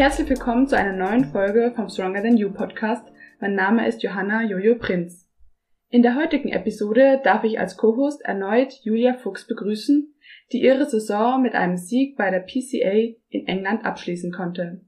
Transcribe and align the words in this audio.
Herzlich 0.00 0.30
willkommen 0.30 0.66
zu 0.66 0.78
einer 0.78 0.94
neuen 0.94 1.26
Folge 1.26 1.74
vom 1.76 1.90
Stronger 1.90 2.22
Than 2.22 2.38
You 2.38 2.50
Podcast. 2.50 3.04
Mein 3.38 3.54
Name 3.54 3.86
ist 3.86 4.02
Johanna 4.02 4.42
Jojo 4.42 4.76
Prinz. 4.76 5.28
In 5.90 6.00
der 6.00 6.16
heutigen 6.16 6.48
Episode 6.48 7.20
darf 7.22 7.44
ich 7.44 7.60
als 7.60 7.76
Co-Host 7.76 8.22
erneut 8.22 8.72
Julia 8.82 9.12
Fuchs 9.12 9.46
begrüßen, 9.46 10.14
die 10.52 10.62
ihre 10.62 10.88
Saison 10.88 11.42
mit 11.42 11.54
einem 11.54 11.76
Sieg 11.76 12.16
bei 12.16 12.30
der 12.30 12.40
PCA 12.40 13.14
in 13.28 13.46
England 13.46 13.84
abschließen 13.84 14.32
konnte. 14.32 14.80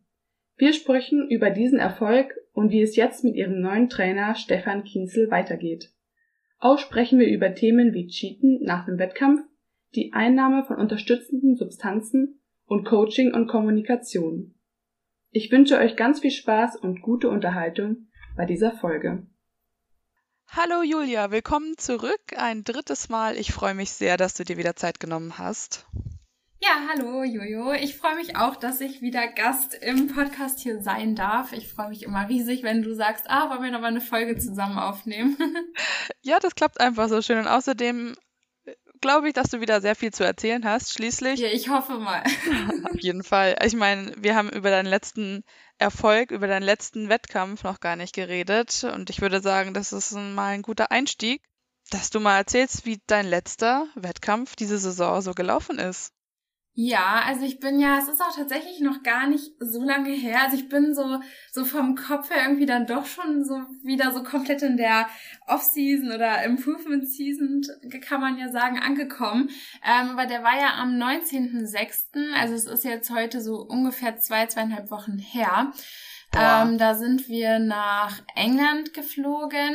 Wir 0.57 0.73
sprechen 0.73 1.29
über 1.29 1.51
diesen 1.51 1.79
Erfolg 1.79 2.35
und 2.55 2.71
wie 2.71 2.81
es 2.81 2.97
jetzt 2.97 3.23
mit 3.23 3.35
ihrem 3.35 3.61
neuen 3.61 3.91
Trainer 3.91 4.35
Stefan 4.35 4.83
Kienzel 4.83 5.31
weitergeht. 5.31 5.91
Auch 6.59 6.79
sprechen 6.79 7.19
wir 7.19 7.29
über 7.29 7.55
Themen 7.55 7.93
wie 7.93 8.07
Cheaten 8.07 8.61
nach 8.63 8.87
dem 8.87 8.99
Wettkampf, 8.99 9.43
die 9.95 10.15
Einnahme 10.15 10.65
von 10.65 10.77
unterstützenden 10.77 11.55
Substanzen 11.55 12.41
und 12.65 12.87
Coaching 12.87 13.35
und 13.35 13.47
Kommunikation. 13.47 14.55
Ich 15.35 15.51
wünsche 15.51 15.79
euch 15.79 15.97
ganz 15.97 16.21
viel 16.21 16.31
Spaß 16.31 16.77
und 16.77 17.01
gute 17.01 17.31
Unterhaltung 17.31 18.09
bei 18.37 18.45
dieser 18.45 18.71
Folge. 18.71 19.27
Hallo 20.49 20.83
Julia, 20.83 21.31
willkommen 21.31 21.79
zurück. 21.79 22.21
Ein 22.37 22.65
drittes 22.65 23.09
Mal. 23.09 23.39
Ich 23.39 23.51
freue 23.51 23.73
mich 23.73 23.93
sehr, 23.93 24.19
dass 24.19 24.35
du 24.35 24.45
dir 24.45 24.59
wieder 24.59 24.77
Zeit 24.77 25.01
genommen 25.01 25.39
hast. 25.39 25.87
Ja, 26.61 26.87
hallo 26.91 27.23
Jojo. 27.25 27.73
Ich 27.73 27.97
freue 27.97 28.17
mich 28.17 28.37
auch, 28.37 28.57
dass 28.57 28.83
ich 28.83 29.01
wieder 29.01 29.27
Gast 29.27 29.73
im 29.73 30.09
Podcast 30.09 30.59
hier 30.59 30.83
sein 30.83 31.15
darf. 31.15 31.55
Ich 31.55 31.67
freue 31.73 31.89
mich 31.89 32.03
immer 32.03 32.29
riesig, 32.29 32.63
wenn 32.63 32.83
du 32.83 32.95
sagst, 32.95 33.25
ah, 33.31 33.49
wollen 33.49 33.63
wir 33.63 33.71
noch 33.71 33.81
mal 33.81 33.87
eine 33.87 34.03
Folge 34.03 34.37
zusammen 34.37 34.79
aufnehmen. 34.79 35.39
ja, 36.21 36.41
das 36.41 36.55
klappt 36.55 36.79
einfach 36.79 37.09
so 37.09 37.23
schön. 37.23 37.39
Und 37.39 37.49
außerdem 37.49 38.17
glaube 39.03 39.29
ich, 39.29 39.35
dass 39.35 39.51
du 39.51 39.61
wieder 39.61 39.83
sehr 39.83 39.95
viel 39.95 40.13
zu 40.13 40.25
erzählen 40.25 40.65
hast, 40.65 40.95
schließlich. 40.95 41.39
Ja, 41.39 41.49
ich 41.49 41.69
hoffe 41.69 41.99
mal. 41.99 42.23
Auf 42.91 43.01
jeden 43.01 43.23
Fall. 43.23 43.57
Ich 43.65 43.75
meine, 43.75 44.15
wir 44.17 44.35
haben 44.35 44.49
über 44.49 44.71
deinen 44.71 44.87
letzten 44.87 45.45
Erfolg, 45.77 46.31
über 46.31 46.47
deinen 46.47 46.63
letzten 46.63 47.11
Wettkampf 47.11 47.65
noch 47.65 47.81
gar 47.81 47.97
nicht 47.97 48.15
geredet. 48.15 48.85
Und 48.85 49.11
ich 49.11 49.21
würde 49.21 49.41
sagen, 49.41 49.75
das 49.75 49.93
ist 49.93 50.13
mal 50.13 50.55
ein 50.55 50.63
guter 50.63 50.91
Einstieg, 50.91 51.43
dass 51.91 52.09
du 52.09 52.21
mal 52.21 52.39
erzählst, 52.39 52.87
wie 52.87 53.03
dein 53.07 53.27
letzter 53.27 53.87
Wettkampf 53.95 54.57
diese 54.57 54.79
Saison 54.79 55.21
so 55.21 55.35
gelaufen 55.35 55.79
ist. 55.79 56.13
Ja, 56.75 57.23
also 57.27 57.45
ich 57.45 57.61
bin 57.61 57.79
ja, 57.79 57.99
es 57.99 58.09
ist 58.09 58.23
auch 58.23 58.35
tatsächlich 58.35 58.81
noch 58.81 59.03
gar 59.03 59.27
nicht 59.27 59.53
so 59.61 59.83
lange 59.83 60.11
her. 60.11 60.41
Also 60.43 60.57
ich 60.57 60.71
bin 60.71 60.95
so, 60.95 61.21
so 61.51 61.67
vom 61.67 61.97
Kopf 61.97 62.31
her 62.31 62.45
irgendwie 62.45 62.65
dann 62.65 62.87
doch 62.87 63.05
schon 63.05 63.45
so 63.45 63.61
wieder 63.83 64.11
so 64.13 64.23
komplett 64.23 64.63
in 64.63 64.79
der 64.79 65.07
Off-Season 65.47 66.11
oder 66.13 66.43
Improvement 66.45 67.07
Season, 67.07 67.61
kann 68.01 68.23
man 68.23 68.39
ja 68.39 68.49
sagen, 68.49 68.79
angekommen. 68.79 69.51
Ähm, 69.85 70.13
aber 70.13 70.25
der 70.25 70.43
war 70.43 70.59
ja 70.59 70.77
am 70.79 70.95
19.06., 70.95 72.33
also 72.41 72.55
es 72.55 72.65
ist 72.65 72.85
jetzt 72.85 73.11
heute 73.11 73.43
so 73.43 73.57
ungefähr 73.57 74.17
zwei, 74.17 74.47
zweieinhalb 74.47 74.91
Wochen 74.91 75.19
her. 75.19 75.73
Ähm, 76.35 76.79
da 76.79 76.95
sind 76.95 77.29
wir 77.29 77.59
nach 77.59 78.23
England 78.35 78.95
geflogen 78.95 79.75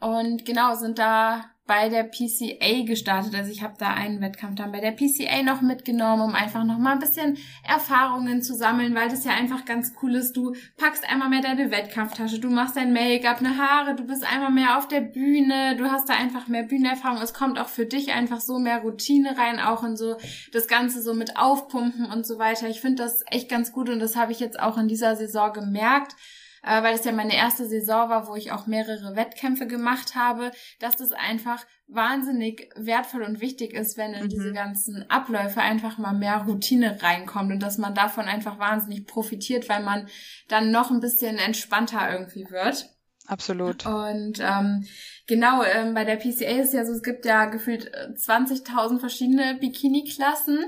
und 0.00 0.44
genau, 0.44 0.74
sind 0.74 0.98
da 0.98 1.46
bei 1.70 1.88
der 1.88 2.02
PCA 2.02 2.82
gestartet. 2.84 3.32
Also 3.32 3.52
ich 3.52 3.62
habe 3.62 3.74
da 3.78 3.94
einen 3.94 4.20
Wettkampf 4.20 4.56
dann 4.56 4.72
bei 4.72 4.80
der 4.80 4.90
PCA 4.90 5.44
noch 5.44 5.60
mitgenommen, 5.60 6.20
um 6.24 6.34
einfach 6.34 6.64
noch 6.64 6.78
mal 6.78 6.94
ein 6.94 6.98
bisschen 6.98 7.38
Erfahrungen 7.62 8.42
zu 8.42 8.56
sammeln, 8.56 8.96
weil 8.96 9.08
das 9.08 9.24
ja 9.24 9.30
einfach 9.34 9.64
ganz 9.66 9.92
cool 10.02 10.16
ist. 10.16 10.36
Du 10.36 10.56
packst 10.76 11.08
einmal 11.08 11.28
mehr 11.28 11.42
deine 11.42 11.70
Wettkampftasche, 11.70 12.40
du 12.40 12.50
machst 12.50 12.74
dein 12.74 12.92
Make-up, 12.92 13.38
eine 13.38 13.56
Haare, 13.56 13.94
du 13.94 14.02
bist 14.02 14.24
einmal 14.24 14.50
mehr 14.50 14.78
auf 14.78 14.88
der 14.88 15.00
Bühne, 15.00 15.76
du 15.76 15.84
hast 15.84 16.08
da 16.08 16.14
einfach 16.14 16.48
mehr 16.48 16.64
Bühnenerfahrung. 16.64 17.22
Es 17.22 17.34
kommt 17.34 17.56
auch 17.56 17.68
für 17.68 17.86
dich 17.86 18.12
einfach 18.12 18.40
so 18.40 18.58
mehr 18.58 18.80
Routine 18.80 19.38
rein, 19.38 19.60
auch 19.60 19.84
in 19.84 19.96
so 19.96 20.16
das 20.50 20.66
Ganze 20.66 21.00
so 21.00 21.14
mit 21.14 21.36
Aufpumpen 21.36 22.06
und 22.06 22.26
so 22.26 22.40
weiter. 22.40 22.68
Ich 22.68 22.80
finde 22.80 23.04
das 23.04 23.22
echt 23.30 23.48
ganz 23.48 23.70
gut 23.70 23.90
und 23.90 24.00
das 24.00 24.16
habe 24.16 24.32
ich 24.32 24.40
jetzt 24.40 24.58
auch 24.58 24.76
in 24.76 24.88
dieser 24.88 25.14
Saison 25.14 25.52
gemerkt 25.52 26.16
äh, 26.62 26.82
weil 26.82 26.94
es 26.94 27.04
ja 27.04 27.12
meine 27.12 27.34
erste 27.34 27.66
Saison 27.66 28.08
war, 28.08 28.28
wo 28.28 28.34
ich 28.34 28.52
auch 28.52 28.66
mehrere 28.66 29.16
Wettkämpfe 29.16 29.66
gemacht 29.66 30.14
habe, 30.14 30.50
dass 30.78 30.96
das 30.96 31.12
einfach 31.12 31.64
wahnsinnig 31.86 32.70
wertvoll 32.76 33.22
und 33.22 33.40
wichtig 33.40 33.74
ist, 33.74 33.96
wenn 33.96 34.14
in 34.14 34.24
mhm. 34.24 34.28
diese 34.28 34.52
ganzen 34.52 35.08
Abläufe 35.10 35.60
einfach 35.60 35.98
mal 35.98 36.14
mehr 36.14 36.44
Routine 36.46 37.02
reinkommt 37.02 37.52
und 37.52 37.62
dass 37.62 37.78
man 37.78 37.94
davon 37.94 38.26
einfach 38.26 38.58
wahnsinnig 38.58 39.06
profitiert, 39.06 39.68
weil 39.68 39.82
man 39.82 40.08
dann 40.48 40.70
noch 40.70 40.90
ein 40.90 41.00
bisschen 41.00 41.38
entspannter 41.38 42.12
irgendwie 42.12 42.46
wird. 42.50 42.90
Absolut. 43.30 43.86
Und 43.86 44.40
ähm, 44.40 44.84
genau, 45.28 45.62
ähm, 45.62 45.94
bei 45.94 46.04
der 46.04 46.16
PCA 46.16 46.60
ist 46.60 46.74
ja 46.74 46.84
so, 46.84 46.92
es 46.92 47.02
gibt 47.02 47.24
ja 47.24 47.44
gefühlt 47.44 47.88
20.000 47.94 48.96
äh, 48.96 48.98
verschiedene 48.98 49.54
Bikini-Klassen. 49.60 50.58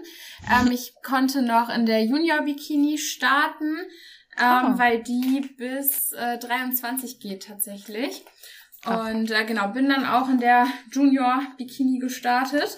Ähm, 0.48 0.70
ich 0.72 0.94
konnte 1.02 1.42
noch 1.42 1.70
in 1.70 1.86
der 1.86 2.04
Junior-Bikini 2.04 2.98
starten 2.98 3.78
ähm, 4.38 4.74
oh. 4.74 4.78
weil 4.78 5.02
die 5.02 5.54
bis 5.56 6.12
äh, 6.12 6.38
23 6.38 7.20
geht 7.20 7.46
tatsächlich. 7.46 8.24
Und 8.84 9.30
äh, 9.30 9.44
genau, 9.44 9.68
bin 9.68 9.88
dann 9.88 10.06
auch 10.06 10.28
in 10.28 10.40
der 10.40 10.66
Junior 10.90 11.42
Bikini 11.56 11.98
gestartet. 11.98 12.76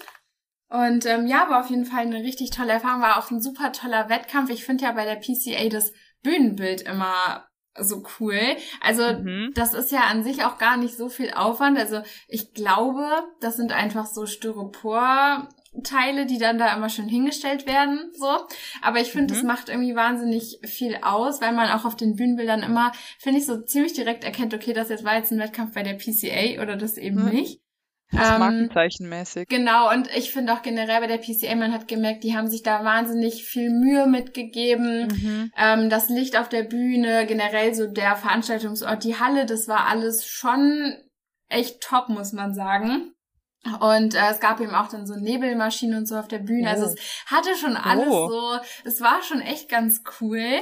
Und 0.69 1.05
ähm, 1.05 1.27
ja, 1.27 1.49
war 1.49 1.61
auf 1.61 1.69
jeden 1.69 1.85
Fall 1.85 2.01
eine 2.01 2.23
richtig 2.23 2.51
tolle 2.51 2.73
Erfahrung, 2.73 3.01
war 3.01 3.17
auch 3.17 3.31
ein 3.31 3.41
super 3.41 3.71
toller 3.71 4.09
Wettkampf. 4.09 4.49
Ich 4.49 4.65
finde 4.65 4.83
ja 4.83 4.91
bei 4.91 5.05
der 5.05 5.15
PCA 5.15 5.69
das 5.69 5.93
Bühnenbild 6.21 6.81
immer 6.81 7.47
so 7.77 8.03
cool. 8.19 8.39
Also 8.81 9.03
mhm. 9.03 9.51
das 9.53 9.73
ist 9.73 9.91
ja 9.91 10.01
an 10.01 10.23
sich 10.23 10.43
auch 10.43 10.57
gar 10.57 10.77
nicht 10.77 10.95
so 10.95 11.09
viel 11.09 11.31
Aufwand. 11.31 11.77
Also 11.77 12.01
ich 12.27 12.53
glaube, 12.53 13.07
das 13.41 13.57
sind 13.57 13.71
einfach 13.71 14.05
so 14.05 14.25
Styropor 14.25 15.49
Teile, 15.83 16.25
die 16.25 16.37
dann 16.37 16.57
da 16.57 16.75
immer 16.75 16.89
schön 16.89 17.07
hingestellt 17.07 17.67
werden, 17.67 18.11
so. 18.13 18.37
Aber 18.81 18.99
ich 18.99 19.11
finde, 19.11 19.33
mhm. 19.33 19.37
das 19.37 19.43
macht 19.43 19.69
irgendwie 19.69 19.95
wahnsinnig 19.95 20.59
viel 20.63 20.97
aus, 21.01 21.41
weil 21.41 21.53
man 21.53 21.69
auch 21.69 21.85
auf 21.85 21.95
den 21.95 22.15
Bühnenbildern 22.15 22.63
immer, 22.63 22.91
finde 23.19 23.39
ich, 23.39 23.45
so 23.45 23.61
ziemlich 23.61 23.93
direkt 23.93 24.23
erkennt, 24.23 24.53
okay, 24.53 24.73
das 24.73 24.89
jetzt 24.89 25.03
war 25.03 25.15
jetzt 25.15 25.31
ein 25.31 25.39
Wettkampf 25.39 25.73
bei 25.73 25.83
der 25.83 25.95
PCA 25.95 26.61
oder 26.61 26.75
das 26.75 26.97
eben 26.97 27.23
mhm. 27.23 27.31
nicht. 27.31 27.61
Das 28.11 28.31
ähm, 28.31 28.39
Markenzeichenmäßig. 28.39 29.47
Genau, 29.47 29.91
und 29.91 30.09
ich 30.15 30.31
finde 30.31 30.53
auch 30.53 30.61
generell 30.61 31.01
bei 31.01 31.07
der 31.07 31.17
PCA, 31.17 31.55
man 31.55 31.73
hat 31.73 31.87
gemerkt, 31.87 32.23
die 32.23 32.35
haben 32.35 32.47
sich 32.47 32.63
da 32.63 32.83
wahnsinnig 32.83 33.43
viel 33.43 33.71
Mühe 33.71 34.07
mitgegeben. 34.07 35.07
Mhm. 35.07 35.51
Ähm, 35.57 35.89
das 35.89 36.09
Licht 36.09 36.37
auf 36.37 36.49
der 36.49 36.63
Bühne, 36.63 37.25
generell 37.25 37.73
so 37.73 37.87
der 37.87 38.15
Veranstaltungsort, 38.15 39.03
die 39.03 39.19
Halle, 39.19 39.45
das 39.45 39.67
war 39.67 39.87
alles 39.87 40.25
schon 40.25 40.95
echt 41.49 41.81
top, 41.81 42.09
muss 42.09 42.31
man 42.31 42.53
sagen. 42.53 43.14
Und 43.79 44.15
äh, 44.15 44.29
es 44.31 44.39
gab 44.39 44.59
eben 44.59 44.75
auch 44.75 44.87
dann 44.87 45.07
so 45.07 45.15
Nebelmaschinen 45.15 45.97
und 45.97 46.07
so 46.07 46.17
auf 46.17 46.27
der 46.27 46.39
Bühne. 46.39 46.69
Also 46.69 46.83
oh. 46.83 46.89
Also 46.89 46.97
es 46.97 47.31
hatte 47.31 47.55
schon 47.55 47.77
alles 47.77 48.07
oh. 48.07 48.29
so, 48.29 48.59
es 48.83 49.01
war 49.01 49.23
schon 49.23 49.41
echt 49.41 49.69
ganz 49.69 50.03
cool. 50.21 50.61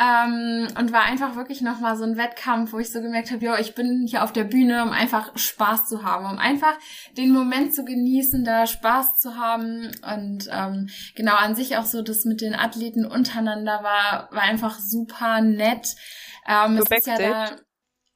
Ähm, 0.00 0.68
und 0.78 0.90
war 0.90 1.02
einfach 1.02 1.36
wirklich 1.36 1.60
nochmal 1.60 1.98
so 1.98 2.04
ein 2.04 2.16
Wettkampf, 2.16 2.72
wo 2.72 2.78
ich 2.78 2.90
so 2.90 3.02
gemerkt 3.02 3.30
habe, 3.30 3.44
ja, 3.44 3.58
ich 3.58 3.74
bin 3.74 4.06
hier 4.08 4.24
auf 4.24 4.32
der 4.32 4.44
Bühne, 4.44 4.82
um 4.84 4.90
einfach 4.90 5.36
Spaß 5.36 5.86
zu 5.86 6.02
haben, 6.02 6.24
um 6.24 6.38
einfach 6.38 6.72
den 7.18 7.30
Moment 7.30 7.74
zu 7.74 7.84
genießen, 7.84 8.42
da 8.42 8.66
Spaß 8.66 9.18
zu 9.18 9.36
haben. 9.36 9.90
Und 10.02 10.48
ähm, 10.50 10.88
genau 11.14 11.34
an 11.34 11.54
sich 11.54 11.76
auch 11.76 11.84
so 11.84 12.00
das 12.00 12.24
mit 12.24 12.40
den 12.40 12.54
Athleten 12.54 13.04
untereinander 13.04 13.82
war, 13.82 14.28
war 14.32 14.42
einfach 14.42 14.78
super 14.78 15.42
nett. 15.42 15.94
Ähm, 16.48 16.78
so 16.78 16.84
es 16.84 16.98
ist 16.98 17.06
ja 17.06 17.18
da, 17.18 17.56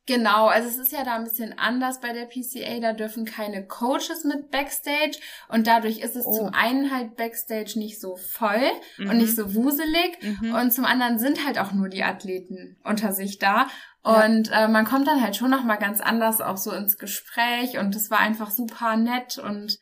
Genau, 0.06 0.46
also 0.46 0.68
es 0.68 0.78
ist 0.78 0.92
ja 0.92 1.02
da 1.02 1.16
ein 1.16 1.24
bisschen 1.24 1.58
anders 1.58 2.00
bei 2.00 2.12
der 2.12 2.26
PCA. 2.26 2.78
Da 2.80 2.92
dürfen 2.92 3.24
keine 3.24 3.66
Coaches 3.66 4.24
mit 4.24 4.52
Backstage 4.52 5.18
und 5.48 5.66
dadurch 5.66 5.98
ist 5.98 6.14
es 6.14 6.24
oh. 6.24 6.36
zum 6.36 6.54
einen 6.54 6.94
halt 6.94 7.16
Backstage 7.16 7.72
nicht 7.76 8.00
so 8.00 8.16
voll 8.16 8.70
mhm. 8.98 9.10
und 9.10 9.18
nicht 9.18 9.34
so 9.34 9.54
wuselig 9.54 10.18
mhm. 10.22 10.54
und 10.54 10.70
zum 10.72 10.84
anderen 10.84 11.18
sind 11.18 11.44
halt 11.44 11.58
auch 11.58 11.72
nur 11.72 11.88
die 11.88 12.04
Athleten 12.04 12.76
unter 12.84 13.12
sich 13.12 13.38
da 13.38 13.66
und 14.06 14.48
ja. 14.50 14.66
äh, 14.66 14.68
man 14.68 14.84
kommt 14.84 15.08
dann 15.08 15.20
halt 15.20 15.34
schon 15.34 15.50
noch 15.50 15.64
mal 15.64 15.76
ganz 15.76 16.00
anders 16.00 16.40
auch 16.40 16.56
so 16.56 16.70
ins 16.70 16.96
Gespräch 16.96 17.76
und 17.78 17.96
es 17.96 18.08
war 18.08 18.20
einfach 18.20 18.52
super 18.52 18.96
nett 18.96 19.38
und 19.38 19.80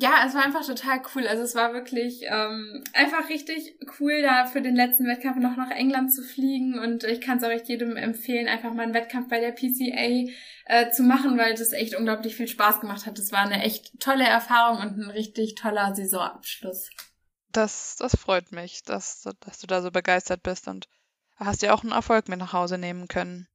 ja, 0.00 0.22
es 0.24 0.34
war 0.34 0.44
einfach 0.44 0.64
total 0.64 1.02
cool. 1.12 1.26
Also 1.26 1.42
es 1.42 1.56
war 1.56 1.74
wirklich 1.74 2.22
ähm, 2.22 2.84
einfach 2.92 3.28
richtig 3.28 3.76
cool, 3.98 4.22
da 4.22 4.46
für 4.46 4.62
den 4.62 4.76
letzten 4.76 5.08
Wettkampf 5.08 5.38
noch 5.38 5.56
nach 5.56 5.72
England 5.72 6.14
zu 6.14 6.22
fliegen. 6.22 6.78
Und 6.78 7.02
ich 7.02 7.20
kann 7.20 7.38
es 7.38 7.44
auch 7.44 7.48
echt 7.48 7.68
jedem 7.68 7.96
empfehlen, 7.96 8.46
einfach 8.46 8.72
mal 8.72 8.84
einen 8.84 8.94
Wettkampf 8.94 9.28
bei 9.28 9.40
der 9.40 9.50
PCA 9.50 10.30
äh, 10.66 10.90
zu 10.92 11.02
machen, 11.02 11.36
weil 11.36 11.56
das 11.56 11.72
echt 11.72 11.96
unglaublich 11.96 12.36
viel 12.36 12.46
Spaß 12.46 12.80
gemacht 12.80 13.06
hat. 13.06 13.18
Das 13.18 13.32
war 13.32 13.40
eine 13.40 13.64
echt 13.64 13.98
tolle 13.98 14.24
Erfahrung 14.24 14.78
und 14.78 14.98
ein 14.98 15.10
richtig 15.10 15.56
toller 15.56 15.92
Saisonabschluss. 15.96 16.90
Das, 17.50 17.96
das 17.96 18.14
freut 18.14 18.52
mich, 18.52 18.84
dass, 18.84 19.28
dass 19.40 19.58
du 19.58 19.66
da 19.66 19.82
so 19.82 19.90
begeistert 19.90 20.44
bist 20.44 20.68
und 20.68 20.86
hast 21.34 21.62
ja 21.62 21.74
auch 21.74 21.82
einen 21.82 21.92
Erfolg 21.92 22.28
mit 22.28 22.38
nach 22.38 22.52
Hause 22.52 22.78
nehmen 22.78 23.08
können. 23.08 23.48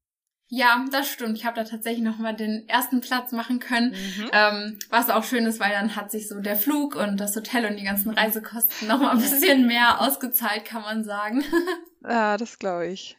Ja, 0.55 0.85
das 0.91 1.09
stimmt. 1.09 1.35
Ich 1.35 1.45
habe 1.45 1.55
da 1.55 1.63
tatsächlich 1.63 2.03
nochmal 2.03 2.35
den 2.35 2.69
ersten 2.69 3.01
Platz 3.01 3.31
machen 3.31 3.59
können, 3.59 3.89
mhm. 3.89 4.29
ähm, 4.33 4.79
was 4.91 5.09
auch 5.09 5.23
schön 5.23 5.47
ist, 5.47 5.59
weil 5.59 5.71
dann 5.71 5.95
hat 5.95 6.11
sich 6.11 6.27
so 6.27 6.39
der 6.41 6.55
Flug 6.55 6.95
und 6.95 7.17
das 7.17 7.35
Hotel 7.35 7.65
und 7.65 7.75
die 7.75 7.83
ganzen 7.83 8.11
Reisekosten 8.11 8.87
nochmal 8.87 9.15
ein 9.15 9.19
bisschen 9.19 9.65
mehr 9.65 9.99
ausgezahlt, 9.99 10.63
kann 10.63 10.83
man 10.83 11.03
sagen. 11.03 11.43
ja, 12.07 12.37
das 12.37 12.59
glaube 12.59 12.85
ich. 12.85 13.17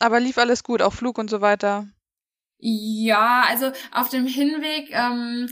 Aber 0.00 0.18
lief 0.18 0.36
alles 0.36 0.64
gut, 0.64 0.82
auch 0.82 0.92
Flug 0.92 1.18
und 1.18 1.30
so 1.30 1.40
weiter? 1.40 1.86
Ja, 2.58 3.44
also 3.46 3.70
auf 3.92 4.08
dem 4.08 4.26
Hinweg, 4.26 4.90
ähm, 4.90 5.48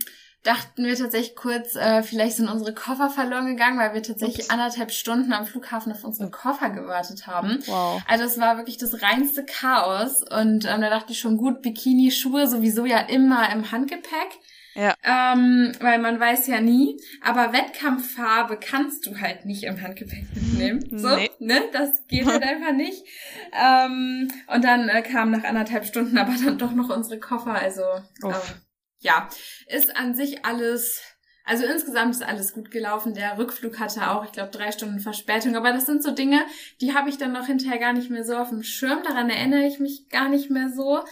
dachten 0.47 0.85
wir 0.85 0.95
tatsächlich 0.95 1.35
kurz, 1.35 1.75
äh, 1.75 2.03
vielleicht 2.03 2.37
sind 2.37 2.49
unsere 2.49 2.73
Koffer 2.73 3.11
verloren 3.11 3.47
gegangen, 3.47 3.79
weil 3.79 3.95
wir 3.95 4.03
tatsächlich 4.03 4.47
Ups. 4.47 4.51
anderthalb 4.51 4.93
Stunden 4.93 5.33
am 5.33 5.45
Flughafen 5.45 5.93
auf 5.93 6.05
unsere 6.05 6.31
Koffer 6.31 6.71
gewartet 6.71 7.27
haben. 7.27 7.59
Wow. 7.67 8.01
Also 8.07 8.25
es 8.25 8.39
war 8.39 8.57
wirklich 8.57 8.79
das 8.79 9.03
reinste 9.03 9.45
Chaos. 9.45 10.23
Und 10.23 10.65
ähm, 10.65 10.81
da 10.81 10.91
dachte 10.91 11.13
ich 11.13 11.19
schon, 11.19 11.37
gut, 11.37 11.63
Bikini, 11.63 12.11
Schuhe 12.11 12.47
sowieso 12.47 12.87
ja 12.87 12.99
immer 13.01 13.53
im 13.53 13.73
Handgepäck. 13.73 14.39
Ja. 14.77 14.95
Ähm, 15.03 15.73
weil 15.81 15.99
man 15.99 16.21
weiß 16.21 16.47
ja 16.47 16.61
nie. 16.61 17.01
Aber 17.23 17.53
Wettkampffarbe 17.53 18.59
kannst 18.59 19.07
du 19.07 19.19
halt 19.19 19.47
nicht 19.47 19.65
im 19.65 19.81
Handgepäck 19.81 20.27
mitnehmen. 20.35 20.87
So, 20.93 21.17
nee. 21.17 21.31
ne? 21.41 21.63
Das 21.73 22.07
geht 22.07 22.27
halt 22.27 22.43
einfach 22.45 22.73
nicht. 22.73 23.03
Ähm, 23.53 24.31
und 24.55 24.65
dann 24.65 24.89
äh, 24.89 25.03
kamen 25.03 25.33
nach 25.33 25.45
anderthalb 25.45 25.87
Stunden 25.87 26.19
aber 26.19 26.35
dann 26.45 26.59
doch 26.59 26.73
noch 26.73 26.95
unsere 26.95 27.19
Koffer. 27.19 27.55
Also 27.55 27.83
ähm, 28.23 28.35
ja, 28.99 29.29
ist 29.69 29.97
an 29.97 30.15
sich 30.15 30.45
alles. 30.45 31.03
Also 31.45 31.65
insgesamt 31.65 32.15
ist 32.15 32.25
alles 32.25 32.53
gut 32.53 32.73
gelaufen. 32.73 33.15
Der 33.15 33.39
Rückflug 33.39 33.79
hatte 33.79 34.11
auch, 34.11 34.25
ich 34.25 34.33
glaube, 34.33 34.51
drei 34.51 34.73
Stunden 34.73 34.99
Verspätung. 34.99 35.55
Aber 35.55 35.73
das 35.73 35.87
sind 35.87 36.03
so 36.03 36.11
Dinge, 36.11 36.41
die 36.81 36.93
habe 36.93 37.09
ich 37.09 37.19
dann 37.19 37.33
noch 37.33 37.47
hinterher 37.47 37.79
gar 37.79 37.93
nicht 37.93 38.11
mehr 38.11 38.25
so 38.25 38.37
auf 38.37 38.49
dem 38.49 38.65
Schirm. 38.65 39.05
Daran 39.05 39.31
erinnere 39.31 39.67
ich 39.67 39.79
mich 39.79 40.09
gar 40.09 40.29
nicht 40.29 40.51
mehr 40.51 40.71
so 40.75 41.05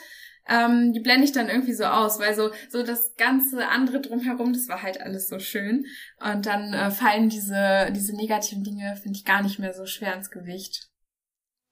ähm, 0.46 0.92
die 0.92 1.00
blende 1.00 1.24
ich 1.24 1.32
dann 1.32 1.48
irgendwie 1.48 1.72
so 1.72 1.84
aus, 1.84 2.18
weil 2.18 2.34
so, 2.34 2.50
so 2.68 2.82
das 2.82 3.14
ganze 3.16 3.68
andere 3.68 4.00
drumherum, 4.00 4.52
das 4.52 4.68
war 4.68 4.82
halt 4.82 5.00
alles 5.00 5.28
so 5.28 5.38
schön. 5.38 5.86
Und 6.20 6.46
dann 6.46 6.74
äh, 6.74 6.90
fallen 6.90 7.28
diese, 7.28 7.90
diese 7.92 8.14
negativen 8.14 8.62
Dinge, 8.62 8.96
finde 8.96 9.18
ich, 9.18 9.24
gar 9.24 9.42
nicht 9.42 9.58
mehr 9.58 9.72
so 9.72 9.86
schwer 9.86 10.14
ins 10.14 10.30
Gewicht. 10.30 10.90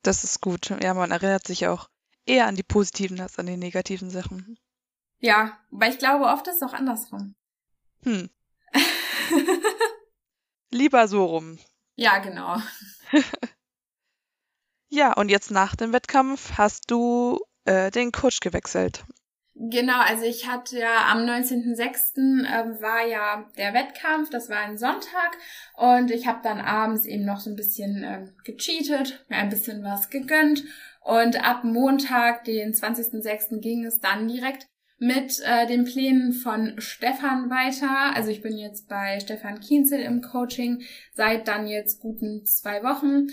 Das 0.03 0.25
ist 0.25 0.41
gut. 0.41 0.71
Ja, 0.83 0.95
man 0.95 1.11
erinnert 1.11 1.47
sich 1.47 1.67
auch 1.67 1.89
eher 2.25 2.47
an 2.47 2.57
die 2.57 2.63
positiven 2.63 3.21
als 3.21 3.39
an 3.39 3.47
die 3.47 3.57
negativen 3.57 4.11
Sachen. 4.11 4.57
Ja, 5.23 5.57
weil 5.71 5.93
ich 5.93 5.99
glaube, 5.99 6.25
oft 6.25 6.49
ist 6.49 6.57
es 6.57 6.63
auch 6.63 6.73
andersrum. 6.73 7.37
Hm. 8.03 8.29
Lieber 10.71 11.07
so 11.07 11.25
rum. 11.25 11.61
Ja, 11.95 12.19
genau. 12.19 12.57
ja, 14.89 15.13
und 15.13 15.29
jetzt 15.29 15.53
nach 15.53 15.77
dem 15.77 15.93
Wettkampf 15.93 16.59
hast 16.59 16.91
du 16.91 17.39
äh, 17.65 17.93
den 17.93 18.11
Coach 18.11 18.41
gewechselt. 18.41 19.05
Genau, 19.55 20.01
also 20.01 20.25
ich 20.25 20.49
hatte 20.49 20.81
ja 20.81 21.07
am 21.13 21.19
19.06. 21.19 22.45
Äh, 22.45 22.83
war 22.83 23.07
ja 23.07 23.49
der 23.57 23.75
Wettkampf, 23.75 24.29
das 24.31 24.49
war 24.49 24.59
ein 24.59 24.77
Sonntag 24.77 25.37
und 25.77 26.11
ich 26.11 26.27
habe 26.27 26.41
dann 26.43 26.59
abends 26.59 27.07
eben 27.07 27.25
noch 27.25 27.39
so 27.39 27.51
ein 27.51 27.57
bisschen 27.57 28.03
äh, 28.03 28.27
gecheatet, 28.43 29.25
mir 29.29 29.37
ein 29.37 29.51
bisschen 29.51 29.85
was 29.85 30.11
gegönnt 30.11 30.65
und 31.01 31.45
ab 31.45 31.63
Montag, 31.63 32.45
den 32.45 32.73
20.06. 32.73 33.61
ging 33.61 33.85
es 33.85 34.01
dann 34.01 34.27
direkt 34.27 34.67
mit 35.03 35.41
äh, 35.45 35.67
den 35.67 35.85
Plänen 35.85 36.33
von 36.33 36.75
Stefan 36.79 37.51
weiter. 37.51 38.15
Also 38.15 38.31
ich 38.31 38.41
bin 38.41 38.57
jetzt 38.57 38.89
bei 38.89 39.19
Stefan 39.19 39.59
Kienzel 39.59 39.99
im 39.99 40.23
Coaching 40.23 40.83
seit 41.13 41.49
dann 41.49 41.67
jetzt 41.67 42.01
guten 42.01 42.47
zwei 42.47 42.85
Wochen 42.85 43.27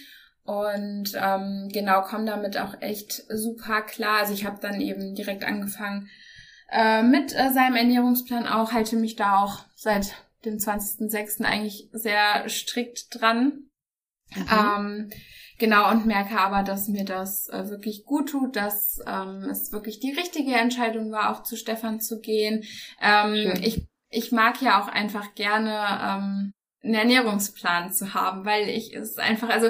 und 0.44 1.12
ähm, 1.16 1.70
genau, 1.72 2.02
komme 2.02 2.26
damit 2.26 2.58
auch 2.58 2.82
echt 2.82 3.24
super 3.30 3.84
klar. 3.84 4.22
Also 4.22 4.34
ich 4.34 4.46
habe 4.46 4.58
dann 4.60 4.82
eben 4.82 5.14
direkt 5.14 5.44
angefangen 5.44 6.10
äh, 6.72 7.04
mit 7.04 7.36
äh, 7.36 7.54
seinem 7.54 7.76
Ernährungsplan 7.76 8.48
auch, 8.48 8.72
halte 8.72 8.96
mich 8.96 9.16
da 9.16 9.44
auch 9.44 9.60
seit 9.76 10.16
dem 10.46 10.56
20.06. 10.56 11.44
eigentlich 11.44 11.88
sehr 11.92 12.50
strikt 12.50 13.10
dran. 13.12 13.70
Mhm. 14.36 14.48
Ähm, 14.52 15.10
genau, 15.60 15.92
und 15.92 16.08
merke 16.08 16.40
aber, 16.40 16.64
dass 16.64 16.88
mir 16.88 17.06
das 17.06 17.48
äh, 17.50 17.70
wirklich 17.70 18.06
gut 18.06 18.30
tut, 18.30 18.56
dass 18.56 19.00
ähm, 19.06 19.44
es 19.50 19.72
wirklich 19.72 20.00
die 20.00 20.14
richtige 20.14 20.54
Entscheidung 20.54 21.12
war, 21.12 21.32
auch 21.32 21.44
zu 21.44 21.56
Stefan 21.56 22.00
zu 22.00 22.20
gehen. 22.20 22.64
Ähm, 23.02 23.54
ich, 23.62 23.86
ich 24.10 24.32
mag 24.32 24.62
ja 24.62 24.82
auch 24.82 24.88
einfach 24.88 25.36
gerne 25.36 25.70
ähm, 25.70 26.54
einen 26.82 26.94
Ernährungsplan 26.96 27.94
zu 27.94 28.14
haben, 28.14 28.46
weil 28.46 28.70
ich 28.70 28.96
es 28.96 29.18
einfach, 29.18 29.50
also 29.50 29.70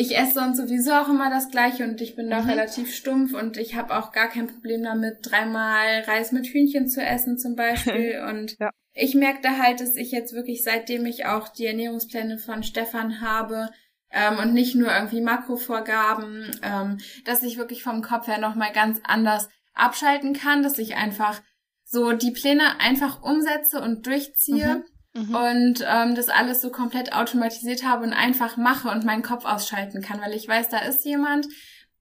ich 0.00 0.16
esse 0.16 0.32
sonst 0.34 0.56
sowieso 0.56 0.92
auch 0.92 1.08
immer 1.08 1.28
das 1.28 1.50
gleiche 1.50 1.84
und 1.84 2.00
ich 2.00 2.16
bin 2.16 2.30
da 2.30 2.40
mhm. 2.40 2.48
relativ 2.48 2.94
stumpf 2.94 3.34
und 3.34 3.58
ich 3.58 3.74
habe 3.76 3.96
auch 3.96 4.12
gar 4.12 4.28
kein 4.28 4.46
Problem 4.46 4.82
damit, 4.82 5.18
dreimal 5.22 6.00
Reis 6.06 6.32
mit 6.32 6.46
Hühnchen 6.46 6.88
zu 6.88 7.02
essen 7.02 7.36
zum 7.36 7.54
Beispiel. 7.54 8.18
Und 8.30 8.56
ja. 8.58 8.70
ich 8.94 9.14
merke 9.14 9.58
halt, 9.58 9.80
dass 9.80 9.96
ich 9.96 10.10
jetzt 10.10 10.32
wirklich, 10.32 10.64
seitdem 10.64 11.04
ich 11.04 11.26
auch 11.26 11.48
die 11.48 11.66
Ernährungspläne 11.66 12.38
von 12.38 12.62
Stefan 12.62 13.20
habe, 13.20 13.68
ähm, 14.12 14.38
und 14.38 14.52
nicht 14.52 14.74
nur 14.74 14.92
irgendwie 14.92 15.20
Makrovorgaben, 15.20 16.50
ähm, 16.62 16.98
dass 17.24 17.42
ich 17.42 17.56
wirklich 17.56 17.82
vom 17.82 18.02
Kopf 18.02 18.26
her 18.26 18.38
nochmal 18.38 18.72
ganz 18.72 19.00
anders 19.04 19.48
abschalten 19.74 20.34
kann, 20.34 20.62
dass 20.62 20.78
ich 20.78 20.96
einfach 20.96 21.40
so 21.84 22.12
die 22.12 22.30
Pläne 22.30 22.80
einfach 22.80 23.22
umsetze 23.22 23.80
und 23.80 24.06
durchziehe. 24.06 24.76
Mhm 24.76 24.84
mhm. 25.14 25.34
und 25.34 25.84
ähm, 25.86 26.14
das 26.14 26.28
alles 26.28 26.60
so 26.60 26.70
komplett 26.70 27.12
automatisiert 27.12 27.84
habe 27.84 28.04
und 28.04 28.12
einfach 28.12 28.56
mache 28.56 28.88
und 28.88 29.04
meinen 29.04 29.22
Kopf 29.22 29.44
ausschalten 29.44 30.02
kann, 30.02 30.20
weil 30.20 30.34
ich 30.34 30.46
weiß, 30.46 30.68
da 30.68 30.78
ist 30.78 31.04
jemand, 31.04 31.46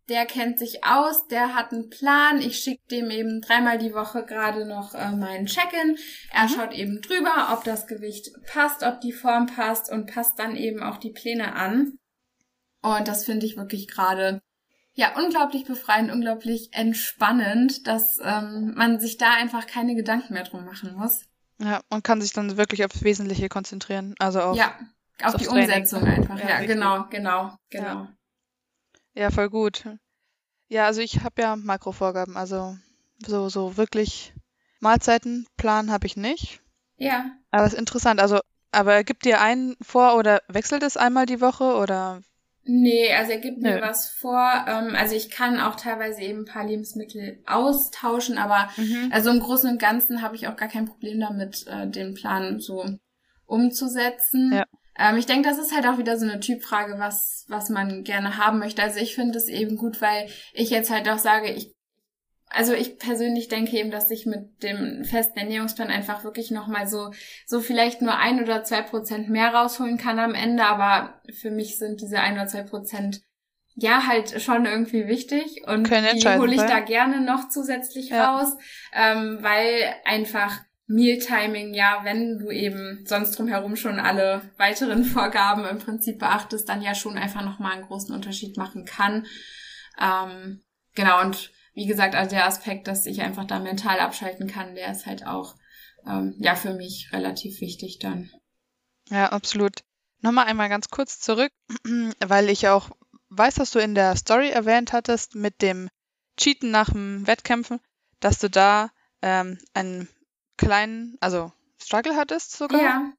der 0.09 0.25
kennt 0.25 0.59
sich 0.59 0.83
aus, 0.83 1.27
der 1.27 1.55
hat 1.55 1.71
einen 1.71 1.89
Plan. 1.89 2.41
Ich 2.41 2.57
schicke 2.57 2.83
dem 2.89 3.11
eben 3.11 3.41
dreimal 3.41 3.77
die 3.77 3.93
Woche 3.93 4.25
gerade 4.25 4.65
noch 4.65 4.95
äh, 4.95 5.11
meinen 5.11 5.45
Check-in. 5.45 5.97
Er 6.31 6.43
mhm. 6.43 6.49
schaut 6.49 6.73
eben 6.73 7.01
drüber, 7.01 7.49
ob 7.53 7.63
das 7.63 7.87
Gewicht 7.87 8.31
passt, 8.51 8.83
ob 8.83 8.99
die 9.01 9.13
Form 9.13 9.45
passt 9.45 9.91
und 9.91 10.11
passt 10.11 10.39
dann 10.39 10.55
eben 10.55 10.81
auch 10.81 10.97
die 10.97 11.11
Pläne 11.11 11.55
an. 11.55 11.99
Und 12.81 13.07
das 13.07 13.25
finde 13.25 13.45
ich 13.45 13.57
wirklich 13.57 13.87
gerade 13.87 14.41
ja 14.93 15.15
unglaublich 15.17 15.65
befreiend, 15.65 16.11
unglaublich 16.11 16.69
entspannend, 16.73 17.87
dass 17.87 18.19
ähm, 18.23 18.73
man 18.75 18.99
sich 18.99 19.17
da 19.17 19.33
einfach 19.33 19.67
keine 19.67 19.95
Gedanken 19.95 20.33
mehr 20.33 20.43
drum 20.43 20.65
machen 20.65 20.95
muss. 20.95 21.25
Ja, 21.59 21.81
man 21.89 22.03
kann 22.03 22.21
sich 22.21 22.33
dann 22.33 22.57
wirklich 22.57 22.83
aufs 22.85 23.03
Wesentliche 23.03 23.49
konzentrieren. 23.49 24.15
Also 24.17 24.41
auf, 24.41 24.57
ja, 24.57 24.77
auf 25.21 25.35
die. 25.35 25.47
Umsetzung 25.47 26.03
einfach. 26.03 26.39
Ja, 26.39 26.61
ja 26.61 26.65
genau, 26.65 27.05
genau, 27.09 27.53
genau. 27.69 28.05
Ja. 28.05 28.18
Ja, 29.19 29.31
voll 29.31 29.49
gut. 29.49 29.85
Ja, 30.69 30.85
also 30.85 31.01
ich 31.01 31.23
habe 31.23 31.41
ja 31.41 31.55
Makrovorgaben, 31.55 32.37
also 32.37 32.77
so, 33.25 33.49
so 33.49 33.75
wirklich 33.75 34.33
Mahlzeitenplan 34.79 35.91
habe 35.91 36.07
ich 36.07 36.15
nicht. 36.15 36.61
Ja. 36.97 37.31
Aber 37.51 37.65
es 37.65 37.73
ist 37.73 37.79
interessant, 37.79 38.19
also, 38.19 38.39
aber 38.71 39.03
gibt 39.03 39.25
dir 39.25 39.41
einen 39.41 39.75
vor 39.81 40.15
oder 40.15 40.41
wechselt 40.47 40.83
es 40.83 40.95
einmal 40.95 41.25
die 41.25 41.41
Woche 41.41 41.75
oder 41.75 42.21
Nee, 42.63 43.11
also 43.13 43.31
er 43.31 43.39
gibt 43.39 43.57
Nö. 43.57 43.71
mir 43.71 43.81
was 43.81 44.09
vor. 44.09 44.65
Ähm, 44.67 44.93
also 44.95 45.15
ich 45.15 45.31
kann 45.31 45.59
auch 45.59 45.75
teilweise 45.75 46.21
eben 46.21 46.41
ein 46.41 46.45
paar 46.45 46.65
Lebensmittel 46.65 47.41
austauschen, 47.47 48.37
aber 48.37 48.69
mhm. 48.77 49.09
also 49.11 49.31
im 49.31 49.39
Großen 49.39 49.71
und 49.71 49.81
Ganzen 49.81 50.21
habe 50.21 50.35
ich 50.35 50.47
auch 50.47 50.55
gar 50.55 50.67
kein 50.69 50.85
Problem 50.85 51.19
damit, 51.19 51.65
äh, 51.67 51.87
den 51.87 52.13
Plan 52.13 52.59
so 52.59 52.85
umzusetzen. 53.47 54.53
Ja. 54.53 54.65
Ähm, 54.99 55.17
ich 55.17 55.25
denke, 55.25 55.47
das 55.47 55.57
ist 55.57 55.73
halt 55.73 55.87
auch 55.87 55.97
wieder 55.97 56.17
so 56.17 56.25
eine 56.25 56.39
Typfrage, 56.39 56.99
was, 56.99 57.45
was 57.47 57.69
man 57.69 58.03
gerne 58.03 58.37
haben 58.37 58.59
möchte. 58.59 58.83
Also 58.83 58.99
ich 58.99 59.15
finde 59.15 59.37
es 59.37 59.47
eben 59.47 59.77
gut, 59.77 60.01
weil 60.01 60.27
ich 60.53 60.69
jetzt 60.69 60.91
halt 60.91 61.07
auch 61.09 61.17
sage, 61.17 61.49
ich 61.49 61.73
also 62.51 62.73
ich 62.73 62.97
persönlich 62.97 63.47
denke 63.47 63.77
eben, 63.77 63.91
dass 63.91 64.09
ich 64.09 64.25
mit 64.25 64.63
dem 64.63 65.03
festen 65.05 65.37
Ernährungsplan 65.37 65.89
einfach 65.89 66.23
wirklich 66.23 66.49
nochmal 66.49 66.87
so, 66.87 67.11
so 67.45 67.61
vielleicht 67.61 68.01
nur 68.01 68.17
ein 68.17 68.41
oder 68.43 68.63
zwei 68.63 68.81
Prozent 68.81 69.29
mehr 69.29 69.53
rausholen 69.53 69.97
kann 69.97 70.17
am 70.17 70.33
Ende, 70.33 70.65
aber 70.65 71.21
für 71.31 71.51
mich 71.51 71.77
sind 71.77 72.01
diese 72.01 72.19
ein 72.19 72.33
oder 72.33 72.47
zwei 72.47 72.63
Prozent 72.63 73.21
ja 73.75 74.07
halt 74.07 74.41
schon 74.41 74.65
irgendwie 74.65 75.07
wichtig 75.07 75.61
und 75.67 75.87
die 75.87 76.27
hole 76.27 76.55
ich 76.55 76.61
da 76.61 76.79
gerne 76.79 77.21
noch 77.21 77.49
zusätzlich 77.49 78.09
ja. 78.09 78.35
raus, 78.37 78.57
ähm, 78.93 79.37
weil 79.41 79.93
einfach 80.05 80.59
Mealtiming, 80.91 81.75
ja, 81.75 81.99
wenn 82.03 82.39
du 82.39 82.49
eben 82.49 83.05
sonst 83.05 83.37
drumherum 83.37 83.75
schon 83.75 83.99
alle 83.99 84.41
weiteren 84.57 85.03
Vorgaben 85.05 85.63
im 85.65 85.77
Prinzip 85.77 86.17
beachtest, 86.17 86.67
dann 86.67 86.81
ja 86.81 86.95
schon 86.95 87.15
einfach 87.15 87.45
nochmal 87.45 87.73
einen 87.73 87.85
großen 87.85 88.13
Unterschied 88.13 88.57
machen 88.57 88.85
kann. 88.85 89.27
Ähm, 90.01 90.63
genau, 90.95 91.21
und 91.21 91.51
wie 91.75 91.85
gesagt, 91.85 92.15
also 92.15 92.31
der 92.31 92.47
Aspekt, 92.47 92.87
dass 92.87 93.05
ich 93.05 93.21
einfach 93.21 93.45
da 93.45 93.59
mental 93.59 93.99
abschalten 93.99 94.47
kann, 94.47 94.73
der 94.73 94.91
ist 94.91 95.05
halt 95.05 95.27
auch 95.27 95.53
ähm, 96.07 96.35
ja 96.39 96.55
für 96.55 96.73
mich 96.73 97.09
relativ 97.13 97.61
wichtig 97.61 97.99
dann. 97.99 98.31
Ja, 99.11 99.31
absolut. 99.31 99.83
Nochmal 100.21 100.47
einmal 100.47 100.69
ganz 100.69 100.89
kurz 100.89 101.19
zurück, 101.19 101.51
weil 102.19 102.49
ich 102.49 102.67
auch 102.67 102.89
weiß, 103.29 103.53
dass 103.55 103.69
du 103.69 103.77
in 103.77 103.93
der 103.93 104.15
Story 104.15 104.49
erwähnt 104.49 104.91
hattest 104.91 105.35
mit 105.35 105.61
dem 105.61 105.87
Cheaten 106.35 106.71
nach 106.71 106.89
dem 106.89 107.27
Wettkämpfen, 107.27 107.79
dass 108.19 108.39
du 108.39 108.49
da 108.49 108.89
ähm, 109.21 109.59
einen 109.75 110.09
kleinen, 110.59 111.17
also 111.21 111.51
Struggle 111.81 112.15
hattest 112.15 112.51
sogar. 112.57 112.81
Ja. 112.81 113.13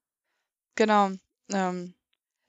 Genau. 0.76 1.10
Ähm, 1.52 1.94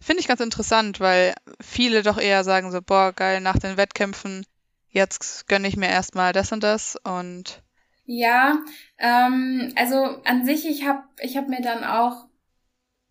Finde 0.02 0.22
ich 0.22 0.28
ganz 0.28 0.42
interessant, 0.42 1.00
weil 1.00 1.36
viele 1.62 2.04
doch 2.04 2.18
eher 2.18 2.44
sagen 2.44 2.72
so, 2.72 2.82
boah, 2.82 3.14
geil, 3.14 3.42
nach 3.42 3.58
den 3.60 3.78
Wettkämpfen 3.78 4.46
jetzt 4.90 5.48
gönne 5.48 5.68
ich 5.68 5.78
mir 5.78 5.90
erstmal 5.90 6.34
das 6.34 6.52
und 6.52 6.64
das 6.64 6.98
und 7.04 7.64
ja, 8.06 8.60
ähm, 8.98 9.74
also 9.76 9.96
an 10.26 10.44
sich, 10.46 10.68
ich 10.68 10.86
habe 10.86 11.04
ich 11.22 11.38
hab 11.38 11.48
mir 11.48 11.62
dann 11.62 11.84
auch, 11.84 12.28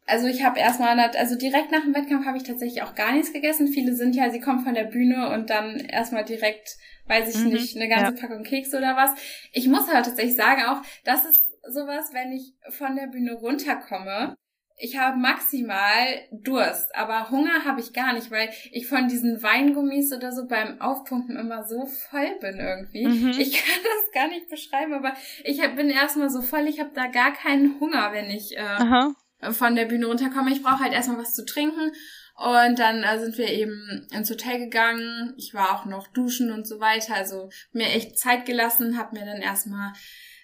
also 0.06 0.26
ich 0.26 0.42
habe 0.44 0.58
erstmal, 0.58 0.99
also 0.99 1.37
direkt 1.37 1.70
nach 1.70 1.82
dem 1.82 1.94
Wettkampf 1.94 2.26
habe 2.26 2.37
ich 2.37 2.42
tatsächlich 2.42 2.82
auch 2.82 2.94
gar 2.94 3.12
nichts 3.12 3.32
gegessen. 3.32 3.68
Viele 3.68 3.94
sind 3.94 4.16
ja, 4.16 4.30
sie 4.30 4.40
kommen 4.40 4.64
von 4.64 4.75
der 4.75 4.84
Bühne 4.84 5.30
und 5.32 5.50
dann 5.50 5.76
erstmal 5.76 6.25
direkt, 6.25 6.76
weiß 7.06 7.34
ich 7.34 7.44
mhm, 7.44 7.50
nicht, 7.50 7.76
eine 7.76 7.88
ganze 7.88 8.12
ja. 8.14 8.20
Packung 8.20 8.42
Keks 8.42 8.75
oder 8.75 8.96
was. 8.96 9.12
Ich 9.52 9.68
muss 9.68 9.88
aber 9.88 10.02
tatsächlich 10.02 10.37
sagen 10.37 10.62
auch, 10.64 10.82
das 11.04 11.25
ist 11.25 11.44
sowas, 11.70 12.10
wenn 12.12 12.32
ich 12.32 12.54
von 12.70 12.96
der 12.96 13.06
Bühne 13.06 13.34
runterkomme. 13.34 14.36
Ich 14.82 14.96
habe 14.96 15.18
maximal 15.18 16.06
Durst, 16.32 16.94
aber 16.94 17.30
Hunger 17.30 17.66
habe 17.66 17.80
ich 17.80 17.92
gar 17.92 18.14
nicht, 18.14 18.30
weil 18.30 18.48
ich 18.72 18.86
von 18.86 19.08
diesen 19.08 19.42
Weingummis 19.42 20.10
oder 20.10 20.32
so 20.32 20.46
beim 20.46 20.80
Aufpumpen 20.80 21.36
immer 21.36 21.64
so 21.64 21.84
voll 21.84 22.38
bin 22.40 22.58
irgendwie. 22.58 23.06
Mhm. 23.06 23.34
Ich 23.38 23.52
kann 23.52 23.82
das 23.82 24.12
gar 24.14 24.28
nicht 24.28 24.48
beschreiben, 24.48 24.94
aber 24.94 25.12
ich 25.44 25.60
bin 25.76 25.90
erstmal 25.90 26.30
so 26.30 26.40
voll, 26.40 26.66
ich 26.66 26.80
habe 26.80 26.92
da 26.94 27.08
gar 27.08 27.34
keinen 27.34 27.78
Hunger, 27.78 28.10
wenn 28.12 28.30
ich 28.30 28.56
äh, 28.56 29.52
von 29.52 29.74
der 29.74 29.84
Bühne 29.84 30.06
runterkomme. 30.06 30.50
Ich 30.50 30.62
brauche 30.62 30.80
halt 30.82 30.94
erstmal 30.94 31.18
was 31.18 31.34
zu 31.34 31.44
trinken 31.44 31.92
und 32.40 32.78
dann 32.78 33.02
äh, 33.02 33.18
sind 33.18 33.36
wir 33.36 33.48
eben 33.48 34.06
ins 34.14 34.30
Hotel 34.30 34.60
gegangen. 34.60 35.34
Ich 35.36 35.52
war 35.52 35.72
auch 35.74 35.84
noch 35.84 36.08
duschen 36.08 36.50
und 36.50 36.66
so 36.66 36.80
weiter. 36.80 37.14
Also 37.14 37.50
mir 37.72 37.88
echt 37.88 38.18
Zeit 38.18 38.46
gelassen, 38.46 38.96
habe 38.96 39.18
mir 39.18 39.26
dann 39.26 39.42
erstmal 39.42 39.92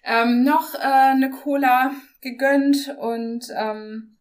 ähm, 0.06 0.44
noch 0.44 0.74
äh, 0.74 0.78
eine 0.78 1.30
Cola 1.30 1.90
gegönnt 2.20 2.96
und 2.98 3.48
ähm, 3.54 4.16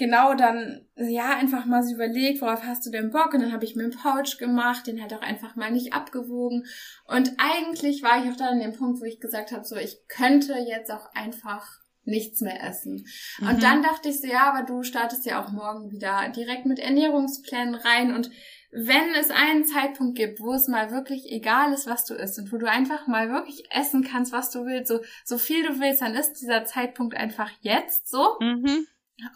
genau 0.00 0.34
dann, 0.34 0.88
ja, 0.96 1.36
einfach 1.36 1.66
mal 1.66 1.82
so 1.84 1.94
überlegt, 1.94 2.40
worauf 2.40 2.64
hast 2.64 2.84
du 2.86 2.90
denn 2.90 3.10
Bock? 3.10 3.34
Und 3.34 3.42
dann 3.42 3.52
habe 3.52 3.64
ich 3.64 3.76
mir 3.76 3.84
einen 3.84 3.92
Pouch 3.92 4.38
gemacht, 4.38 4.86
den 4.86 5.00
halt 5.00 5.14
auch 5.14 5.22
einfach 5.22 5.56
mal 5.56 5.70
nicht 5.70 5.92
abgewogen. 5.92 6.66
Und 7.06 7.32
eigentlich 7.38 8.02
war 8.02 8.22
ich 8.22 8.30
auch 8.30 8.36
dann 8.36 8.54
an 8.54 8.60
dem 8.60 8.72
Punkt, 8.72 9.00
wo 9.00 9.04
ich 9.04 9.20
gesagt 9.20 9.52
habe, 9.52 9.64
so, 9.64 9.76
ich 9.76 9.98
könnte 10.08 10.54
jetzt 10.54 10.90
auch 10.90 11.12
einfach 11.14 11.66
nichts 12.04 12.40
mehr 12.40 12.64
essen. 12.64 13.04
Mhm. 13.38 13.48
Und 13.48 13.62
dann 13.62 13.82
dachte 13.82 14.08
ich 14.08 14.20
so, 14.20 14.26
ja, 14.26 14.52
aber 14.52 14.66
du 14.66 14.82
startest 14.82 15.26
ja 15.26 15.44
auch 15.44 15.52
morgen 15.52 15.90
wieder 15.90 16.30
direkt 16.30 16.66
mit 16.66 16.78
Ernährungsplänen 16.78 17.74
rein 17.74 18.14
und 18.14 18.30
wenn 18.72 19.14
es 19.18 19.30
einen 19.30 19.64
Zeitpunkt 19.64 20.16
gibt, 20.16 20.40
wo 20.40 20.52
es 20.52 20.68
mal 20.68 20.92
wirklich 20.92 21.30
egal 21.32 21.72
ist, 21.72 21.86
was 21.86 22.04
du 22.04 22.14
isst 22.14 22.38
und 22.38 22.52
wo 22.52 22.56
du 22.56 22.70
einfach 22.70 23.06
mal 23.08 23.30
wirklich 23.30 23.64
essen 23.72 24.04
kannst, 24.04 24.32
was 24.32 24.50
du 24.50 24.64
willst, 24.64 24.88
so, 24.88 25.00
so 25.24 25.38
viel 25.38 25.66
du 25.66 25.80
willst, 25.80 26.02
dann 26.02 26.14
ist 26.14 26.34
dieser 26.34 26.64
Zeitpunkt 26.64 27.16
einfach 27.16 27.50
jetzt 27.60 28.08
so. 28.08 28.36
Mhm. 28.40 28.86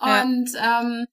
Und 0.00 0.53
ja. 0.55 0.83
ähm, 0.83 1.07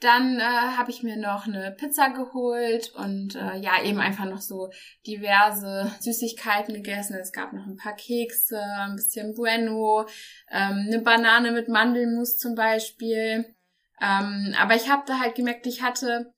dann 0.00 0.38
äh, 0.38 0.42
habe 0.42 0.90
ich 0.90 1.02
mir 1.02 1.16
noch 1.16 1.46
eine 1.46 1.72
Pizza 1.72 2.08
geholt 2.08 2.92
und 2.94 3.34
äh, 3.34 3.58
ja, 3.58 3.82
eben 3.84 4.00
einfach 4.00 4.24
noch 4.24 4.40
so 4.40 4.70
diverse 5.06 5.90
Süßigkeiten 6.00 6.74
gegessen. 6.74 7.16
Es 7.16 7.32
gab 7.32 7.52
noch 7.52 7.66
ein 7.66 7.76
paar 7.76 7.94
Kekse, 7.94 8.60
ein 8.60 8.96
bisschen 8.96 9.34
Bueno, 9.34 10.06
ähm, 10.50 10.86
eine 10.86 11.00
Banane 11.00 11.52
mit 11.52 11.68
Mandelmus 11.68 12.38
zum 12.38 12.54
Beispiel. 12.54 13.54
Ähm, 14.00 14.54
aber 14.58 14.74
ich 14.74 14.88
habe 14.88 15.02
da 15.06 15.18
halt 15.18 15.34
gemerkt, 15.34 15.66
ich 15.66 15.82
hatte, 15.82 16.32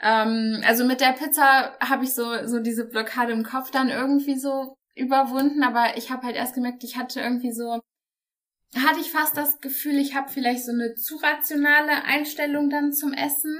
ähm, 0.00 0.62
also 0.66 0.84
mit 0.84 1.00
der 1.00 1.12
Pizza 1.12 1.76
habe 1.80 2.04
ich 2.04 2.14
so, 2.14 2.46
so 2.46 2.60
diese 2.60 2.86
Blockade 2.86 3.32
im 3.32 3.44
Kopf 3.44 3.70
dann 3.70 3.88
irgendwie 3.88 4.38
so 4.38 4.76
überwunden, 4.94 5.62
aber 5.62 5.96
ich 5.96 6.10
habe 6.10 6.26
halt 6.26 6.36
erst 6.36 6.54
gemerkt, 6.54 6.84
ich 6.84 6.96
hatte 6.96 7.20
irgendwie 7.20 7.52
so 7.52 7.80
hatte 8.74 9.00
ich 9.00 9.10
fast 9.10 9.36
das 9.36 9.60
Gefühl, 9.60 9.98
ich 9.98 10.14
habe 10.14 10.30
vielleicht 10.30 10.64
so 10.64 10.72
eine 10.72 10.94
zu 10.94 11.16
rationale 11.16 12.04
Einstellung 12.04 12.68
dann 12.68 12.92
zum 12.92 13.12
Essen, 13.12 13.56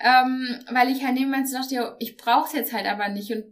ähm, 0.00 0.60
weil 0.70 0.90
ich 0.90 1.04
halt 1.04 1.14
nebenbei 1.14 1.44
so 1.44 1.56
dachte, 1.56 1.96
ich 1.98 2.16
brauche 2.16 2.56
jetzt 2.56 2.72
halt 2.72 2.86
aber 2.86 3.08
nicht 3.08 3.32
und 3.32 3.44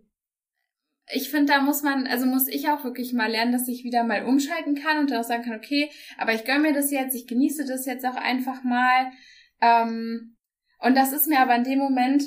ich 1.13 1.29
finde, 1.31 1.53
da 1.53 1.61
muss 1.61 1.83
man, 1.83 2.07
also 2.07 2.27
muss 2.27 2.47
ich 2.47 2.69
auch 2.69 2.85
wirklich 2.85 3.13
mal 3.13 3.31
lernen, 3.31 3.51
dass 3.51 3.67
ich 3.67 3.83
wieder 3.83 4.05
mal 4.05 4.25
umschalten 4.25 4.77
kann 4.77 4.99
und 4.99 5.11
dann 5.11 5.21
auch 5.21 5.27
sagen 5.27 5.43
kann, 5.43 5.57
okay, 5.57 5.91
aber 6.19 6.35
ich 6.35 6.45
gönne 6.45 6.61
mir 6.61 6.73
das 6.73 6.93
jetzt, 6.93 7.17
ich 7.17 7.27
genieße 7.27 7.65
das 7.67 7.85
jetzt 7.87 8.07
auch 8.07 8.15
einfach 8.15 8.63
mal. 8.63 9.11
Ähm, 9.61 10.37
und 10.81 10.97
das 10.97 11.13
ist 11.13 11.27
mir 11.27 11.41
aber 11.41 11.55
in 11.57 11.65
dem 11.65 11.79
Moment 11.79 12.25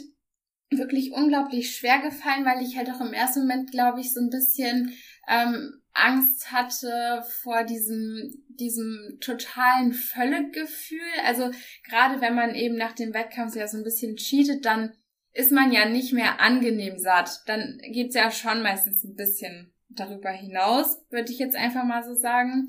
wirklich 0.69 1.11
unglaublich 1.11 1.75
schwer 1.75 1.99
gefallen, 1.99 2.45
weil 2.45 2.63
ich 2.63 2.77
halt 2.77 2.89
auch 2.89 3.01
im 3.01 3.13
ersten 3.13 3.41
Moment, 3.41 3.71
glaube 3.71 3.99
ich, 3.99 4.13
so 4.13 4.19
ein 4.19 4.29
bisschen 4.29 4.93
ähm, 5.27 5.81
Angst 5.93 6.51
hatte 6.51 7.23
vor 7.41 7.63
diesem, 7.63 8.43
diesem 8.47 9.17
totalen 9.21 9.93
Völlegefühl. 9.93 10.99
Also 11.25 11.51
gerade 11.87 12.21
wenn 12.21 12.35
man 12.35 12.55
eben 12.55 12.75
nach 12.75 12.93
dem 12.93 13.13
Wettkampf 13.13 13.55
ja 13.55 13.67
so 13.67 13.77
ein 13.77 13.83
bisschen 13.83 14.15
cheatet, 14.15 14.65
dann 14.65 14.93
ist 15.33 15.51
man 15.51 15.71
ja 15.71 15.87
nicht 15.87 16.13
mehr 16.13 16.39
angenehm 16.39 16.97
satt. 16.97 17.41
Dann 17.47 17.79
geht's 17.91 18.15
ja 18.15 18.31
schon 18.31 18.61
meistens 18.61 19.03
ein 19.03 19.15
bisschen 19.15 19.73
darüber 19.89 20.29
hinaus, 20.29 21.03
würde 21.09 21.31
ich 21.31 21.39
jetzt 21.39 21.55
einfach 21.55 21.83
mal 21.83 22.03
so 22.03 22.15
sagen. 22.15 22.67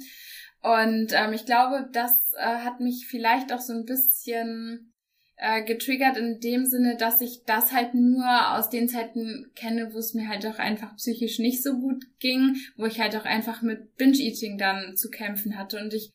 Und 0.61 1.13
ähm, 1.13 1.33
ich 1.33 1.45
glaube, 1.45 1.89
das 1.93 2.33
äh, 2.39 2.59
hat 2.59 2.81
mich 2.81 3.07
vielleicht 3.07 3.53
auch 3.53 3.61
so 3.61 3.75
ein 3.75 3.85
bisschen 3.85 4.94
äh, 5.37 5.65
getriggert 5.65 6.17
in 6.17 6.41
dem 6.41 6.65
Sinne, 6.65 6.97
dass 6.97 7.21
ich 7.21 7.43
das 7.45 7.73
halt 7.73 7.95
nur 7.95 8.55
aus 8.57 8.71
den 8.71 8.89
Zeiten 8.89 9.51
kenne, 9.55 9.93
wo 9.93 9.99
es 9.99 10.15
mir 10.15 10.29
halt 10.29 10.47
auch 10.47 10.59
einfach 10.59 10.97
psychisch 10.97 11.39
nicht 11.39 11.63
so 11.63 11.79
gut 11.79 12.05
ging, 12.21 12.57
wo 12.77 12.87
ich 12.87 13.01
halt 13.01 13.17
auch 13.17 13.25
einfach 13.25 13.63
mit 13.63 13.97
Binge-Eating 13.97 14.59
dann 14.59 14.97
zu 14.97 15.11
kämpfen 15.11 15.59
hatte. 15.59 15.81
Und 15.81 15.93
ich 15.93 16.13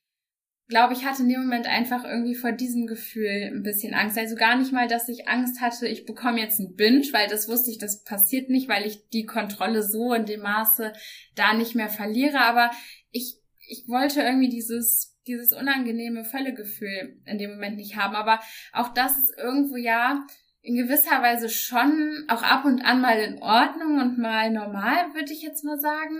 glaube, 0.70 0.94
ich 0.94 1.04
hatte 1.04 1.24
in 1.24 1.30
dem 1.30 1.42
Moment 1.42 1.68
einfach 1.68 2.06
irgendwie 2.06 2.36
vor 2.36 2.52
diesem 2.52 2.88
Gefühl 2.88 3.52
ein 3.54 3.64
bisschen 3.64 3.94
Angst. 3.94 4.18
Also 4.18 4.36
gar 4.36 4.56
nicht 4.56 4.72
mal, 4.72 4.88
dass 4.88 5.10
ich 5.10 5.28
Angst 5.28 5.60
hatte, 5.60 5.88
ich 5.88 6.06
bekomme 6.06 6.40
jetzt 6.40 6.60
einen 6.60 6.76
Binge, 6.76 7.08
weil 7.12 7.28
das 7.28 7.50
wusste 7.50 7.72
ich, 7.72 7.80
das 7.80 8.04
passiert 8.04 8.50
nicht, 8.50 8.70
weil 8.70 8.86
ich 8.86 9.10
die 9.10 9.26
Kontrolle 9.26 9.84
so 9.84 10.14
in 10.14 10.26
dem 10.26 10.42
Maße 10.42 10.94
da 11.36 11.54
nicht 11.54 11.76
mehr 11.76 11.90
verliere. 11.90 12.40
Aber 12.40 12.70
ich, 13.12 13.36
ich 13.68 13.86
wollte 13.88 14.22
irgendwie 14.22 14.50
dieses 14.50 15.19
dieses 15.30 15.54
unangenehme 15.54 16.26
Völlegefühl 16.26 17.22
in 17.26 17.38
dem 17.38 17.52
Moment 17.52 17.78
nicht 17.78 17.96
haben. 17.96 18.16
Aber 18.16 18.40
auch 18.74 18.90
das 18.90 19.18
ist 19.18 19.38
irgendwo 19.38 19.76
ja 19.76 20.26
in 20.62 20.76
gewisser 20.76 21.22
Weise 21.22 21.50
schon 21.50 22.26
auch 22.28 22.44
ab 22.44 22.66
und 22.66 22.82
an 22.82 23.00
mal 23.00 23.20
in 23.20 23.42
Ordnung 23.42 24.00
und 24.00 24.18
mal 24.18 24.52
normal, 24.52 25.14
würde 25.14 25.32
ich 25.32 25.42
jetzt 25.42 25.64
mal 25.64 25.80
sagen. 25.80 26.18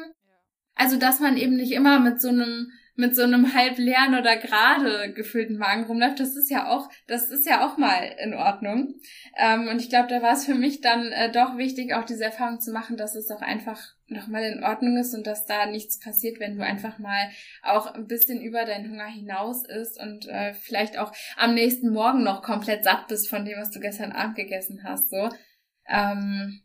Also, 0.76 0.98
dass 0.98 1.20
man 1.20 1.36
eben 1.38 1.56
nicht 1.58 1.74
immer 1.74 2.00
mit 2.00 2.22
so 2.22 2.30
einem 2.30 2.72
mit 3.00 3.16
so 3.16 3.24
einem 3.24 3.54
halb 3.54 3.78
leeren 3.78 4.14
oder 4.14 4.36
gerade 4.36 5.14
gefüllten 5.14 5.58
Magen 5.58 5.86
rumläuft, 5.86 6.20
das 6.20 6.36
ist 6.36 6.50
ja 6.50 6.68
auch, 6.68 6.90
das 7.08 7.30
ist 7.30 7.46
ja 7.46 7.66
auch 7.66 7.78
mal 7.78 8.14
in 8.22 8.34
Ordnung. 8.34 8.96
Ähm, 9.38 9.70
und 9.70 9.80
ich 9.80 9.90
glaube, 9.90 10.10
da 10.10 10.22
war 10.22 10.34
es 10.34 10.46
für 10.46 10.54
mich 10.54 10.82
dann 10.82 11.14
äh, 11.14 11.32
doch 11.32 11.58
wichtig, 11.58 11.94
auch 11.94 12.04
diese 12.04 12.26
Erfahrung 12.26 12.60
zu 12.60 12.74
machen, 12.74 12.98
dass 12.98 13.16
es 13.16 13.32
auch 13.32 13.42
einfach 13.42 13.80
nochmal 14.08 14.44
in 14.44 14.66
Ordnung 14.66 14.98
ist 14.98 15.14
und 15.14 15.26
dass 15.26 15.46
da 15.46 15.66
nichts 15.66 16.00
passiert, 16.00 16.42
wenn 16.42 16.58
du 16.58 16.64
einfach 16.64 17.00
mal 17.00 17.30
auch 17.64 17.88
ein 17.88 18.08
bisschen 18.08 18.42
über 18.42 18.66
deinen 18.66 18.92
Hunger 18.92 19.08
hinaus 19.08 19.66
isst 19.66 19.98
und 19.98 20.28
äh, 20.28 20.54
vielleicht 20.54 20.98
auch 20.98 21.14
am 21.38 21.54
nächsten 21.54 21.92
Morgen 21.92 22.24
noch 22.24 22.42
komplett 22.42 22.84
satt 22.84 23.08
bist 23.08 23.30
von 23.30 23.46
dem, 23.46 23.58
was 23.60 23.72
du 23.72 23.80
gestern 23.80 24.12
Abend 24.12 24.36
gegessen 24.36 24.82
hast. 24.84 25.10
So. 25.10 25.30
Ähm, 25.88 26.64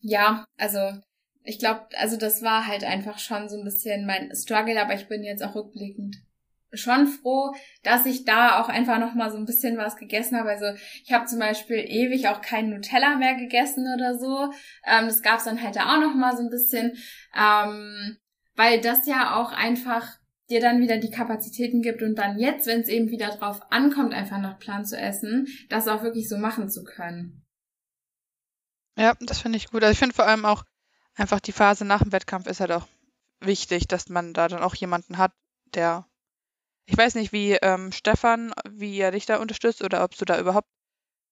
ja, 0.00 0.44
also 0.58 1.00
ich 1.42 1.58
glaube, 1.58 1.86
also 1.96 2.16
das 2.16 2.42
war 2.42 2.66
halt 2.66 2.84
einfach 2.84 3.18
schon 3.18 3.48
so 3.48 3.58
ein 3.58 3.64
bisschen 3.64 4.06
mein 4.06 4.34
Struggle, 4.34 4.80
aber 4.80 4.94
ich 4.94 5.08
bin 5.08 5.22
jetzt 5.22 5.42
auch 5.42 5.54
rückblickend 5.54 6.16
schon 6.72 7.06
froh, 7.06 7.52
dass 7.82 8.06
ich 8.06 8.24
da 8.24 8.60
auch 8.60 8.68
einfach 8.68 8.98
noch 8.98 9.14
mal 9.14 9.30
so 9.30 9.38
ein 9.38 9.44
bisschen 9.44 9.76
was 9.76 9.96
gegessen 9.96 10.38
habe. 10.38 10.50
Also 10.50 10.66
ich 11.04 11.12
habe 11.12 11.26
zum 11.26 11.38
Beispiel 11.38 11.78
ewig 11.78 12.28
auch 12.28 12.40
kein 12.40 12.70
Nutella 12.70 13.16
mehr 13.16 13.34
gegessen 13.34 13.86
oder 13.94 14.18
so. 14.18 14.52
Ähm, 14.86 15.06
das 15.06 15.22
gab's 15.22 15.44
dann 15.44 15.62
halt 15.62 15.76
da 15.76 15.94
auch 15.94 16.00
noch 16.00 16.14
mal 16.14 16.36
so 16.36 16.42
ein 16.42 16.50
bisschen, 16.50 16.96
ähm, 17.36 18.16
weil 18.54 18.80
das 18.80 19.06
ja 19.06 19.36
auch 19.36 19.52
einfach 19.52 20.06
dir 20.48 20.60
dann 20.60 20.80
wieder 20.80 20.98
die 20.98 21.10
Kapazitäten 21.10 21.80
gibt 21.80 22.02
und 22.02 22.16
dann 22.16 22.38
jetzt, 22.38 22.66
wenn 22.66 22.80
es 22.80 22.88
eben 22.88 23.10
wieder 23.10 23.28
drauf 23.28 23.60
ankommt, 23.70 24.12
einfach 24.12 24.38
nach 24.38 24.58
Plan 24.58 24.84
zu 24.84 24.96
essen, 24.96 25.46
das 25.68 25.86
auch 25.86 26.02
wirklich 26.02 26.28
so 26.28 26.36
machen 26.38 26.68
zu 26.68 26.82
können. 26.82 27.44
Ja, 28.98 29.14
das 29.20 29.40
finde 29.40 29.58
ich 29.58 29.70
gut. 29.70 29.82
Also 29.82 29.92
ich 29.92 29.98
finde 29.98 30.14
vor 30.14 30.26
allem 30.26 30.44
auch, 30.44 30.64
einfach 31.20 31.40
die 31.40 31.52
Phase 31.52 31.84
nach 31.84 32.02
dem 32.02 32.12
Wettkampf 32.12 32.46
ist 32.46 32.60
halt 32.60 32.72
auch 32.72 32.88
wichtig, 33.40 33.88
dass 33.88 34.08
man 34.08 34.34
da 34.34 34.48
dann 34.48 34.62
auch 34.62 34.74
jemanden 34.74 35.18
hat, 35.18 35.32
der. 35.74 36.06
Ich 36.86 36.96
weiß 36.96 37.14
nicht, 37.14 37.32
wie 37.32 37.52
ähm, 37.52 37.92
Stefan, 37.92 38.52
wie 38.68 38.98
er 38.98 39.12
dich 39.12 39.26
da 39.26 39.36
unterstützt 39.38 39.84
oder 39.84 40.02
ob 40.02 40.16
du 40.16 40.24
da 40.24 40.40
überhaupt 40.40 40.68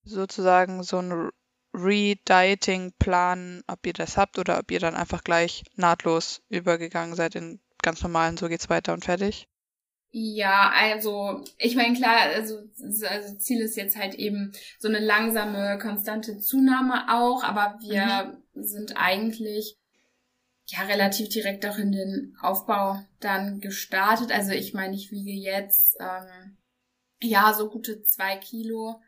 sozusagen 0.04 0.85
so 0.85 0.99
einen 0.99 1.30
Re-Dieting-Plan, 1.75 3.62
ob 3.66 3.85
ihr 3.85 3.92
das 3.92 4.16
habt 4.16 4.38
oder 4.38 4.59
ob 4.59 4.71
ihr 4.71 4.78
dann 4.78 4.95
einfach 4.95 5.25
gleich 5.25 5.64
nahtlos 5.75 6.42
übergegangen 6.49 7.16
seid 7.16 7.35
in 7.35 7.61
ganz 7.83 8.02
normalen, 8.02 8.37
so 8.37 8.49
geht's 8.49 8.71
weiter 8.71 8.92
und 8.92 9.04
fertig. 9.04 9.49
Ja, 10.10 10.72
also 10.74 11.44
ich 11.58 11.76
meine 11.76 11.94
klar, 11.94 12.20
also, 12.34 12.58
also 13.06 13.36
Ziel 13.36 13.60
ist 13.60 13.76
jetzt 13.76 13.96
halt 13.96 14.14
eben 14.14 14.52
so 14.78 14.88
eine 14.88 15.00
langsame, 15.00 15.78
konstante 15.78 16.38
Zunahme 16.38 17.12
auch, 17.12 17.44
aber 17.44 17.78
wir 17.80 18.40
mhm. 18.54 18.62
sind 18.62 18.96
eigentlich 18.96 19.76
ja 20.66 20.82
relativ 20.82 21.28
direkt 21.28 21.66
auch 21.66 21.78
in 21.78 21.92
den 21.92 22.36
Aufbau 22.40 23.02
dann 23.20 23.60
gestartet. 23.60 24.32
Also 24.32 24.52
ich 24.52 24.72
meine, 24.72 24.94
ich 24.94 25.10
wiege 25.10 25.32
jetzt 25.32 25.96
ähm, 26.00 26.56
ja 27.20 27.52
so 27.52 27.68
gute 27.68 28.02
zwei 28.02 28.36
Kilo 28.36 29.00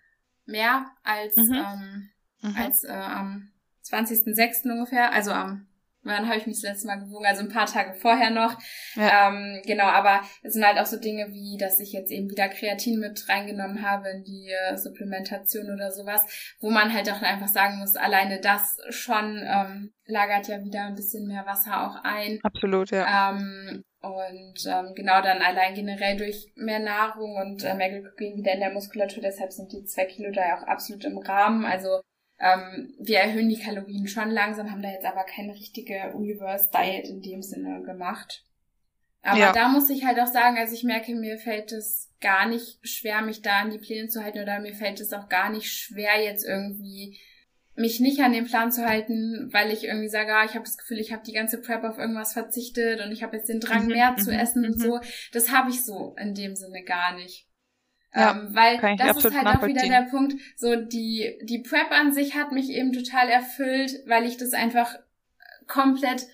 mehr 0.44 0.90
als 1.02 1.36
mhm. 1.36 1.54
Ähm, 1.54 2.10
mhm. 2.42 2.56
als 2.56 2.84
äh, 2.84 2.92
am 2.92 3.52
20.06. 3.84 4.70
ungefähr, 4.70 5.12
also 5.12 5.32
am 5.32 5.66
Wann 6.02 6.26
habe 6.28 6.38
ich 6.38 6.46
mich 6.46 6.60
das 6.60 6.70
letzte 6.70 6.86
Mal 6.86 6.96
gewogen? 6.96 7.26
Also 7.26 7.42
ein 7.42 7.50
paar 7.50 7.66
Tage 7.66 7.94
vorher 7.94 8.30
noch. 8.30 8.56
Ja. 8.94 9.28
Ähm, 9.28 9.60
genau, 9.66 9.84
aber 9.84 10.22
es 10.42 10.54
sind 10.54 10.66
halt 10.66 10.78
auch 10.78 10.86
so 10.86 10.98
Dinge 10.98 11.28
wie, 11.30 11.58
dass 11.58 11.78
ich 11.78 11.92
jetzt 11.92 12.10
eben 12.10 12.30
wieder 12.30 12.48
Kreatin 12.48 12.98
mit 12.98 13.28
reingenommen 13.28 13.82
habe 13.82 14.08
in 14.08 14.24
die 14.24 14.50
äh, 14.50 14.76
Supplementation 14.76 15.70
oder 15.70 15.90
sowas, 15.90 16.22
wo 16.60 16.70
man 16.70 16.92
halt 16.94 17.10
auch 17.10 17.20
einfach 17.20 17.48
sagen 17.48 17.78
muss, 17.78 17.96
alleine 17.96 18.40
das 18.40 18.78
schon 18.88 19.42
ähm, 19.46 19.92
lagert 20.06 20.48
ja 20.48 20.64
wieder 20.64 20.84
ein 20.86 20.94
bisschen 20.94 21.26
mehr 21.26 21.44
Wasser 21.46 21.86
auch 21.86 22.02
ein. 22.02 22.38
Absolut, 22.42 22.90
ja. 22.90 23.32
Ähm, 23.32 23.84
Und 24.00 24.66
ähm, 24.66 24.94
genau 24.94 25.20
dann 25.20 25.42
allein 25.42 25.74
generell 25.74 26.16
durch 26.16 26.50
mehr 26.56 26.78
Nahrung 26.78 27.36
und 27.36 27.62
äh, 27.64 27.74
mehr 27.74 27.90
Glykogen 27.90 28.38
wieder 28.38 28.52
in 28.54 28.60
der 28.60 28.72
Muskulatur. 28.72 29.22
Deshalb 29.22 29.52
sind 29.52 29.70
die 29.72 29.84
zwei 29.84 30.06
Kilo 30.06 30.32
da 30.32 30.48
ja 30.48 30.58
auch 30.58 30.66
absolut 30.66 31.04
im 31.04 31.18
Rahmen. 31.18 31.66
Also 31.66 32.00
ähm, 32.40 32.94
wir 32.98 33.18
erhöhen 33.18 33.48
die 33.48 33.58
Kalorien 33.58 34.08
schon 34.08 34.30
langsam, 34.30 34.70
haben 34.70 34.82
da 34.82 34.90
jetzt 34.90 35.04
aber 35.04 35.24
keine 35.24 35.52
richtige 35.52 36.12
Universe 36.14 36.70
Diet 36.72 37.08
in 37.08 37.20
dem 37.20 37.42
Sinne 37.42 37.82
gemacht. 37.82 38.44
Aber 39.22 39.38
ja. 39.38 39.52
da 39.52 39.68
muss 39.68 39.90
ich 39.90 40.06
halt 40.06 40.18
auch 40.18 40.26
sagen, 40.26 40.56
also 40.56 40.74
ich 40.74 40.82
merke, 40.82 41.14
mir 41.14 41.38
fällt 41.38 41.72
es 41.72 42.10
gar 42.20 42.48
nicht 42.48 42.78
schwer, 42.82 43.20
mich 43.20 43.42
da 43.42 43.60
an 43.60 43.70
die 43.70 43.78
Pläne 43.78 44.08
zu 44.08 44.24
halten 44.24 44.40
oder 44.40 44.60
mir 44.60 44.74
fällt 44.74 45.00
es 45.00 45.12
auch 45.12 45.28
gar 45.28 45.50
nicht 45.50 45.70
schwer, 45.70 46.22
jetzt 46.22 46.44
irgendwie 46.44 47.18
mich 47.74 48.00
nicht 48.00 48.20
an 48.20 48.32
den 48.32 48.46
Plan 48.46 48.72
zu 48.72 48.86
halten, 48.86 49.48
weil 49.52 49.70
ich 49.70 49.84
irgendwie 49.84 50.08
sage, 50.08 50.34
ah, 50.34 50.44
ich 50.44 50.54
habe 50.54 50.64
das 50.64 50.78
Gefühl, 50.78 50.98
ich 50.98 51.12
habe 51.12 51.22
die 51.24 51.32
ganze 51.32 51.60
Prep 51.60 51.84
auf 51.84 51.98
irgendwas 51.98 52.32
verzichtet 52.32 53.00
und 53.00 53.12
ich 53.12 53.22
habe 53.22 53.36
jetzt 53.36 53.48
den 53.48 53.60
Drang, 53.60 53.84
mhm, 53.84 53.92
mehr 53.92 54.16
zu 54.16 54.32
mhm, 54.32 54.38
essen 54.38 54.64
und 54.64 54.76
mhm. 54.76 54.80
so. 54.80 55.00
Das 55.32 55.50
habe 55.50 55.70
ich 55.70 55.84
so 55.84 56.14
in 56.18 56.34
dem 56.34 56.56
Sinne 56.56 56.82
gar 56.84 57.14
nicht. 57.14 57.49
Ja, 58.14 58.32
ähm, 58.32 58.48
weil 58.54 58.96
das 58.96 59.24
ist 59.24 59.36
halt 59.36 59.46
auch 59.46 59.66
wieder 59.66 59.82
der 59.82 60.08
Punkt, 60.10 60.34
so 60.56 60.74
die, 60.74 61.38
die 61.42 61.60
Prep 61.60 61.92
an 61.92 62.12
sich 62.12 62.34
hat 62.34 62.52
mich 62.52 62.70
eben 62.70 62.92
total 62.92 63.28
erfüllt, 63.28 63.92
weil 64.06 64.26
ich 64.26 64.36
das 64.36 64.52
einfach 64.52 64.96
komplett 65.68 66.26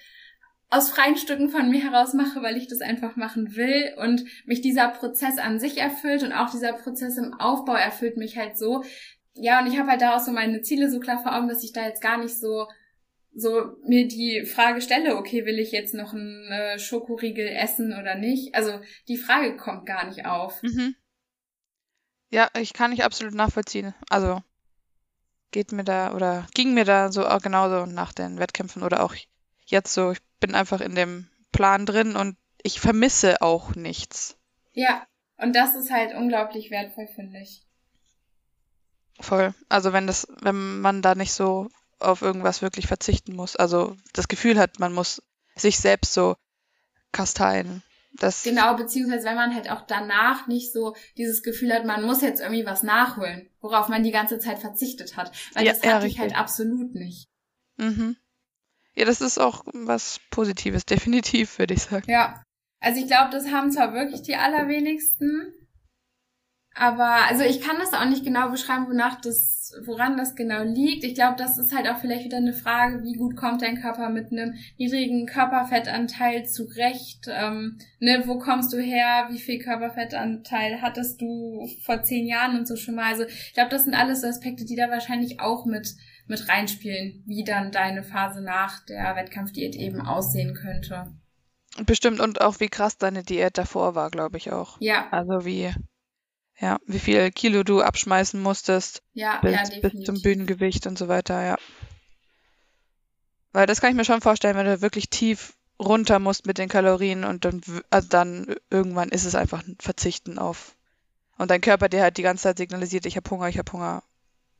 aus 0.68 0.90
freien 0.90 1.16
Stücken 1.16 1.48
von 1.48 1.70
mir 1.70 1.82
heraus 1.82 2.14
mache, 2.14 2.42
weil 2.42 2.56
ich 2.56 2.66
das 2.66 2.80
einfach 2.80 3.16
machen 3.16 3.56
will 3.56 3.94
und 3.98 4.24
mich 4.46 4.62
dieser 4.62 4.88
Prozess 4.88 5.38
an 5.38 5.60
sich 5.60 5.78
erfüllt 5.78 6.22
und 6.22 6.32
auch 6.32 6.50
dieser 6.50 6.72
Prozess 6.72 7.18
im 7.18 7.34
Aufbau 7.34 7.74
erfüllt 7.74 8.16
mich 8.16 8.36
halt 8.36 8.56
so. 8.56 8.82
Ja, 9.34 9.60
und 9.60 9.66
ich 9.66 9.78
habe 9.78 9.90
halt 9.90 10.00
daraus 10.00 10.24
so 10.24 10.32
meine 10.32 10.62
Ziele 10.62 10.90
so 10.90 10.98
klar 10.98 11.22
vor 11.22 11.36
Augen, 11.36 11.48
dass 11.48 11.62
ich 11.62 11.72
da 11.72 11.86
jetzt 11.86 12.02
gar 12.02 12.18
nicht 12.18 12.38
so 12.38 12.66
so 13.38 13.76
mir 13.86 14.08
die 14.08 14.46
Frage 14.46 14.80
stelle, 14.80 15.16
okay, 15.16 15.44
will 15.44 15.58
ich 15.58 15.70
jetzt 15.70 15.92
noch 15.92 16.14
einen 16.14 16.78
Schokoriegel 16.78 17.46
essen 17.46 17.92
oder 17.92 18.14
nicht? 18.14 18.54
Also 18.54 18.80
die 19.08 19.18
Frage 19.18 19.56
kommt 19.58 19.84
gar 19.84 20.06
nicht 20.08 20.24
auf. 20.24 20.62
Mhm. 20.62 20.96
Ja, 22.30 22.50
ich 22.58 22.72
kann 22.72 22.90
nicht 22.90 23.04
absolut 23.04 23.34
nachvollziehen. 23.34 23.94
Also 24.10 24.42
geht 25.50 25.72
mir 25.72 25.84
da 25.84 26.12
oder 26.14 26.46
ging 26.54 26.74
mir 26.74 26.84
da 26.84 27.10
so 27.12 27.26
auch 27.26 27.40
genauso 27.40 27.86
nach 27.86 28.12
den 28.12 28.38
Wettkämpfen 28.38 28.82
oder 28.82 29.02
auch 29.02 29.14
jetzt 29.66 29.94
so. 29.94 30.12
Ich 30.12 30.22
bin 30.40 30.54
einfach 30.54 30.80
in 30.80 30.94
dem 30.94 31.28
Plan 31.52 31.86
drin 31.86 32.16
und 32.16 32.36
ich 32.62 32.80
vermisse 32.80 33.40
auch 33.42 33.74
nichts. 33.74 34.36
Ja, 34.72 35.06
und 35.36 35.54
das 35.54 35.74
ist 35.74 35.90
halt 35.90 36.14
unglaublich 36.14 36.70
wertvoll, 36.70 37.06
finde 37.06 37.38
ich. 37.40 37.62
Voll. 39.20 39.54
Also 39.68 39.92
wenn 39.92 40.06
das, 40.06 40.26
wenn 40.42 40.80
man 40.80 41.00
da 41.02 41.14
nicht 41.14 41.32
so 41.32 41.68
auf 41.98 42.20
irgendwas 42.20 42.60
wirklich 42.60 42.86
verzichten 42.86 43.34
muss, 43.34 43.56
also 43.56 43.96
das 44.12 44.28
Gefühl 44.28 44.58
hat, 44.58 44.78
man 44.78 44.92
muss 44.92 45.22
sich 45.54 45.78
selbst 45.78 46.12
so 46.12 46.36
kasteien. 47.12 47.82
Das 48.18 48.42
genau, 48.42 48.76
beziehungsweise 48.76 49.26
wenn 49.26 49.34
man 49.34 49.54
halt 49.54 49.70
auch 49.70 49.82
danach 49.82 50.46
nicht 50.46 50.72
so 50.72 50.96
dieses 51.16 51.42
Gefühl 51.42 51.72
hat, 51.72 51.84
man 51.84 52.04
muss 52.04 52.22
jetzt 52.22 52.40
irgendwie 52.40 52.64
was 52.64 52.82
nachholen, 52.82 53.48
worauf 53.60 53.88
man 53.88 54.02
die 54.02 54.10
ganze 54.10 54.38
Zeit 54.38 54.58
verzichtet 54.58 55.16
hat. 55.16 55.32
Weil 55.54 55.66
ja, 55.66 55.72
das 55.72 55.82
hatte 55.82 56.06
ja, 56.06 56.12
ich 56.12 56.18
halt 56.18 56.36
absolut 56.36 56.94
nicht. 56.94 57.28
Mhm. 57.76 58.16
Ja, 58.94 59.04
das 59.04 59.20
ist 59.20 59.38
auch 59.38 59.64
was 59.72 60.20
Positives, 60.30 60.86
definitiv, 60.86 61.58
würde 61.58 61.74
ich 61.74 61.82
sagen. 61.82 62.10
Ja. 62.10 62.42
Also 62.80 63.00
ich 63.00 63.06
glaube, 63.06 63.30
das 63.30 63.48
haben 63.50 63.70
zwar 63.72 63.92
wirklich 63.94 64.22
die 64.22 64.36
allerwenigsten, 64.36 65.52
aber 66.78 67.26
also 67.28 67.42
ich 67.42 67.60
kann 67.60 67.78
das 67.78 67.94
auch 67.94 68.04
nicht 68.04 68.24
genau 68.24 68.50
beschreiben, 68.50 68.86
wonach 68.88 69.20
das, 69.20 69.72
woran 69.84 70.16
das 70.16 70.36
genau 70.36 70.62
liegt. 70.62 71.04
Ich 71.04 71.14
glaube, 71.14 71.36
das 71.38 71.56
ist 71.56 71.74
halt 71.74 71.88
auch 71.88 71.98
vielleicht 71.98 72.24
wieder 72.24 72.36
eine 72.36 72.52
Frage, 72.52 73.02
wie 73.02 73.14
gut 73.14 73.34
kommt 73.34 73.62
dein 73.62 73.80
Körper 73.80 74.10
mit 74.10 74.30
einem 74.30 74.54
niedrigen 74.76 75.26
Körperfettanteil 75.26 76.46
zurecht? 76.46 77.28
Ähm, 77.28 77.78
ne, 77.98 78.24
wo 78.26 78.38
kommst 78.38 78.72
du 78.72 78.78
her? 78.78 79.28
Wie 79.30 79.38
viel 79.38 79.58
Körperfettanteil 79.58 80.82
hattest 80.82 81.22
du 81.22 81.66
vor 81.82 82.02
zehn 82.02 82.26
Jahren 82.26 82.58
und 82.58 82.68
so 82.68 82.76
schon 82.76 82.94
mal? 82.94 83.10
Also 83.10 83.24
ich 83.24 83.54
glaube, 83.54 83.70
das 83.70 83.84
sind 83.84 83.94
alles 83.94 84.22
Aspekte, 84.22 84.66
die 84.66 84.76
da 84.76 84.90
wahrscheinlich 84.90 85.40
auch 85.40 85.64
mit 85.64 85.94
mit 86.28 86.48
reinspielen, 86.48 87.22
wie 87.26 87.44
dann 87.44 87.70
deine 87.70 88.02
Phase 88.02 88.42
nach 88.42 88.84
der 88.84 89.14
Wettkampfdiät 89.16 89.76
eben 89.76 90.00
aussehen 90.00 90.54
könnte. 90.54 91.12
Bestimmt 91.84 92.20
und 92.20 92.40
auch 92.40 92.60
wie 92.60 92.68
krass 92.68 92.98
deine 92.98 93.22
Diät 93.22 93.58
davor 93.58 93.94
war, 93.94 94.10
glaube 94.10 94.38
ich 94.38 94.52
auch. 94.52 94.80
Ja. 94.80 95.08
Also 95.10 95.44
wie, 95.44 95.72
ja, 96.58 96.78
wie 96.86 96.98
viel 96.98 97.30
Kilo 97.30 97.62
du 97.62 97.82
abschmeißen 97.82 98.40
musstest. 98.40 99.02
Ja, 99.12 99.40
bis, 99.40 99.52
ja, 99.52 99.62
definitiv. 99.62 99.92
bis 99.92 100.04
zum 100.04 100.22
Bühnengewicht 100.22 100.86
und 100.86 100.96
so 100.96 101.08
weiter, 101.08 101.44
ja. 101.44 101.56
Weil 103.52 103.66
das 103.66 103.80
kann 103.80 103.90
ich 103.90 103.96
mir 103.96 104.04
schon 104.04 104.20
vorstellen, 104.20 104.56
wenn 104.56 104.66
du 104.66 104.80
wirklich 104.80 105.10
tief 105.10 105.54
runter 105.78 106.18
musst 106.18 106.46
mit 106.46 106.58
den 106.58 106.68
Kalorien 106.68 107.24
und 107.24 107.44
dann, 107.44 107.60
also 107.90 108.08
dann 108.08 108.54
irgendwann 108.70 109.10
ist 109.10 109.24
es 109.24 109.34
einfach 109.34 109.66
ein 109.66 109.76
Verzichten 109.80 110.38
auf. 110.38 110.74
Und 111.38 111.50
dein 111.50 111.60
Körper, 111.60 111.90
der 111.90 112.02
halt 112.02 112.16
die 112.16 112.22
ganze 112.22 112.44
Zeit 112.44 112.56
signalisiert, 112.58 113.04
ich 113.04 113.16
habe 113.16 113.28
Hunger, 113.30 113.48
ich 113.48 113.58
habe 113.58 113.70
Hunger, 113.72 114.02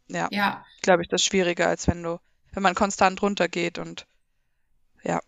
ja. 0.08 0.28
Ja. 0.30 0.64
Glaube 0.82 1.02
ich, 1.02 1.08
das 1.08 1.22
ist 1.22 1.26
schwieriger, 1.26 1.68
als 1.68 1.88
wenn 1.88 2.02
du, 2.02 2.20
wenn 2.52 2.62
man 2.62 2.74
konstant 2.74 3.22
runtergeht 3.22 3.78
und 3.78 4.06
ja. 5.02 5.20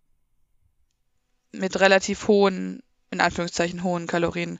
Mit 1.52 1.80
relativ 1.80 2.28
hohen, 2.28 2.82
in 3.10 3.22
Anführungszeichen 3.22 3.82
hohen 3.82 4.06
Kalorien 4.06 4.58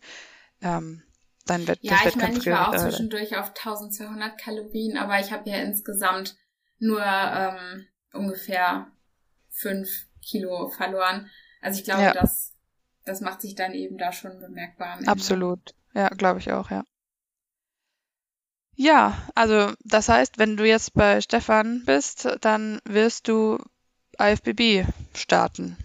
ähm, 0.62 1.02
dein 1.50 1.66
Wett 1.66 1.78
Ja, 1.82 1.98
ich 2.06 2.16
meine, 2.16 2.38
ich 2.38 2.46
war 2.46 2.68
auch 2.68 2.76
zwischendurch 2.76 3.36
auf 3.36 3.48
1200 3.48 4.38
Kalorien, 4.40 4.96
aber 4.96 5.18
ich 5.20 5.32
habe 5.32 5.48
ja 5.48 5.56
insgesamt 5.58 6.36
nur 6.78 7.02
ähm, 7.04 7.86
ungefähr 8.12 8.88
fünf 9.48 10.06
Kilo 10.22 10.68
verloren. 10.68 11.30
Also 11.60 11.78
ich 11.78 11.84
glaube, 11.84 12.02
ja. 12.02 12.12
das, 12.12 12.54
das 13.04 13.20
macht 13.20 13.40
sich 13.40 13.54
dann 13.54 13.72
eben 13.72 13.98
da 13.98 14.12
schon 14.12 14.38
bemerkbar. 14.38 15.00
Absolut. 15.06 15.74
Ja, 15.94 16.08
glaube 16.08 16.38
ich 16.40 16.52
auch, 16.52 16.70
ja. 16.70 16.84
Ja, 18.74 19.16
also 19.34 19.72
das 19.84 20.08
heißt, 20.08 20.38
wenn 20.38 20.56
du 20.56 20.64
jetzt 20.64 20.94
bei 20.94 21.20
Stefan 21.20 21.82
bist, 21.84 22.28
dann 22.42 22.80
wirst 22.84 23.26
du 23.26 23.58
IFBB 24.20 24.86
starten. 25.14 25.76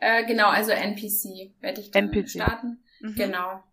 Äh, 0.00 0.24
genau, 0.24 0.48
also 0.48 0.70
NPC 0.70 1.54
werde 1.60 1.80
ich 1.80 1.90
dann 1.90 2.12
NPC. 2.12 2.30
starten. 2.30 2.84
Mhm. 3.00 3.14
Genau. 3.16 3.64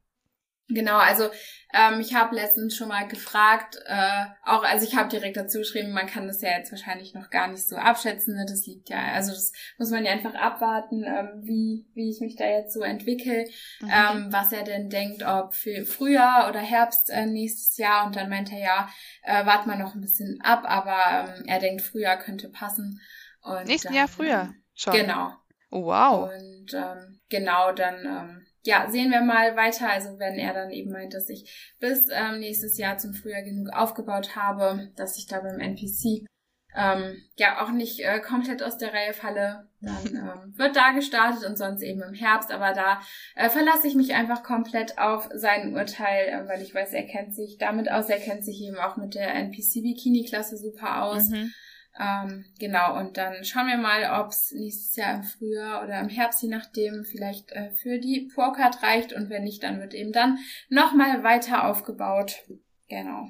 Genau, 0.74 0.98
also 0.98 1.30
ähm, 1.74 2.00
ich 2.00 2.14
habe 2.14 2.36
letztens 2.36 2.76
schon 2.76 2.90
mal 2.90 3.08
gefragt, 3.08 3.78
äh, 3.86 4.26
auch, 4.44 4.64
also 4.64 4.86
ich 4.86 4.96
habe 4.96 5.10
direkt 5.10 5.38
dazu 5.38 5.60
geschrieben, 5.60 5.92
man 5.94 6.08
kann 6.08 6.28
das 6.28 6.42
ja 6.42 6.50
jetzt 6.58 6.72
wahrscheinlich 6.72 7.14
noch 7.14 7.30
gar 7.30 7.48
nicht 7.48 7.68
so 7.68 7.78
abschätzen, 7.78 8.36
ne? 8.36 8.46
das 8.48 8.66
liegt 8.66 8.90
ja, 8.90 9.14
also 9.14 9.32
das 9.32 9.54
muss 9.78 9.90
man 9.90 10.06
ja 10.06 10.12
einfach 10.12 10.36
abwarten, 10.36 11.04
ähm, 11.04 11.42
wie, 11.44 11.86
wie 11.94 12.10
ich 12.10 12.20
mich 12.20 12.36
da 12.36 12.46
jetzt 12.46 12.74
so 12.74 12.82
entwickle, 12.82 13.46
mhm. 13.80 13.90
ähm, 13.90 14.28
was 14.32 14.52
er 14.52 14.64
denn 14.64 14.90
denkt, 14.90 15.24
ob 15.24 15.54
für 15.54 15.86
Frühjahr 15.86 16.50
oder 16.50 16.60
Herbst 16.60 17.10
äh, 17.10 17.26
nächstes 17.26 17.78
Jahr 17.78 18.06
und 18.06 18.16
dann 18.16 18.30
meint 18.30 18.52
er 18.52 18.60
ja, 18.60 18.90
äh, 19.24 19.46
wart 19.46 19.66
mal 19.66 19.78
noch 19.78 19.96
ein 19.96 20.02
bisschen 20.02 20.40
ab, 20.42 20.64
aber 20.66 21.30
ähm, 21.38 21.46
er 21.48 21.60
denkt, 21.60 21.82
Frühjahr 21.82 22.18
könnte 22.18 22.50
passen. 22.50 23.00
Und 23.44 23.66
Nächsten 23.66 23.90
dann, 23.90 23.98
Jahr 23.98 24.08
Frühjahr 24.08 24.44
ähm, 24.44 24.64
schon. 24.74 24.94
Genau. 24.94 25.32
Oh, 25.72 25.86
wow. 25.86 26.30
Und 26.30 26.74
ähm, 26.74 27.22
genau, 27.30 27.72
dann 27.72 28.06
ähm, 28.06 28.41
ja, 28.64 28.90
sehen 28.90 29.12
wir 29.12 29.22
mal 29.22 29.56
weiter. 29.56 29.90
Also 29.90 30.20
wenn 30.20 30.36
er 30.36 30.54
dann 30.54 30.70
eben 30.70 30.92
meint, 30.92 31.14
dass 31.14 31.30
ich 31.30 31.76
bis 31.80 32.08
ähm, 32.12 32.40
nächstes 32.40 32.78
Jahr 32.78 32.98
zum 32.98 33.14
Frühjahr 33.14 33.44
genug 33.44 33.70
aufgebaut 33.74 34.36
habe, 34.36 34.92
dass 34.96 35.18
ich 35.18 35.28
da 35.28 35.40
beim 35.40 35.60
NPC 35.60 36.26
ähm, 36.74 37.18
ja 37.38 37.62
auch 37.62 37.72
nicht 37.72 38.00
äh, 38.00 38.20
komplett 38.20 38.64
aus 38.64 38.78
der 38.78 38.94
Reihe 38.94 39.14
falle, 39.14 39.68
dann 39.82 40.06
ähm, 40.06 40.58
wird 40.58 40.76
da 40.76 40.92
gestartet 40.92 41.44
und 41.44 41.58
sonst 41.58 41.82
eben 41.82 42.02
im 42.02 42.14
Herbst. 42.14 42.52
Aber 42.52 42.74
da 42.74 43.02
äh, 43.36 43.50
verlasse 43.50 43.88
ich 43.88 43.96
mich 43.96 44.14
einfach 44.14 44.44
komplett 44.44 44.98
auf 44.98 45.28
sein 45.34 45.76
Urteil, 45.76 46.30
äh, 46.30 46.48
weil 46.48 46.62
ich 46.62 46.74
weiß, 46.74 46.94
er 46.94 47.04
kennt 47.04 47.36
sich 47.36 47.58
damit 47.58 47.92
aus. 47.92 48.10
Er 48.10 48.20
kennt 48.20 48.46
sich 48.46 48.62
eben 48.62 48.78
auch 48.78 48.96
mit 48.96 49.16
der 49.16 49.34
NPC 49.34 49.82
Bikini 49.82 50.26
Klasse 50.26 50.56
super 50.58 51.04
aus. 51.04 51.30
Mhm. 51.30 51.52
Ähm, 52.00 52.46
genau, 52.58 52.98
und 52.98 53.18
dann 53.18 53.44
schauen 53.44 53.68
wir 53.68 53.78
mal, 53.78 54.22
ob 54.22 54.30
es 54.30 54.52
nächstes 54.52 54.96
Jahr 54.96 55.16
im 55.16 55.24
Frühjahr 55.24 55.84
oder 55.84 56.00
im 56.00 56.10
Herbst, 56.10 56.42
je 56.42 56.50
nachdem, 56.50 57.04
vielleicht 57.04 57.52
äh, 57.52 57.72
für 57.72 58.00
die 58.00 58.30
Pro-Card 58.34 58.82
reicht. 58.82 59.14
Und 59.14 59.30
wenn 59.30 59.44
nicht, 59.44 59.64
dann 59.64 59.80
wird 59.80 59.94
eben 59.94 60.12
dann 60.12 60.40
nochmal 60.70 61.24
weiter 61.24 61.66
aufgebaut. 61.66 62.44
Genau. 62.88 63.28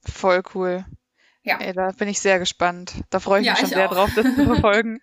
Voll 0.00 0.42
cool. 0.54 0.84
Ja. 1.42 1.58
Ey, 1.60 1.72
da 1.72 1.90
bin 1.90 2.08
ich 2.08 2.20
sehr 2.20 2.38
gespannt. 2.38 2.94
Da 3.10 3.20
freue 3.20 3.40
ich 3.40 3.46
ja, 3.46 3.52
mich 3.52 3.60
schon 3.60 3.68
ich 3.68 3.74
sehr 3.74 3.90
auch. 3.90 3.94
drauf, 3.94 4.10
das 4.14 4.34
zu 4.34 4.44
verfolgen. 4.44 5.00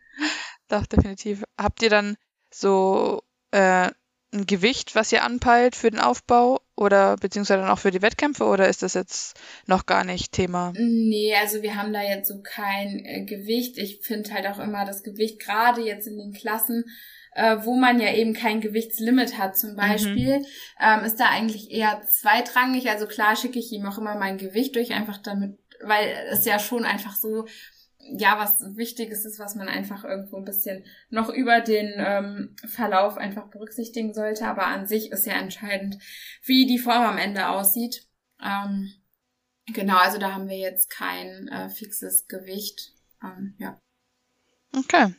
Doch, 0.68 0.86
definitiv. 0.86 1.44
Habt 1.60 1.82
ihr 1.82 1.90
dann 1.90 2.18
so 2.50 3.24
äh, 3.52 3.90
ein 4.34 4.46
Gewicht, 4.46 4.96
was 4.96 5.12
ihr 5.12 5.24
anpeilt 5.24 5.76
für 5.76 5.92
den 5.92 6.00
Aufbau 6.00 6.62
oder 6.76 7.18
beziehungsweise 7.18 7.62
dann 7.62 7.70
auch 7.70 7.80
für 7.80 7.92
die 7.92 8.02
Wettkämpfe 8.02 8.46
oder 8.46 8.70
ist 8.70 8.82
das 8.82 8.94
jetzt 8.94 9.40
noch 9.68 9.86
gar 9.86 10.04
nicht 10.04 10.32
Thema? 10.32 10.72
Nee, 10.76 11.36
also 11.36 11.62
wir 11.62 11.76
haben 11.76 11.92
da 11.92 12.02
jetzt 12.02 12.30
so 12.30 12.42
kein 12.42 13.04
äh, 13.06 13.26
Gewicht. 13.26 13.78
Ich 13.78 14.00
finde 14.02 14.34
halt 14.34 14.48
auch 14.48 14.60
immer 14.60 14.86
das 14.86 15.04
Gewicht, 15.04 15.40
gerade 15.40 15.82
jetzt 15.82 16.08
in 16.08 16.18
den 16.18 16.32
Klassen, 16.32 16.86
äh, 17.34 17.58
wo 17.64 17.76
man 17.76 18.00
ja 18.00 18.14
eben 18.14 18.34
kein 18.34 18.62
Gewichtslimit 18.62 19.38
hat 19.38 19.58
zum 19.58 19.76
Beispiel, 19.76 20.40
mhm. 20.40 20.46
ähm, 20.80 21.04
ist 21.04 21.20
da 21.20 21.30
eigentlich 21.30 21.72
eher 21.72 22.02
zweitrangig. 22.08 22.90
Also 22.90 23.08
klar 23.08 23.36
schicke 23.36 23.60
ich 23.60 23.72
ihm 23.72 23.86
auch 23.86 23.98
immer 23.98 24.16
mein 24.16 24.38
Gewicht 24.38 24.76
durch, 24.76 24.94
einfach 24.94 25.18
damit, 25.18 25.58
weil 25.82 26.08
es 26.30 26.46
ja 26.46 26.58
schon 26.58 26.86
einfach 26.86 27.16
so 27.16 27.46
ja, 28.04 28.40
was 28.40 28.76
Wichtiges 28.76 29.26
ist, 29.26 29.40
was 29.40 29.56
man 29.56 29.68
einfach 29.68 30.04
irgendwo 30.04 30.38
ein 30.38 30.46
bisschen 30.46 30.86
noch 31.10 31.30
über 31.30 31.62
den 31.62 31.94
ähm, 31.98 32.56
Verlauf 32.66 33.18
einfach 33.18 33.50
berücksichtigen 33.50 34.14
sollte. 34.14 34.48
Aber 34.48 34.66
an 34.66 34.88
sich 34.88 35.12
ist 35.12 35.26
ja 35.26 35.34
entscheidend, 35.34 35.98
wie 36.44 36.66
die 36.66 36.80
Form 36.80 37.04
am 37.04 37.18
Ende 37.18 37.48
aussieht. 37.50 38.08
Ähm, 38.44 38.92
genau, 39.68 39.98
also 39.98 40.18
da 40.18 40.34
haben 40.34 40.50
wir 40.50 40.58
jetzt 40.58 40.90
kein 40.90 41.48
äh, 41.48 41.70
fixes 41.70 42.28
Gewicht. 42.28 42.94
Ähm, 43.24 43.56
ja. 43.60 43.80
Okay. 44.76 45.14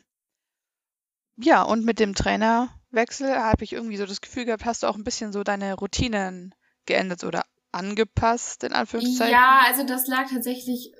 Ja, 1.36 1.62
und 1.62 1.84
mit 1.84 1.98
dem 1.98 2.14
Trainerwechsel 2.14 3.36
habe 3.36 3.64
ich 3.64 3.72
irgendwie 3.72 3.96
so 3.96 4.06
das 4.06 4.20
Gefühl 4.20 4.44
gehabt, 4.44 4.64
hast 4.64 4.82
du 4.82 4.86
auch 4.86 4.96
ein 4.96 5.04
bisschen 5.04 5.32
so 5.32 5.42
deine 5.42 5.74
Routinen 5.74 6.54
geändert 6.86 7.24
oder 7.24 7.44
angepasst, 7.72 8.64
in 8.64 8.72
Anführungszeichen? 8.72 9.32
Ja, 9.32 9.62
also 9.66 9.84
das 9.84 10.06
lag 10.06 10.30
tatsächlich 10.30 10.92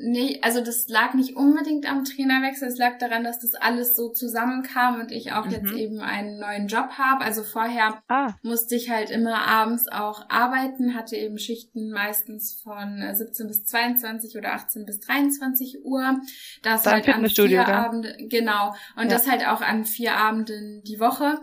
Nee, 0.00 0.38
also 0.42 0.60
das 0.60 0.86
lag 0.88 1.14
nicht 1.14 1.34
unbedingt 1.34 1.90
am 1.90 2.04
Trainerwechsel, 2.04 2.68
es 2.68 2.78
lag 2.78 2.98
daran, 2.98 3.24
dass 3.24 3.40
das 3.40 3.56
alles 3.56 3.96
so 3.96 4.10
zusammenkam 4.10 5.00
und 5.00 5.10
ich 5.10 5.32
auch 5.32 5.46
mhm. 5.46 5.50
jetzt 5.50 5.72
eben 5.72 6.00
einen 6.00 6.38
neuen 6.38 6.68
Job 6.68 6.90
habe. 6.98 7.24
Also 7.24 7.42
vorher 7.42 8.00
ah. 8.06 8.34
musste 8.42 8.76
ich 8.76 8.90
halt 8.90 9.10
immer 9.10 9.44
abends 9.44 9.88
auch 9.88 10.30
arbeiten, 10.30 10.94
hatte 10.94 11.16
eben 11.16 11.36
Schichten 11.36 11.90
meistens 11.90 12.60
von 12.62 13.02
17 13.12 13.46
äh, 13.46 13.48
bis 13.48 13.64
22 13.64 14.36
oder 14.36 14.52
18 14.52 14.86
bis 14.86 15.00
23 15.00 15.84
Uhr. 15.84 16.20
Das 16.62 16.84
Dann 16.84 16.92
halt 16.92 17.08
an 17.08 17.28
vier? 17.28 17.66
Abende, 17.66 18.16
genau. 18.28 18.76
Und 18.94 19.04
ja. 19.04 19.08
das 19.08 19.28
halt 19.28 19.48
auch 19.48 19.62
an 19.62 19.84
vier 19.84 20.16
Abenden 20.16 20.80
die 20.84 21.00
Woche. 21.00 21.40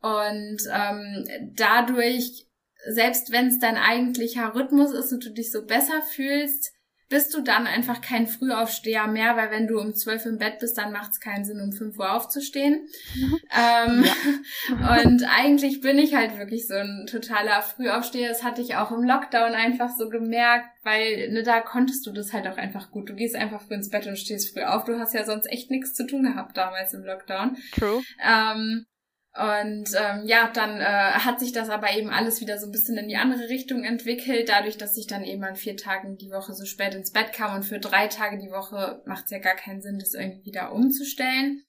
Und 0.00 0.58
ähm, 0.72 1.24
dadurch, 1.54 2.48
selbst 2.88 3.30
wenn 3.30 3.46
es 3.46 3.60
dein 3.60 3.76
eigentlicher 3.76 4.56
Rhythmus 4.56 4.90
ist 4.90 5.12
und 5.12 5.24
du 5.24 5.30
dich 5.30 5.52
so 5.52 5.64
besser 5.64 6.02
fühlst, 6.02 6.72
bist 7.12 7.34
du 7.34 7.42
dann 7.42 7.66
einfach 7.66 8.00
kein 8.00 8.26
Frühaufsteher 8.26 9.06
mehr, 9.06 9.36
weil 9.36 9.50
wenn 9.50 9.66
du 9.66 9.78
um 9.78 9.94
zwölf 9.94 10.24
im 10.24 10.38
Bett 10.38 10.60
bist, 10.60 10.78
dann 10.78 10.92
macht 10.92 11.10
es 11.10 11.20
keinen 11.20 11.44
Sinn, 11.44 11.60
um 11.60 11.70
fünf 11.70 11.98
Uhr 11.98 12.10
aufzustehen. 12.10 12.88
Mhm. 13.14 13.38
Ähm, 13.54 14.04
ja. 14.04 15.02
und 15.04 15.24
eigentlich 15.24 15.82
bin 15.82 15.98
ich 15.98 16.14
halt 16.14 16.38
wirklich 16.38 16.66
so 16.66 16.74
ein 16.74 17.06
totaler 17.06 17.60
Frühaufsteher. 17.60 18.30
Das 18.30 18.42
hatte 18.42 18.62
ich 18.62 18.76
auch 18.76 18.90
im 18.90 19.02
Lockdown 19.02 19.52
einfach 19.52 19.90
so 19.90 20.08
gemerkt, 20.08 20.68
weil 20.84 21.30
ne, 21.30 21.42
da 21.42 21.60
konntest 21.60 22.06
du 22.06 22.12
das 22.12 22.32
halt 22.32 22.46
auch 22.46 22.56
einfach 22.56 22.90
gut. 22.90 23.10
Du 23.10 23.14
gehst 23.14 23.36
einfach 23.36 23.60
früh 23.60 23.74
ins 23.74 23.90
Bett 23.90 24.06
und 24.06 24.18
stehst 24.18 24.54
früh 24.54 24.62
auf. 24.62 24.84
Du 24.84 24.98
hast 24.98 25.12
ja 25.12 25.24
sonst 25.24 25.52
echt 25.52 25.70
nichts 25.70 25.92
zu 25.92 26.06
tun 26.06 26.22
gehabt 26.22 26.56
damals 26.56 26.94
im 26.94 27.04
Lockdown. 27.04 27.58
True. 27.74 28.02
Ähm, 28.24 28.86
und 29.34 29.88
ähm, 29.96 30.26
ja, 30.26 30.50
dann 30.52 30.78
äh, 30.78 30.84
hat 30.84 31.40
sich 31.40 31.52
das 31.52 31.70
aber 31.70 31.90
eben 31.92 32.10
alles 32.10 32.42
wieder 32.42 32.58
so 32.58 32.66
ein 32.66 32.72
bisschen 32.72 32.98
in 32.98 33.08
die 33.08 33.16
andere 33.16 33.48
Richtung 33.48 33.82
entwickelt, 33.82 34.50
dadurch, 34.50 34.76
dass 34.76 34.98
ich 34.98 35.06
dann 35.06 35.24
eben 35.24 35.42
an 35.42 35.56
vier 35.56 35.76
Tagen 35.78 36.18
die 36.18 36.30
Woche 36.30 36.52
so 36.52 36.66
spät 36.66 36.94
ins 36.94 37.12
Bett 37.12 37.32
kam 37.32 37.56
und 37.56 37.62
für 37.62 37.78
drei 37.78 38.08
Tage 38.08 38.36
die 38.36 38.50
Woche 38.50 39.02
macht 39.06 39.24
es 39.24 39.30
ja 39.30 39.38
gar 39.38 39.56
keinen 39.56 39.80
Sinn, 39.80 39.98
das 39.98 40.12
irgendwie 40.12 40.44
wieder 40.44 40.72
umzustellen. 40.72 41.62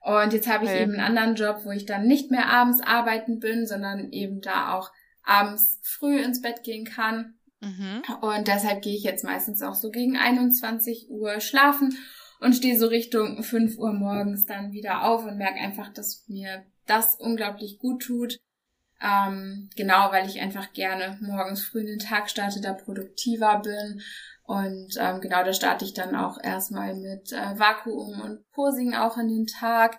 Und 0.00 0.32
jetzt 0.32 0.48
habe 0.48 0.64
ich 0.64 0.70
okay. 0.70 0.82
eben 0.82 0.92
einen 0.94 1.16
anderen 1.16 1.36
Job, 1.36 1.64
wo 1.64 1.70
ich 1.70 1.86
dann 1.86 2.08
nicht 2.08 2.32
mehr 2.32 2.46
abends 2.46 2.80
arbeiten 2.80 3.38
bin, 3.38 3.66
sondern 3.66 4.10
eben 4.10 4.40
da 4.40 4.74
auch 4.74 4.90
abends 5.22 5.80
früh 5.84 6.20
ins 6.20 6.42
Bett 6.42 6.64
gehen 6.64 6.84
kann. 6.84 7.34
Mhm. 7.60 8.02
Und 8.20 8.48
deshalb 8.48 8.82
gehe 8.82 8.96
ich 8.96 9.04
jetzt 9.04 9.24
meistens 9.24 9.62
auch 9.62 9.74
so 9.74 9.90
gegen 9.90 10.16
21 10.16 11.06
Uhr 11.08 11.40
schlafen 11.40 11.96
und 12.40 12.54
stehe 12.54 12.78
so 12.78 12.88
Richtung 12.88 13.44
5 13.44 13.78
Uhr 13.78 13.92
morgens 13.92 14.44
dann 14.44 14.72
wieder 14.72 15.04
auf 15.04 15.24
und 15.24 15.38
merke 15.38 15.60
einfach, 15.60 15.92
dass 15.92 16.24
mir 16.26 16.64
das 16.86 17.14
unglaublich 17.16 17.78
gut 17.78 18.02
tut. 18.02 18.38
Ähm, 19.00 19.68
genau, 19.76 20.10
weil 20.10 20.26
ich 20.26 20.40
einfach 20.40 20.72
gerne 20.72 21.18
morgens 21.20 21.64
früh 21.64 21.80
in 21.80 21.86
den 21.86 21.98
Tag 21.98 22.30
starte, 22.30 22.60
da 22.60 22.72
produktiver 22.72 23.60
bin. 23.60 24.00
Und 24.44 24.94
ähm, 24.98 25.20
genau, 25.20 25.44
da 25.44 25.52
starte 25.52 25.84
ich 25.84 25.92
dann 25.92 26.14
auch 26.14 26.38
erstmal 26.42 26.94
mit 26.94 27.32
äh, 27.32 27.58
Vakuum 27.58 28.20
und 28.20 28.48
Posing 28.52 28.94
auch 28.94 29.18
in 29.18 29.28
den 29.28 29.46
Tag. 29.46 29.98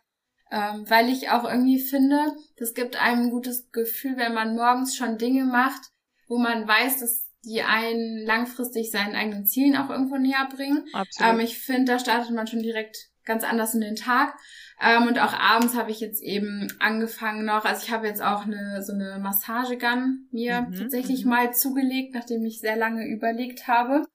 Ähm, 0.50 0.90
weil 0.90 1.10
ich 1.10 1.30
auch 1.30 1.44
irgendwie 1.44 1.80
finde, 1.80 2.34
das 2.58 2.74
gibt 2.74 2.96
einem 2.96 3.24
ein 3.24 3.30
gutes 3.32 3.70
Gefühl, 3.72 4.16
wenn 4.16 4.34
man 4.34 4.56
morgens 4.56 4.96
schon 4.96 5.18
Dinge 5.18 5.44
macht, 5.44 5.82
wo 6.30 6.38
man 6.38 6.66
weiß, 6.66 7.02
dass 7.02 7.28
die 7.44 7.62
einen 7.62 8.26
langfristig 8.26 8.90
seinen 8.90 9.16
eigenen 9.16 9.46
Zielen 9.46 9.76
auch 9.76 9.90
irgendwo 9.90 10.16
näher 10.18 10.48
bringen. 10.50 10.86
Absolut. 10.94 11.34
Ähm, 11.34 11.40
ich 11.42 11.60
finde, 11.60 11.92
da 11.92 12.00
startet 12.00 12.32
man 12.32 12.48
schon 12.48 12.62
direkt 12.62 13.10
ganz 13.26 13.44
anders 13.44 13.74
in 13.74 13.82
den 13.82 13.96
Tag. 13.96 14.34
Ähm, 14.80 15.08
und 15.08 15.20
auch 15.20 15.34
abends 15.34 15.76
habe 15.76 15.90
ich 15.90 16.00
jetzt 16.00 16.22
eben 16.22 16.68
angefangen 16.80 17.46
noch, 17.46 17.66
also 17.66 17.84
ich 17.84 17.92
habe 17.92 18.08
jetzt 18.08 18.22
auch 18.22 18.46
eine 18.46 18.84
so 18.84 18.94
eine 18.94 19.18
Massagegun 19.20 20.28
mir 20.32 20.62
mhm, 20.62 20.76
tatsächlich 20.76 21.24
mhm. 21.24 21.32
mal 21.32 21.54
zugelegt, 21.54 22.14
nachdem 22.14 22.46
ich 22.46 22.60
sehr 22.60 22.76
lange 22.76 23.08
überlegt 23.08 23.68
habe. 23.68 24.06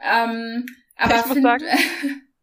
Ähm, 0.00 0.66
aber 0.96 1.16
ich 1.16 1.26
muss 1.26 1.42
sagen, 1.42 1.64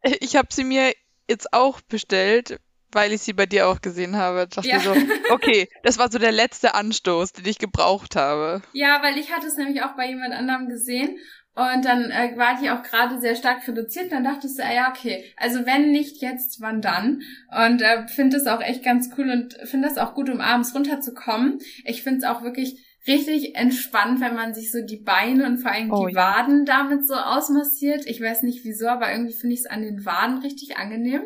ich 0.19 0.35
habe 0.35 0.49
sie 0.51 0.65
mir 0.65 0.93
jetzt 1.29 1.53
auch 1.53 1.79
bestellt, 1.81 2.59
weil 2.91 3.13
ich 3.13 3.21
sie 3.21 3.33
bei 3.33 3.45
dir 3.45 3.67
auch 3.67 3.79
gesehen 3.81 4.17
habe. 4.17 4.47
Ich 4.49 4.55
dachte 4.55 4.67
ja. 4.67 4.79
so, 4.79 4.93
okay, 5.29 5.69
das 5.83 5.97
war 5.97 6.11
so 6.11 6.19
der 6.19 6.31
letzte 6.31 6.73
Anstoß, 6.73 7.33
den 7.33 7.45
ich 7.45 7.59
gebraucht 7.59 8.15
habe. 8.15 8.61
Ja, 8.73 9.01
weil 9.03 9.17
ich 9.17 9.31
hatte 9.31 9.47
es 9.47 9.55
nämlich 9.55 9.83
auch 9.83 9.95
bei 9.95 10.07
jemand 10.07 10.33
anderem 10.33 10.67
gesehen 10.67 11.17
und 11.55 11.83
dann 11.83 12.09
äh, 12.09 12.37
war 12.37 12.57
die 12.61 12.69
auch 12.69 12.83
gerade 12.83 13.19
sehr 13.19 13.35
stark 13.35 13.67
reduziert. 13.67 14.11
Dann 14.11 14.23
dachte 14.23 14.47
ich 14.47 14.55
so, 14.55 14.63
ah 14.63 14.73
ja, 14.73 14.89
okay, 14.89 15.25
also 15.35 15.65
wenn 15.65 15.91
nicht 15.91 16.21
jetzt, 16.21 16.61
wann 16.61 16.81
dann? 16.81 17.21
Und 17.65 17.81
äh, 17.81 18.07
finde 18.07 18.37
es 18.37 18.47
auch 18.47 18.61
echt 18.61 18.83
ganz 18.83 19.09
cool 19.17 19.29
und 19.29 19.57
finde 19.67 19.89
es 19.89 19.97
auch 19.97 20.13
gut, 20.13 20.29
um 20.29 20.39
abends 20.39 20.73
runterzukommen. 20.73 21.59
Ich 21.83 22.03
finde 22.03 22.19
es 22.19 22.23
auch 22.23 22.43
wirklich 22.43 22.85
richtig 23.07 23.55
entspannt, 23.55 24.21
wenn 24.21 24.35
man 24.35 24.53
sich 24.53 24.71
so 24.71 24.81
die 24.81 25.01
Beine 25.01 25.45
und 25.45 25.57
vor 25.57 25.71
allem 25.71 25.91
oh, 25.91 26.07
die 26.07 26.13
ja. 26.13 26.21
Waden 26.21 26.65
damit 26.65 27.07
so 27.07 27.15
ausmassiert. 27.15 28.05
Ich 28.05 28.21
weiß 28.21 28.43
nicht 28.43 28.63
wieso, 28.63 28.87
aber 28.87 29.11
irgendwie 29.11 29.33
finde 29.33 29.55
ich 29.55 29.61
es 29.61 29.65
an 29.65 29.81
den 29.81 30.05
Waden 30.05 30.39
richtig 30.39 30.77
angenehm. 30.77 31.23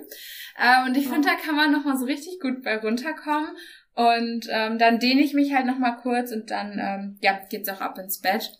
Äh, 0.58 0.88
und 0.88 0.98
ich 0.98 1.08
finde, 1.08 1.28
da 1.28 1.36
kann 1.36 1.56
man 1.56 1.72
nochmal 1.72 1.98
so 1.98 2.06
richtig 2.06 2.40
gut 2.40 2.64
bei 2.64 2.78
runterkommen. 2.78 3.50
Und 3.96 4.48
ähm, 4.50 4.80
dann 4.80 4.98
dehne 4.98 5.22
ich 5.22 5.36
mich 5.36 5.54
halt 5.54 5.68
nochmal 5.68 5.98
kurz 5.98 6.32
und 6.32 6.50
dann 6.50 6.80
ähm, 6.80 7.18
ja, 7.22 7.40
geht's 7.50 7.70
auch 7.70 7.82
ab 7.82 8.00
ins 8.00 8.20
Bett. 8.20 8.52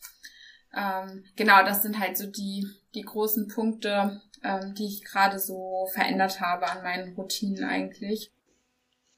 Ähm, 0.76 1.24
genau, 1.36 1.64
das 1.64 1.84
sind 1.84 2.00
halt 2.00 2.18
so 2.18 2.28
die, 2.28 2.68
die 2.96 3.04
großen 3.04 3.48
Punkte, 3.48 4.22
ähm, 4.44 4.74
die 4.76 4.86
ich 4.86 5.04
gerade 5.04 5.40
so 5.40 5.88
verändert 5.94 6.42
habe 6.42 6.70
an 6.70 6.84
meinen 6.84 7.14
Routinen 7.16 7.64
eigentlich. 7.64 8.32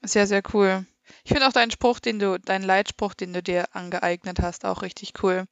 Sehr, 0.02 0.26
sehr 0.26 0.42
cool. 0.52 0.86
Ich 1.24 1.32
finde 1.32 1.46
auch 1.46 1.52
deinen 1.52 1.70
Spruch, 1.70 1.98
den 2.00 2.18
du, 2.18 2.38
deinen 2.38 2.64
Leitspruch, 2.64 3.14
den 3.14 3.32
du 3.32 3.42
dir 3.42 3.64
angeeignet 3.74 4.40
hast, 4.40 4.64
auch 4.64 4.82
richtig 4.82 5.14
cool. 5.22 5.44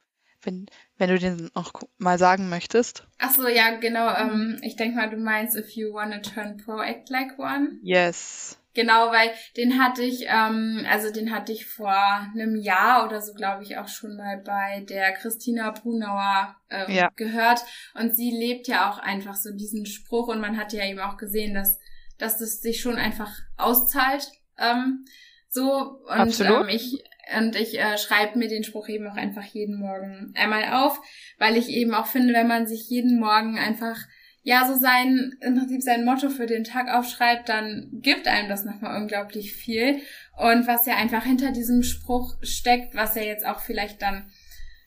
Wenn, 0.43 0.67
wenn 0.99 1.09
du 1.09 1.19
den 1.19 1.51
auch 1.55 1.73
mal 1.97 2.19
sagen 2.19 2.51
möchtest. 2.51 3.07
Ach 3.19 3.33
so, 3.33 3.49
ja, 3.49 3.77
genau. 3.79 4.15
Ähm, 4.15 4.61
ich 4.63 4.77
denke 4.77 4.97
mal, 4.97 5.09
du 5.09 5.17
meinst, 5.17 5.57
if 5.57 5.71
you 5.71 5.95
wanna 5.95 6.19
turn 6.19 6.59
pro, 6.59 6.83
act 6.83 7.09
like 7.09 7.39
one. 7.39 7.79
Yes. 7.83 8.59
Genau, 8.75 9.13
weil 9.13 9.31
den 9.57 9.81
hatte 9.83 10.03
ich, 10.03 10.27
ähm, 10.29 10.85
also 10.91 11.13
den 11.13 11.33
hatte 11.33 11.53
ich 11.53 11.67
vor 11.67 11.93
einem 11.93 12.57
Jahr 12.57 13.07
oder 13.07 13.21
so, 13.21 13.33
glaube 13.33 13.63
ich, 13.63 13.79
auch 13.79 13.87
schon 13.89 14.17
mal 14.17 14.39
bei 14.45 14.85
der 14.89 15.13
Christina 15.13 15.71
Brunauer 15.71 16.57
ähm, 16.71 16.91
ja. 16.93 17.11
gehört. 17.15 17.61
Und 17.95 18.17
sie 18.17 18.31
lebt 18.31 18.67
ja 18.67 18.91
auch 18.91 18.99
einfach 18.99 19.37
so 19.37 19.53
diesen 19.53 19.87
Spruch 19.87 20.29
und 20.29 20.41
man 20.41 20.59
hat 20.59 20.73
ja 20.73 20.85
eben 20.85 20.99
auch 20.99 21.17
gesehen, 21.17 21.55
dass, 21.55 21.79
dass 22.19 22.39
das 22.39 22.61
sich 22.61 22.81
schon 22.81 22.97
einfach 22.97 23.31
auszahlt. 23.57 24.29
Ähm, 24.59 25.05
so 25.49 26.01
und 26.09 26.11
Absolut. 26.11 26.63
Ähm, 26.63 26.69
ich 26.69 27.05
und 27.39 27.57
ich 27.57 27.79
äh, 27.79 27.97
schreibe 27.97 28.39
mir 28.39 28.49
den 28.49 28.65
Spruch 28.65 28.89
eben 28.89 29.07
auch 29.07 29.17
einfach 29.17 29.45
jeden 29.45 29.79
Morgen 29.79 30.35
einmal 30.37 30.65
auf, 30.73 31.01
weil 31.39 31.57
ich 31.57 31.69
eben 31.69 31.95
auch 31.95 32.07
finde, 32.07 32.35
wenn 32.35 32.49
man 32.49 32.67
sich 32.67 32.91
jeden 32.91 33.19
Morgen 33.19 33.59
einfach 33.59 33.97
ja 34.45 34.67
so 34.69 34.79
sein, 34.79 35.37
im 35.41 35.59
Prinzip 35.59 35.83
sein 35.83 36.05
Motto 36.05 36.29
für 36.29 36.47
den 36.47 36.65
Tag 36.65 36.89
aufschreibt, 36.89 37.49
dann 37.49 37.89
gibt 37.95 38.29
einem 38.29 38.49
das 38.49 38.65
nochmal 38.65 39.01
unglaublich 39.01 39.55
viel. 39.55 40.03
Und 40.37 40.69
was 40.69 40.87
ja 40.87 40.97
einfach 40.97 41.25
hinter 41.25 41.51
diesem 41.51 41.83
Spruch 41.83 42.37
steckt, 42.43 42.95
was 42.95 43.15
ja 43.15 43.23
jetzt 43.23 43.47
auch 43.47 43.61
vielleicht 43.61 44.03
dann, 44.03 44.31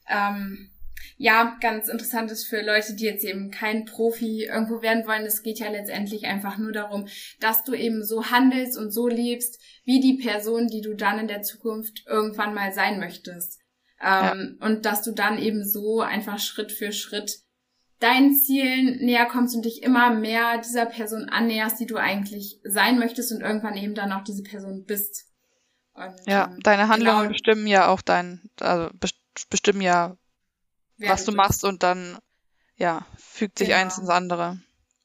ähm, 0.08 0.70
ja, 1.18 1.58
ganz 1.60 1.88
interessant 1.88 2.30
ist 2.30 2.46
für 2.46 2.62
Leute, 2.62 2.94
die 2.94 3.06
jetzt 3.06 3.26
eben 3.26 3.50
kein 3.50 3.86
Profi 3.86 4.46
irgendwo 4.46 4.84
werden 4.84 5.08
wollen. 5.08 5.26
Es 5.26 5.42
geht 5.42 5.58
ja 5.58 5.70
letztendlich 5.72 6.26
einfach 6.26 6.60
nur 6.60 6.72
darum, 6.72 7.08
dass 7.40 7.64
du 7.64 7.74
eben 7.74 8.04
so 8.04 8.26
handelst 8.30 8.78
und 8.78 8.92
so 8.92 9.08
lebst, 9.08 9.60
wie 9.86 10.00
die 10.00 10.24
Person, 10.24 10.68
die 10.68 10.82
du 10.82 10.94
dann 10.94 11.18
in 11.18 11.28
der 11.28 11.42
Zukunft 11.42 12.04
irgendwann 12.06 12.54
mal 12.54 12.74
sein 12.74 13.00
möchtest. 13.00 13.60
Ähm, 14.00 14.58
ja. 14.60 14.68
Und 14.68 14.86
dass 14.86 15.02
du 15.02 15.14
dann 15.14 15.40
eben 15.40 15.66
so 15.66 16.02
einfach 16.02 16.38
Schritt 16.38 16.72
für 16.72 16.92
Schritt 16.92 17.40
deinen 18.00 18.36
Zielen 18.36 18.98
näher 18.98 19.26
kommst 19.26 19.56
und 19.56 19.66
dich 19.66 19.82
immer 19.84 20.12
mehr 20.12 20.60
dieser 20.60 20.86
Person 20.86 21.30
annäherst, 21.30 21.80
die 21.80 21.86
du 21.86 21.98
eigentlich 21.98 22.60
sein 22.64 23.00
möchtest 23.00 23.32
und 23.32 23.42
irgendwann 23.42 23.76
eben 23.76 23.96
dann 23.96 24.12
auch 24.12 24.24
diese 24.24 24.44
Person 24.44 24.86
bist. 24.86 25.26
Und, 25.94 26.16
ja, 26.28 26.46
ähm, 26.46 26.60
deine 26.62 26.90
Handlungen 26.90 27.20
genau, 27.20 27.32
bestimmen 27.32 27.66
ja 27.66 27.88
auch 27.88 28.02
dein, 28.02 28.50
also 28.60 28.90
bestimmen 29.50 29.82
ja, 29.82 30.16
was 30.98 31.26
du 31.26 31.32
machst 31.32 31.64
und 31.64 31.84
dann, 31.84 32.18
ja, 32.76 33.06
fügt 33.18 33.58
sich 33.58 33.70
genau. 33.70 33.82
eins 33.82 33.98
ins 33.98 34.10
andere. 34.10 34.60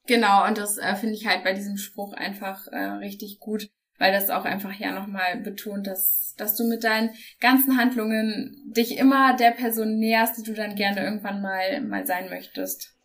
Genau, 0.07 0.47
und 0.47 0.59
das 0.59 0.79
äh, 0.79 0.95
finde 0.97 1.15
ich 1.15 1.27
halt 1.27 1.45
bei 1.45 1.55
diesem 1.55 1.77
Spruch 1.77 2.13
einfach 2.13 2.67
äh, 2.67 2.77
richtig 2.77 3.39
gut, 3.39 3.71
weil 4.03 4.11
das 4.13 4.31
auch 4.31 4.45
einfach 4.45 4.73
ja 4.73 4.91
nochmal 4.91 5.37
betont, 5.37 5.87
dass, 5.87 6.35
dass 6.37 6.57
du 6.57 6.67
mit 6.67 6.83
deinen 6.83 7.11
ganzen 7.39 7.79
Handlungen 7.79 8.61
dich 8.67 8.99
immer 8.99 9.37
der 9.37 9.53
Person 9.53 10.01
näherst, 10.01 10.37
die 10.37 10.43
du 10.43 10.55
dann 10.55 10.75
gerne 10.75 11.05
irgendwann 11.05 11.41
mal, 11.41 11.81
mal 11.83 12.05
sein 12.05 12.29
möchtest. 12.29 12.97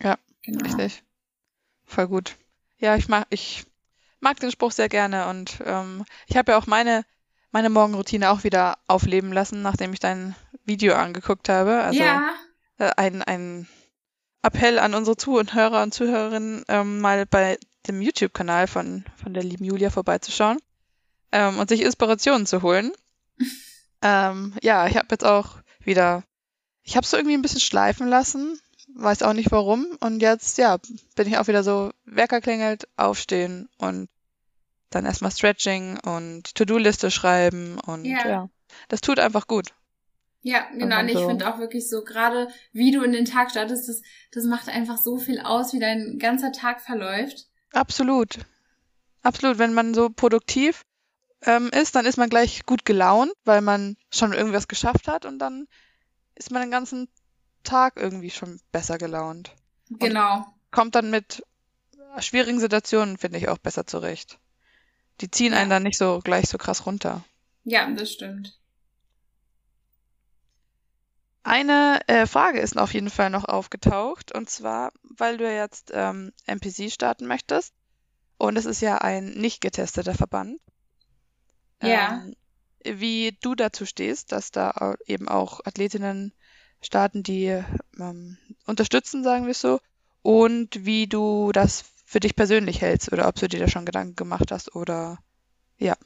Ja, 0.00 0.16
genau. 0.42 0.64
richtig. 0.64 1.02
voll 1.84 2.08
gut. 2.08 2.36
Ja, 2.78 2.96
ich 2.96 3.08
mag, 3.08 3.26
ich 3.28 3.66
mag 4.20 4.40
den 4.40 4.50
Spruch 4.50 4.72
sehr 4.72 4.88
gerne 4.88 5.28
und 5.28 5.58
ähm, 5.66 6.06
ich 6.28 6.38
habe 6.38 6.52
ja 6.52 6.58
auch 6.58 6.66
meine, 6.66 7.04
meine 7.50 7.68
Morgenroutine 7.68 8.30
auch 8.30 8.42
wieder 8.42 8.78
aufleben 8.86 9.34
lassen, 9.34 9.60
nachdem 9.60 9.92
ich 9.92 10.00
dein 10.00 10.34
Video 10.64 10.94
angeguckt 10.94 11.50
habe. 11.50 11.82
Also 11.82 12.00
ja. 12.00 12.32
äh, 12.78 12.90
ein, 12.96 13.20
ein 13.22 13.68
Appell 14.40 14.78
an 14.78 14.94
unsere 14.94 15.18
Zuhörer 15.18 15.82
und 15.82 15.92
Zuhörerinnen, 15.92 16.64
ähm, 16.68 17.00
mal 17.00 17.26
bei 17.26 17.58
dem 17.88 18.00
YouTube-Kanal 18.00 18.66
von, 18.66 19.04
von 19.16 19.34
der 19.34 19.42
lieben 19.42 19.64
Julia 19.64 19.90
vorbeizuschauen 19.90 20.58
ähm, 21.32 21.58
und 21.58 21.68
sich 21.68 21.82
Inspirationen 21.82 22.46
zu 22.46 22.62
holen. 22.62 22.92
ähm, 24.02 24.54
ja, 24.62 24.86
ich 24.86 24.96
habe 24.96 25.08
jetzt 25.10 25.24
auch 25.24 25.58
wieder, 25.80 26.24
ich 26.82 26.96
habe 26.96 27.04
es 27.04 27.10
so 27.10 27.16
irgendwie 27.16 27.36
ein 27.36 27.42
bisschen 27.42 27.60
schleifen 27.60 28.08
lassen, 28.08 28.60
weiß 28.94 29.22
auch 29.22 29.32
nicht 29.32 29.50
warum. 29.50 29.86
Und 30.00 30.20
jetzt, 30.20 30.58
ja, 30.58 30.78
bin 31.16 31.28
ich 31.28 31.38
auch 31.38 31.48
wieder 31.48 31.62
so, 31.62 31.92
Wecker 32.04 32.40
klingelt, 32.40 32.88
aufstehen 32.96 33.68
und 33.78 34.08
dann 34.90 35.04
erstmal 35.04 35.30
Stretching 35.30 35.98
und 36.00 36.54
To-Do-Liste 36.54 37.10
schreiben 37.10 37.78
und 37.80 38.04
ja. 38.04 38.26
ja. 38.26 38.50
das 38.88 39.00
tut 39.00 39.18
einfach 39.18 39.46
gut. 39.46 39.74
Ja, 40.42 40.66
genau. 40.72 41.00
Und 41.00 41.08
ich 41.08 41.14
so. 41.18 41.26
finde 41.26 41.52
auch 41.52 41.58
wirklich 41.58 41.88
so, 41.88 42.02
gerade 42.04 42.48
wie 42.72 42.90
du 42.90 43.02
in 43.02 43.12
den 43.12 43.24
Tag 43.24 43.50
startest, 43.50 43.88
das, 43.88 44.02
das 44.32 44.44
macht 44.44 44.68
einfach 44.68 44.96
so 44.96 45.18
viel 45.18 45.40
aus, 45.40 45.72
wie 45.72 45.80
dein 45.80 46.18
ganzer 46.18 46.52
Tag 46.52 46.80
verläuft. 46.80 47.47
Absolut. 47.72 48.38
Absolut. 49.22 49.58
Wenn 49.58 49.74
man 49.74 49.94
so 49.94 50.10
produktiv 50.10 50.84
ähm, 51.42 51.68
ist, 51.68 51.94
dann 51.94 52.06
ist 52.06 52.16
man 52.16 52.30
gleich 52.30 52.66
gut 52.66 52.84
gelaunt, 52.84 53.32
weil 53.44 53.60
man 53.60 53.96
schon 54.10 54.32
irgendwas 54.32 54.68
geschafft 54.68 55.08
hat 55.08 55.24
und 55.24 55.38
dann 55.38 55.68
ist 56.34 56.50
man 56.50 56.62
den 56.62 56.70
ganzen 56.70 57.08
Tag 57.64 57.96
irgendwie 57.96 58.30
schon 58.30 58.60
besser 58.72 58.98
gelaunt. 58.98 59.54
Genau. 59.90 60.46
kommt 60.70 60.94
dann 60.94 61.10
mit 61.10 61.42
schwierigen 62.18 62.60
Situationen, 62.60 63.16
finde 63.16 63.38
ich, 63.38 63.48
auch 63.48 63.58
besser 63.58 63.86
zurecht. 63.86 64.38
Die 65.20 65.30
ziehen 65.30 65.52
ja. 65.52 65.58
einen 65.58 65.70
dann 65.70 65.82
nicht 65.82 65.98
so 65.98 66.20
gleich 66.22 66.48
so 66.48 66.58
krass 66.58 66.86
runter. 66.86 67.24
Ja, 67.64 67.90
das 67.90 68.12
stimmt. 68.12 68.57
Eine 71.42 72.00
äh, 72.08 72.26
Frage 72.26 72.60
ist 72.60 72.76
auf 72.76 72.92
jeden 72.92 73.10
Fall 73.10 73.30
noch 73.30 73.44
aufgetaucht, 73.44 74.32
und 74.32 74.50
zwar, 74.50 74.92
weil 75.02 75.38
du 75.38 75.50
jetzt 75.50 75.90
ähm, 75.94 76.32
MPC 76.46 76.90
starten 76.90 77.26
möchtest. 77.26 77.72
Und 78.36 78.56
es 78.56 78.66
ist 78.66 78.80
ja 78.80 78.98
ein 78.98 79.30
nicht 79.30 79.60
getesteter 79.60 80.14
Verband. 80.14 80.60
Ja. 81.82 82.22
Ähm, 82.24 82.36
wie 82.84 83.36
du 83.40 83.54
dazu 83.54 83.84
stehst, 83.84 84.32
dass 84.32 84.50
da 84.50 84.94
eben 85.06 85.28
auch 85.28 85.60
Athletinnen 85.64 86.32
starten, 86.80 87.22
die 87.22 87.62
ähm, 87.98 88.38
unterstützen, 88.66 89.24
sagen 89.24 89.46
wir 89.46 89.54
so, 89.54 89.80
und 90.22 90.84
wie 90.84 91.06
du 91.06 91.52
das 91.52 91.84
für 92.04 92.20
dich 92.20 92.36
persönlich 92.36 92.80
hältst 92.80 93.12
oder 93.12 93.28
ob 93.28 93.34
du 93.34 93.48
dir 93.48 93.60
da 93.60 93.68
schon 93.68 93.84
Gedanken 93.84 94.16
gemacht 94.16 94.50
hast 94.50 94.74
oder 94.74 95.18
ja. 95.78 95.96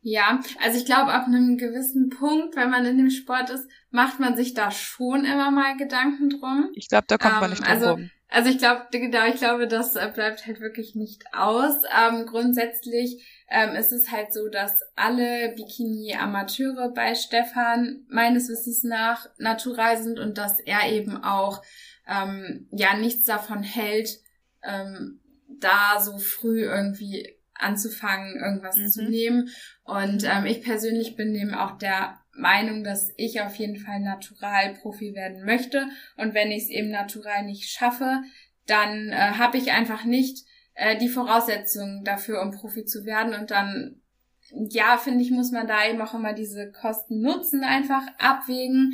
Ja, 0.00 0.40
also 0.62 0.78
ich 0.78 0.84
glaube, 0.84 1.12
ab 1.12 1.26
einem 1.26 1.58
gewissen 1.58 2.08
Punkt, 2.08 2.56
wenn 2.56 2.70
man 2.70 2.86
in 2.86 2.98
dem 2.98 3.10
Sport 3.10 3.50
ist, 3.50 3.68
macht 3.90 4.20
man 4.20 4.36
sich 4.36 4.54
da 4.54 4.70
schon 4.70 5.24
immer 5.24 5.50
mal 5.50 5.76
Gedanken 5.76 6.30
drum. 6.30 6.70
Ich 6.74 6.88
glaube, 6.88 7.04
da 7.08 7.18
kommt 7.18 7.34
ähm, 7.34 7.40
man 7.40 7.50
nicht 7.50 7.62
drum 7.62 7.70
also, 7.70 7.90
rum. 7.90 8.10
Also 8.30 8.50
ich 8.50 8.58
glaube, 8.58 8.86
genau, 8.90 9.26
ich 9.26 9.36
glaube, 9.36 9.66
das 9.66 9.96
äh, 9.96 10.10
bleibt 10.12 10.46
halt 10.46 10.60
wirklich 10.60 10.94
nicht 10.94 11.24
aus. 11.32 11.82
Ähm, 11.98 12.26
grundsätzlich 12.26 13.26
ähm, 13.48 13.74
ist 13.74 13.90
es 13.90 14.10
halt 14.10 14.34
so, 14.34 14.48
dass 14.48 14.82
alle 14.96 15.54
Bikini-Amateure 15.56 16.92
bei 16.94 17.14
Stefan 17.14 18.04
meines 18.08 18.48
Wissens 18.50 18.84
nach 18.84 19.28
natural 19.38 20.00
sind 20.02 20.18
und 20.18 20.36
dass 20.36 20.60
er 20.60 20.92
eben 20.92 21.24
auch 21.24 21.62
ähm, 22.06 22.68
ja 22.70 22.96
nichts 22.96 23.24
davon 23.24 23.62
hält, 23.62 24.10
ähm, 24.62 25.20
da 25.48 25.98
so 26.00 26.18
früh 26.18 26.64
irgendwie 26.64 27.37
anzufangen, 27.58 28.36
irgendwas 28.36 28.76
mhm. 28.76 28.88
zu 28.88 29.04
nehmen. 29.04 29.50
Und 29.84 30.24
ähm, 30.24 30.46
ich 30.46 30.62
persönlich 30.62 31.16
bin 31.16 31.34
eben 31.34 31.54
auch 31.54 31.78
der 31.78 32.18
Meinung, 32.38 32.84
dass 32.84 33.12
ich 33.16 33.40
auf 33.40 33.56
jeden 33.56 33.76
Fall 33.76 34.00
natural 34.00 34.74
Profi 34.74 35.14
werden 35.14 35.44
möchte. 35.44 35.88
Und 36.16 36.34
wenn 36.34 36.50
ich 36.50 36.64
es 36.64 36.70
eben 36.70 36.90
natural 36.90 37.44
nicht 37.44 37.70
schaffe, 37.70 38.22
dann 38.66 39.08
äh, 39.08 39.16
habe 39.16 39.58
ich 39.58 39.72
einfach 39.72 40.04
nicht 40.04 40.46
äh, 40.74 40.96
die 40.96 41.08
Voraussetzungen 41.08 42.04
dafür, 42.04 42.40
um 42.42 42.52
Profi 42.52 42.84
zu 42.84 43.04
werden. 43.04 43.34
Und 43.34 43.50
dann, 43.50 44.00
ja, 44.52 44.96
finde 44.96 45.24
ich, 45.24 45.30
muss 45.30 45.50
man 45.50 45.66
da 45.66 45.86
eben 45.86 46.00
auch 46.00 46.14
immer 46.14 46.32
diese 46.32 46.70
Kosten-Nutzen 46.70 47.64
einfach 47.64 48.06
abwägen. 48.18 48.92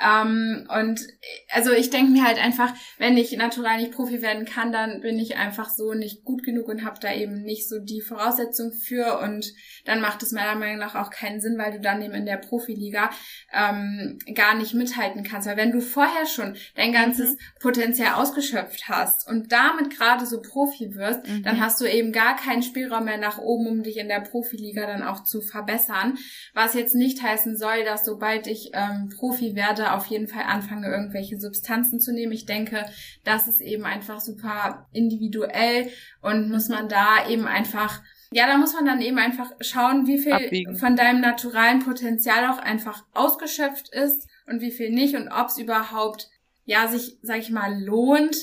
Ähm, 0.00 0.68
und 0.74 1.06
also 1.50 1.72
ich 1.72 1.90
denke 1.90 2.12
mir 2.12 2.24
halt 2.24 2.38
einfach, 2.38 2.72
wenn 2.98 3.16
ich 3.16 3.36
natural 3.36 3.78
nicht 3.78 3.92
Profi 3.92 4.22
werden 4.22 4.44
kann, 4.44 4.72
dann 4.72 5.00
bin 5.00 5.18
ich 5.18 5.36
einfach 5.36 5.68
so 5.68 5.92
nicht 5.94 6.24
gut 6.24 6.42
genug 6.42 6.68
und 6.68 6.84
habe 6.84 6.98
da 7.00 7.12
eben 7.12 7.42
nicht 7.42 7.68
so 7.68 7.78
die 7.78 8.00
Voraussetzung 8.00 8.72
für 8.72 9.20
und 9.20 9.52
dann 9.84 10.00
macht 10.00 10.22
es 10.22 10.32
meiner 10.32 10.58
Meinung 10.58 10.78
nach 10.78 10.94
auch 10.94 11.10
keinen 11.10 11.40
Sinn, 11.40 11.58
weil 11.58 11.72
du 11.72 11.80
dann 11.80 12.02
eben 12.02 12.14
in 12.14 12.26
der 12.26 12.38
Profiliga 12.38 13.10
ähm, 13.52 14.18
gar 14.34 14.54
nicht 14.54 14.74
mithalten 14.74 15.22
kannst. 15.24 15.46
Weil 15.46 15.56
wenn 15.56 15.72
du 15.72 15.80
vorher 15.80 16.26
schon 16.26 16.56
dein 16.74 16.92
ganzes 16.92 17.30
mhm. 17.30 17.38
Potenzial 17.60 18.14
ausgeschöpft 18.14 18.88
hast 18.88 19.28
und 19.28 19.52
damit 19.52 19.96
gerade 19.96 20.26
so 20.26 20.40
Profi 20.40 20.94
wirst, 20.94 21.26
mhm. 21.26 21.42
dann 21.42 21.60
hast 21.60 21.80
du 21.80 21.84
eben 21.84 22.12
gar 22.12 22.36
keinen 22.36 22.62
Spielraum 22.62 23.04
mehr 23.04 23.18
nach 23.18 23.38
oben, 23.38 23.66
um 23.66 23.82
dich 23.82 23.98
in 23.98 24.08
der 24.08 24.20
Profiliga 24.20 24.86
dann 24.86 25.02
auch 25.02 25.22
zu 25.22 25.42
verbessern. 25.42 26.16
Was 26.54 26.74
jetzt 26.74 26.94
nicht 26.94 27.22
heißen 27.22 27.56
soll, 27.56 27.84
dass 27.84 28.04
sobald 28.04 28.46
ich 28.46 28.70
ähm, 28.72 29.10
Profi 29.14 29.54
werde, 29.54 29.81
werde 29.82 29.94
auf 29.94 30.06
jeden 30.06 30.28
Fall 30.28 30.44
anfangen, 30.44 30.84
irgendwelche 30.84 31.38
Substanzen 31.38 32.00
zu 32.00 32.12
nehmen. 32.12 32.32
Ich 32.32 32.46
denke, 32.46 32.84
das 33.24 33.48
ist 33.48 33.60
eben 33.60 33.84
einfach 33.84 34.20
super 34.20 34.88
individuell 34.92 35.90
und 36.20 36.50
muss 36.50 36.68
man 36.68 36.88
da 36.88 37.28
eben 37.28 37.46
einfach 37.46 38.00
ja, 38.34 38.46
da 38.46 38.56
muss 38.56 38.72
man 38.72 38.86
dann 38.86 39.02
eben 39.02 39.18
einfach 39.18 39.50
schauen, 39.60 40.06
wie 40.06 40.18
viel 40.18 40.32
Abwiegen. 40.32 40.76
von 40.76 40.96
deinem 40.96 41.20
naturalen 41.20 41.80
Potenzial 41.80 42.50
auch 42.50 42.56
einfach 42.56 43.04
ausgeschöpft 43.12 43.90
ist 43.92 44.26
und 44.46 44.62
wie 44.62 44.70
viel 44.70 44.88
nicht 44.88 45.14
und 45.16 45.28
ob 45.28 45.48
es 45.48 45.58
überhaupt, 45.58 46.30
ja, 46.64 46.88
sich, 46.88 47.18
sag 47.20 47.40
ich 47.40 47.50
mal, 47.50 47.78
lohnt, 47.78 48.34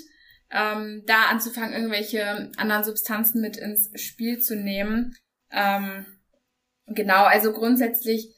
ähm, 0.51 1.01
da 1.07 1.23
anzufangen, 1.31 1.73
irgendwelche 1.73 2.51
anderen 2.57 2.83
Substanzen 2.83 3.41
mit 3.41 3.57
ins 3.57 3.89
Spiel 3.99 4.37
zu 4.37 4.55
nehmen. 4.55 5.15
Ähm, 5.49 6.05
genau, 6.85 7.23
also 7.23 7.51
grundsätzlich 7.51 8.35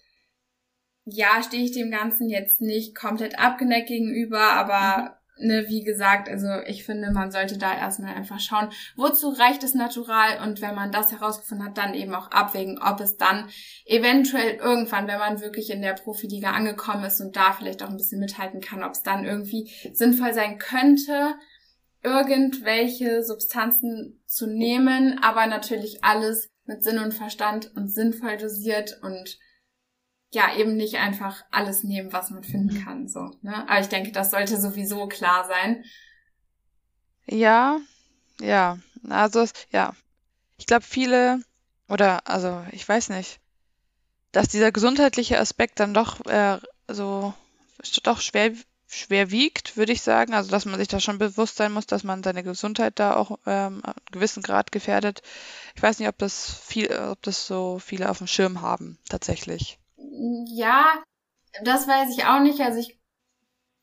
ja, 1.05 1.41
stehe 1.43 1.63
ich 1.63 1.71
dem 1.71 1.91
Ganzen 1.91 2.29
jetzt 2.29 2.61
nicht 2.61 2.95
komplett 2.95 3.39
abgeneigt 3.39 3.87
gegenüber, 3.87 4.53
aber 4.53 5.17
mhm. 5.39 5.47
ne, 5.47 5.65
wie 5.67 5.83
gesagt, 5.83 6.29
also 6.29 6.47
ich 6.67 6.83
finde, 6.83 7.11
man 7.11 7.31
sollte 7.31 7.57
da 7.57 7.75
erstmal 7.75 8.13
einfach 8.13 8.39
schauen, 8.39 8.69
wozu 8.95 9.29
reicht 9.29 9.63
es 9.63 9.73
natural 9.73 10.45
und 10.45 10.61
wenn 10.61 10.75
man 10.75 10.91
das 10.91 11.11
herausgefunden 11.11 11.67
hat, 11.67 11.77
dann 11.77 11.95
eben 11.95 12.13
auch 12.13 12.29
abwägen, 12.29 12.79
ob 12.81 12.99
es 12.99 13.17
dann 13.17 13.49
eventuell 13.85 14.55
irgendwann, 14.55 15.07
wenn 15.07 15.19
man 15.19 15.41
wirklich 15.41 15.71
in 15.71 15.81
der 15.81 15.93
Profiliga 15.93 16.51
angekommen 16.51 17.03
ist 17.03 17.19
und 17.19 17.35
da 17.35 17.53
vielleicht 17.53 17.81
auch 17.83 17.89
ein 17.89 17.97
bisschen 17.97 18.19
mithalten 18.19 18.61
kann, 18.61 18.83
ob 18.83 18.91
es 18.91 19.01
dann 19.01 19.25
irgendwie 19.25 19.71
sinnvoll 19.93 20.33
sein 20.33 20.59
könnte, 20.59 21.33
irgendwelche 22.03 23.23
Substanzen 23.23 24.21
zu 24.25 24.47
nehmen, 24.47 25.19
aber 25.21 25.47
natürlich 25.47 26.03
alles 26.03 26.49
mit 26.65 26.83
Sinn 26.83 26.99
und 26.99 27.13
Verstand 27.13 27.71
und 27.75 27.89
sinnvoll 27.89 28.37
dosiert 28.37 28.99
und 29.01 29.37
ja 30.34 30.56
eben 30.56 30.76
nicht 30.76 30.96
einfach 30.96 31.44
alles 31.52 31.84
nehmen, 31.84 32.13
was 32.13 32.30
man 32.30 32.44
finden 32.44 32.78
mhm. 32.78 32.84
kann. 32.84 33.08
So, 33.08 33.32
ne? 33.41 33.67
Aber 33.67 33.80
ich 33.80 33.88
denke, 33.88 34.12
das 34.12 34.32
sollte 34.32 34.60
sowieso 34.60 35.08
klar 35.08 35.46
sein. 35.48 35.84
Ja, 37.26 37.80
ja. 38.39 38.78
Also 39.10 39.46
ja, 39.72 39.94
ich 40.58 40.65
glaube 40.65 40.84
viele 40.84 41.41
oder 41.88 42.28
also 42.28 42.63
ich 42.72 42.88
weiß 42.88 43.10
nicht, 43.10 43.39
dass 44.32 44.48
dieser 44.48 44.72
gesundheitliche 44.72 45.39
Aspekt 45.39 45.80
dann 45.80 45.94
doch 45.94 46.26
äh, 46.26 46.60
so 46.88 47.34
doch 48.04 48.22
schwer 48.22 48.54
schwer 48.88 49.32
wiegt, 49.32 49.78
würde 49.78 49.94
ich 49.94 50.02
sagen. 50.02 50.34
Also 50.34 50.52
dass 50.52 50.65
man 50.65 50.78
sich 50.78 50.88
da 50.88 51.00
schon 51.00 51.17
bewusst 51.17 51.58
sein 51.58 51.72
muss, 51.72 51.88
dass 51.88 52.04
man 52.04 52.24
seine 52.24 52.44
Gesundheit 52.44 53.00
da 53.00 53.15
auch 53.15 53.39
ähm, 53.46 53.82
einen 53.84 53.96
gewissen 54.12 54.44
Grad 54.44 54.72
gefährdet. 54.72 55.22
Ich 55.76 55.82
weiß 55.82 56.00
nicht, 56.00 56.10
ob 56.10 56.17
das 56.17 56.52
viel, 56.65 56.94
ob 56.94 57.22
das 57.22 57.48
so 57.48 57.80
viele 57.80 58.10
auf 58.10 58.20
dem 58.20 58.28
Schirm 58.28 58.62
haben 58.62 58.98
tatsächlich. 59.10 59.81
Ja, 60.12 61.02
das 61.63 61.88
weiß 61.88 62.15
ich 62.15 62.26
auch 62.26 62.39
nicht. 62.39 62.60
Also 62.60 62.80
ich, 62.80 63.00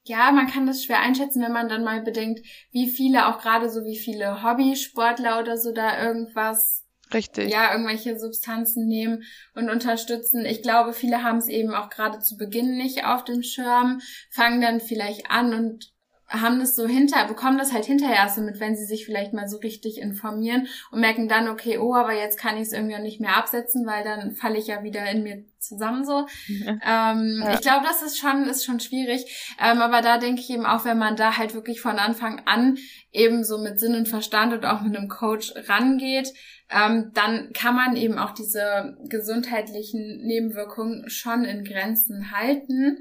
ja, 0.05 0.31
man 0.31 0.47
kann 0.47 0.67
das 0.67 0.85
schwer 0.85 1.01
einschätzen, 1.01 1.43
wenn 1.43 1.53
man 1.53 1.69
dann 1.69 1.85
mal 1.85 2.03
bedenkt, 2.03 2.47
wie 2.71 2.89
viele, 2.89 3.27
auch 3.27 3.41
gerade 3.41 3.71
so 3.71 3.85
wie 3.85 3.99
viele 3.99 4.43
Hobbysportler 4.43 5.41
oder 5.41 5.57
so 5.57 5.73
da 5.73 6.03
irgendwas 6.03 6.85
Richtig. 7.13 7.51
Ja, 7.51 7.73
irgendwelche 7.73 8.19
Substanzen 8.19 8.87
nehmen 8.87 9.25
und 9.55 9.71
unterstützen. 9.71 10.45
Ich 10.45 10.63
glaube, 10.63 10.93
viele 10.93 11.23
haben 11.23 11.39
es 11.39 11.49
eben 11.49 11.73
auch 11.75 11.89
gerade 11.89 12.19
zu 12.19 12.37
Beginn 12.37 12.77
nicht 12.77 13.07
auf 13.07 13.25
dem 13.25 13.43
Schirm, 13.43 14.01
fangen 14.31 14.61
dann 14.61 14.81
vielleicht 14.81 15.31
an 15.31 15.55
und 15.55 15.91
haben 16.29 16.61
das 16.61 16.77
so 16.77 16.87
hinter, 16.87 17.27
bekommen 17.27 17.59
das 17.59 17.73
halt 17.73 17.87
hinterher 17.87 18.29
so 18.29 18.43
mit, 18.43 18.61
wenn 18.61 18.77
sie 18.77 18.85
sich 18.85 19.07
vielleicht 19.07 19.33
mal 19.33 19.49
so 19.49 19.57
richtig 19.59 19.99
informieren 19.99 20.69
und 20.91 21.01
merken 21.01 21.29
dann, 21.29 21.49
okay, 21.49 21.79
oh, 21.79 21.95
aber 21.95 22.13
jetzt 22.13 22.39
kann 22.39 22.57
ich 22.57 22.65
es 22.65 22.73
irgendwie 22.73 22.97
auch 22.97 23.03
nicht 23.03 23.21
mehr 23.21 23.37
absetzen, 23.37 23.87
weil 23.87 24.05
dann 24.05 24.33
falle 24.33 24.59
ich 24.59 24.67
ja 24.67 24.83
wieder 24.83 25.11
in 25.11 25.23
mir 25.23 25.45
zusammen 25.59 26.05
so. 26.05 26.27
Ja. 26.49 27.13
Ähm, 27.13 27.43
ja. 27.43 27.55
Ich 27.55 27.61
glaube, 27.61 27.87
das 27.87 28.03
ist 28.03 28.19
schon, 28.19 28.45
ist 28.45 28.65
schon 28.65 28.81
schwierig. 28.81 29.55
Ähm, 29.61 29.81
aber 29.81 30.03
da 30.03 30.19
denke 30.19 30.41
ich 30.41 30.51
eben 30.51 30.67
auch, 30.67 30.85
wenn 30.85 30.99
man 30.99 31.17
da 31.17 31.37
halt 31.37 31.55
wirklich 31.55 31.81
von 31.81 31.99
Anfang 31.99 32.43
an 32.47 32.77
eben 33.13 33.45
so 33.45 33.59
mit 33.59 33.81
Sinn 33.81 33.95
und 33.95 34.09
Verstand 34.09 34.53
und 34.53 34.65
auch 34.65 34.83
mit 34.83 34.97
einem 34.97 35.09
Coach 35.09 35.55
rangeht, 35.67 36.33
ähm, 36.71 37.11
dann 37.15 37.53
kann 37.55 37.75
man 37.75 37.97
eben 37.97 38.19
auch 38.19 38.33
diese 38.33 38.99
gesundheitlichen 39.09 40.27
Nebenwirkungen 40.27 41.09
schon 41.09 41.45
in 41.45 41.65
Grenzen 41.65 42.33
halten. 42.33 42.99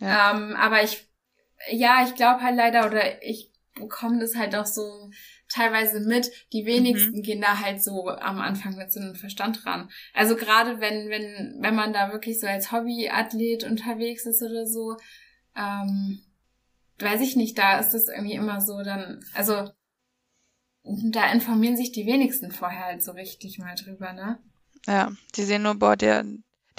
Ja. 0.00 0.36
Ähm, 0.36 0.54
aber 0.56 0.84
ich 0.84 1.07
ja, 1.70 2.04
ich 2.04 2.14
glaube 2.14 2.42
halt 2.42 2.56
leider, 2.56 2.86
oder 2.86 3.22
ich 3.22 3.52
bekomme 3.74 4.18
das 4.18 4.36
halt 4.36 4.54
auch 4.56 4.66
so 4.66 5.10
teilweise 5.48 6.00
mit. 6.00 6.30
Die 6.52 6.66
wenigsten 6.66 7.18
mhm. 7.18 7.22
gehen 7.22 7.40
da 7.40 7.60
halt 7.60 7.82
so 7.82 8.08
am 8.08 8.38
Anfang 8.38 8.76
mit 8.76 8.92
so 8.92 9.00
einem 9.00 9.14
Verstand 9.14 9.64
ran. 9.66 9.90
Also 10.14 10.36
gerade 10.36 10.80
wenn, 10.80 11.08
wenn, 11.08 11.58
wenn 11.60 11.74
man 11.74 11.92
da 11.92 12.12
wirklich 12.12 12.40
so 12.40 12.46
als 12.46 12.72
Hobbyathlet 12.72 13.64
unterwegs 13.64 14.26
ist 14.26 14.42
oder 14.42 14.66
so, 14.66 14.96
ähm, 15.56 16.20
weiß 16.98 17.20
ich 17.20 17.36
nicht, 17.36 17.56
da 17.58 17.78
ist 17.78 17.94
das 17.94 18.08
irgendwie 18.08 18.34
immer 18.34 18.60
so 18.60 18.82
dann, 18.82 19.24
also 19.34 19.70
da 20.84 21.30
informieren 21.32 21.76
sich 21.76 21.92
die 21.92 22.06
wenigsten 22.06 22.50
vorher 22.50 22.86
halt 22.86 23.02
so 23.02 23.12
richtig 23.12 23.58
mal 23.58 23.74
drüber, 23.74 24.12
ne? 24.12 24.38
Ja, 24.86 25.12
die 25.34 25.44
sehen 25.44 25.62
nur, 25.62 25.74
boah, 25.74 25.96
der, 25.96 26.24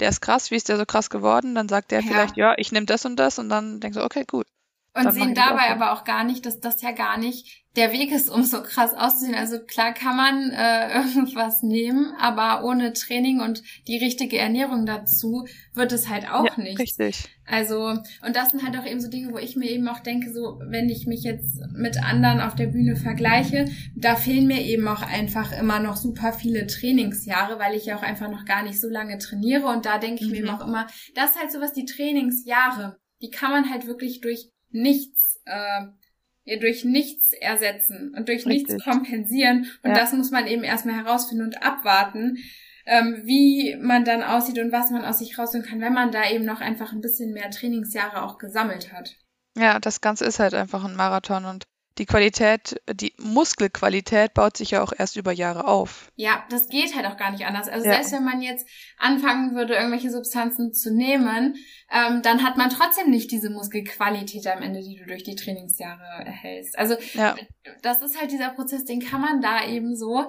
der 0.00 0.08
ist 0.08 0.20
krass, 0.20 0.50
wie 0.50 0.56
ist 0.56 0.68
der 0.68 0.78
so 0.78 0.86
krass 0.86 1.10
geworden? 1.10 1.54
Dann 1.54 1.68
sagt 1.68 1.90
der 1.90 2.00
ja. 2.00 2.06
vielleicht, 2.06 2.36
ja, 2.36 2.54
ich 2.56 2.72
nehme 2.72 2.86
das 2.86 3.04
und 3.04 3.16
das 3.16 3.38
und 3.38 3.48
dann 3.48 3.78
denkst 3.78 3.96
du, 3.96 4.04
okay, 4.04 4.24
gut. 4.26 4.46
Und 4.92 5.12
sehen 5.12 5.34
dabei 5.34 5.70
aber 5.70 5.92
auch 5.92 6.02
gar 6.02 6.24
nicht, 6.24 6.44
dass 6.46 6.58
das 6.58 6.82
ja 6.82 6.90
gar 6.90 7.16
nicht 7.16 7.64
der 7.76 7.92
Weg 7.92 8.10
ist, 8.10 8.28
um 8.28 8.42
so 8.42 8.60
krass 8.62 8.92
auszusehen. 8.92 9.36
Also 9.36 9.60
klar 9.60 9.94
kann 9.94 10.16
man 10.16 10.50
äh, 10.50 10.94
irgendwas 10.98 11.62
nehmen, 11.62 12.12
aber 12.18 12.64
ohne 12.64 12.92
Training 12.92 13.40
und 13.40 13.62
die 13.86 13.98
richtige 13.98 14.38
Ernährung 14.38 14.86
dazu 14.86 15.46
wird 15.74 15.92
es 15.92 16.08
halt 16.08 16.28
auch 16.28 16.44
ja, 16.44 16.60
nicht. 16.60 16.80
Richtig. 16.80 17.28
Also, 17.46 17.88
und 17.88 18.34
das 18.34 18.50
sind 18.50 18.64
halt 18.64 18.76
auch 18.76 18.86
eben 18.86 19.00
so 19.00 19.08
Dinge, 19.08 19.32
wo 19.32 19.38
ich 19.38 19.54
mir 19.54 19.70
eben 19.70 19.86
auch 19.88 20.00
denke, 20.00 20.32
so, 20.32 20.60
wenn 20.64 20.88
ich 20.88 21.06
mich 21.06 21.22
jetzt 21.22 21.60
mit 21.72 22.02
anderen 22.02 22.40
auf 22.40 22.56
der 22.56 22.66
Bühne 22.66 22.96
vergleiche, 22.96 23.68
da 23.96 24.16
fehlen 24.16 24.48
mir 24.48 24.62
eben 24.62 24.86
auch 24.88 25.02
einfach 25.02 25.52
immer 25.52 25.78
noch 25.78 25.96
super 25.96 26.32
viele 26.32 26.66
Trainingsjahre, 26.66 27.60
weil 27.60 27.76
ich 27.76 27.86
ja 27.86 27.96
auch 27.96 28.02
einfach 28.02 28.30
noch 28.30 28.44
gar 28.44 28.64
nicht 28.64 28.80
so 28.80 28.88
lange 28.88 29.18
trainiere. 29.18 29.66
Und 29.66 29.86
da 29.86 29.98
denke 29.98 30.24
ich 30.24 30.26
mhm. 30.26 30.32
mir 30.32 30.38
eben 30.38 30.50
auch 30.50 30.66
immer, 30.66 30.88
das 31.14 31.30
ist 31.30 31.40
halt 31.40 31.52
sowas, 31.52 31.72
die 31.72 31.86
Trainingsjahre, 31.86 32.98
die 33.22 33.30
kann 33.30 33.50
man 33.50 33.70
halt 33.70 33.86
wirklich 33.86 34.20
durch 34.20 34.50
nichts, 34.70 35.40
äh, 35.44 36.58
durch 36.58 36.84
nichts 36.84 37.32
ersetzen 37.32 38.14
und 38.16 38.28
durch 38.28 38.46
Richtig. 38.46 38.68
nichts 38.68 38.84
kompensieren. 38.84 39.66
Und 39.82 39.90
ja. 39.90 39.96
das 39.96 40.12
muss 40.12 40.30
man 40.30 40.46
eben 40.46 40.64
erstmal 40.64 40.96
herausfinden 40.96 41.44
und 41.44 41.62
abwarten, 41.62 42.38
ähm, 42.86 43.22
wie 43.24 43.76
man 43.80 44.04
dann 44.04 44.22
aussieht 44.22 44.58
und 44.58 44.72
was 44.72 44.90
man 44.90 45.04
aus 45.04 45.18
sich 45.18 45.38
rausholen 45.38 45.66
kann, 45.66 45.80
wenn 45.80 45.92
man 45.92 46.10
da 46.10 46.28
eben 46.28 46.44
noch 46.44 46.60
einfach 46.60 46.92
ein 46.92 47.00
bisschen 47.00 47.32
mehr 47.32 47.50
Trainingsjahre 47.50 48.22
auch 48.22 48.38
gesammelt 48.38 48.92
hat. 48.92 49.16
Ja, 49.56 49.78
das 49.78 50.00
Ganze 50.00 50.24
ist 50.24 50.38
halt 50.38 50.54
einfach 50.54 50.84
ein 50.84 50.96
Marathon 50.96 51.44
und 51.44 51.66
die 52.00 52.06
Qualität, 52.06 52.80
die 52.90 53.12
Muskelqualität 53.18 54.32
baut 54.32 54.56
sich 54.56 54.70
ja 54.70 54.82
auch 54.82 54.94
erst 54.96 55.16
über 55.16 55.32
Jahre 55.32 55.68
auf. 55.68 56.10
Ja, 56.16 56.46
das 56.48 56.68
geht 56.68 56.96
halt 56.96 57.04
auch 57.04 57.18
gar 57.18 57.30
nicht 57.30 57.44
anders. 57.44 57.68
Also 57.68 57.84
ja. 57.84 57.92
selbst 57.92 58.12
wenn 58.12 58.24
man 58.24 58.40
jetzt 58.40 58.66
anfangen 58.96 59.54
würde, 59.54 59.74
irgendwelche 59.74 60.10
Substanzen 60.10 60.72
zu 60.72 60.94
nehmen, 60.94 61.56
ähm, 61.90 62.22
dann 62.22 62.42
hat 62.42 62.56
man 62.56 62.70
trotzdem 62.70 63.10
nicht 63.10 63.30
diese 63.30 63.50
Muskelqualität 63.50 64.46
am 64.46 64.62
Ende, 64.62 64.80
die 64.80 64.96
du 64.96 65.04
durch 65.04 65.24
die 65.24 65.34
Trainingsjahre 65.34 66.24
erhältst. 66.24 66.78
Also 66.78 66.96
ja. 67.12 67.36
das 67.82 68.00
ist 68.00 68.18
halt 68.18 68.32
dieser 68.32 68.48
Prozess, 68.48 68.86
den 68.86 69.00
kann 69.00 69.20
man 69.20 69.42
da 69.42 69.66
eben 69.66 69.94
so 69.94 70.26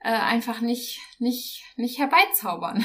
äh, 0.00 0.10
einfach 0.10 0.60
nicht, 0.60 1.00
nicht, 1.20 1.64
nicht 1.76 1.98
herbeizaubern. 1.98 2.84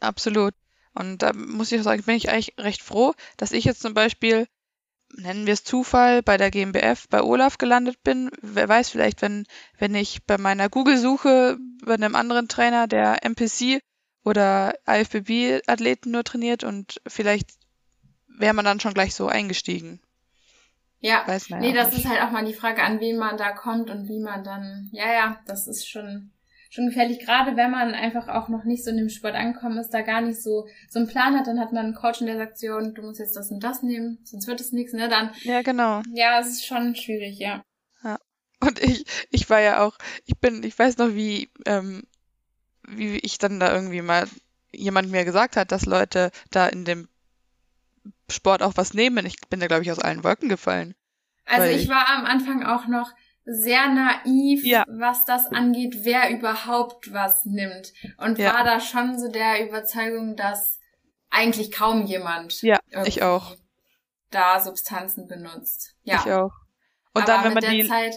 Absolut. 0.00 0.54
Und 0.94 1.22
da 1.22 1.32
muss 1.32 1.70
ich 1.70 1.78
auch 1.78 1.84
sagen, 1.84 2.02
bin 2.02 2.16
ich 2.16 2.28
eigentlich 2.28 2.54
recht 2.58 2.82
froh, 2.82 3.14
dass 3.36 3.52
ich 3.52 3.64
jetzt 3.64 3.82
zum 3.82 3.94
Beispiel 3.94 4.48
nennen 5.16 5.46
wir 5.46 5.54
es 5.54 5.64
Zufall, 5.64 6.22
bei 6.22 6.36
der 6.36 6.50
GmbF, 6.50 7.08
bei 7.08 7.22
Olaf 7.22 7.58
gelandet 7.58 8.02
bin. 8.02 8.30
Wer 8.40 8.68
weiß, 8.68 8.90
vielleicht, 8.90 9.22
wenn, 9.22 9.46
wenn 9.78 9.94
ich 9.94 10.24
bei 10.24 10.38
meiner 10.38 10.68
Google-Suche 10.68 11.58
bei 11.84 11.94
einem 11.94 12.14
anderen 12.14 12.48
Trainer, 12.48 12.86
der 12.86 13.24
MPC 13.24 13.80
oder 14.24 14.74
IFBB-Athleten 14.86 16.10
nur 16.10 16.24
trainiert 16.24 16.64
und 16.64 17.00
vielleicht 17.06 17.50
wäre 18.26 18.54
man 18.54 18.64
dann 18.64 18.80
schon 18.80 18.94
gleich 18.94 19.14
so 19.14 19.28
eingestiegen. 19.28 20.00
Ja, 21.00 21.22
weiß 21.26 21.50
man 21.50 21.60
nee, 21.60 21.74
ja 21.74 21.74
das 21.74 21.88
nicht. 21.92 22.04
ist 22.04 22.10
halt 22.10 22.22
auch 22.22 22.30
mal 22.30 22.44
die 22.44 22.54
Frage, 22.54 22.82
an 22.82 22.98
wen 22.98 23.18
man 23.18 23.36
da 23.36 23.52
kommt 23.52 23.90
und 23.90 24.08
wie 24.08 24.20
man 24.20 24.42
dann, 24.42 24.88
ja, 24.92 25.12
ja, 25.12 25.40
das 25.46 25.66
ist 25.66 25.88
schon, 25.88 26.32
schon 26.74 26.88
gefährlich, 26.88 27.20
gerade 27.20 27.56
wenn 27.56 27.70
man 27.70 27.94
einfach 27.94 28.26
auch 28.26 28.48
noch 28.48 28.64
nicht 28.64 28.82
so 28.82 28.90
in 28.90 28.96
dem 28.96 29.08
Sport 29.08 29.36
angekommen 29.36 29.78
ist, 29.78 29.90
da 29.90 30.02
gar 30.02 30.20
nicht 30.20 30.42
so 30.42 30.66
so 30.90 30.98
einen 30.98 31.06
Plan 31.06 31.38
hat, 31.38 31.46
dann 31.46 31.60
hat 31.60 31.72
man 31.72 31.84
einen 31.84 31.94
Coach 31.94 32.20
in 32.20 32.26
der 32.26 32.36
Sektion, 32.36 32.94
du 32.94 33.02
musst 33.02 33.20
jetzt 33.20 33.36
das 33.36 33.52
und 33.52 33.62
das 33.62 33.84
nehmen, 33.84 34.18
sonst 34.24 34.48
wird 34.48 34.60
es 34.60 34.72
nichts, 34.72 34.92
ne? 34.92 35.08
Dann 35.08 35.30
Ja, 35.42 35.62
genau. 35.62 36.02
Ja, 36.12 36.40
es 36.40 36.48
ist 36.48 36.66
schon 36.66 36.96
schwierig, 36.96 37.38
ja. 37.38 37.62
Ja. 38.02 38.18
Und 38.58 38.82
ich 38.82 39.04
ich 39.30 39.48
war 39.48 39.60
ja 39.60 39.84
auch, 39.84 39.96
ich 40.26 40.36
bin, 40.40 40.64
ich 40.64 40.76
weiß 40.76 40.98
noch, 40.98 41.14
wie 41.14 41.48
ähm, 41.64 42.02
wie 42.88 43.18
ich 43.18 43.38
dann 43.38 43.60
da 43.60 43.72
irgendwie 43.72 44.02
mal 44.02 44.26
jemand 44.72 45.12
mir 45.12 45.24
gesagt 45.24 45.56
hat, 45.56 45.70
dass 45.70 45.86
Leute 45.86 46.32
da 46.50 46.66
in 46.66 46.84
dem 46.84 47.08
Sport 48.28 48.64
auch 48.64 48.72
was 48.74 48.94
nehmen. 48.94 49.26
Ich 49.26 49.36
bin 49.48 49.60
da 49.60 49.68
glaube 49.68 49.84
ich 49.84 49.92
aus 49.92 50.00
allen 50.00 50.24
Wolken 50.24 50.48
gefallen. 50.48 50.96
Also 51.46 51.68
ich 51.68 51.88
war 51.88 52.08
am 52.08 52.24
Anfang 52.24 52.64
auch 52.64 52.88
noch 52.88 53.12
sehr 53.44 53.88
naiv, 53.88 54.64
ja. 54.64 54.84
was 54.88 55.24
das 55.24 55.48
angeht, 55.48 55.98
wer 56.04 56.30
überhaupt 56.30 57.12
was 57.12 57.44
nimmt. 57.44 57.92
Und 58.18 58.38
ja. 58.38 58.54
war 58.54 58.64
da 58.64 58.80
schon 58.80 59.18
so 59.18 59.28
der 59.28 59.66
Überzeugung, 59.66 60.36
dass 60.36 60.80
eigentlich 61.30 61.72
kaum 61.72 62.06
jemand 62.06 62.62
ja, 62.62 62.78
ich 63.04 63.22
auch. 63.22 63.56
da 64.30 64.60
Substanzen 64.60 65.26
benutzt. 65.26 65.94
Ja. 66.02 66.22
Ich 66.24 66.32
auch. 66.32 66.52
Und 67.12 67.22
Aber 67.22 67.24
dann, 67.24 67.44
wenn 67.44 67.54
man 67.54 67.70
die 67.70 67.86
Zeit, 67.86 68.14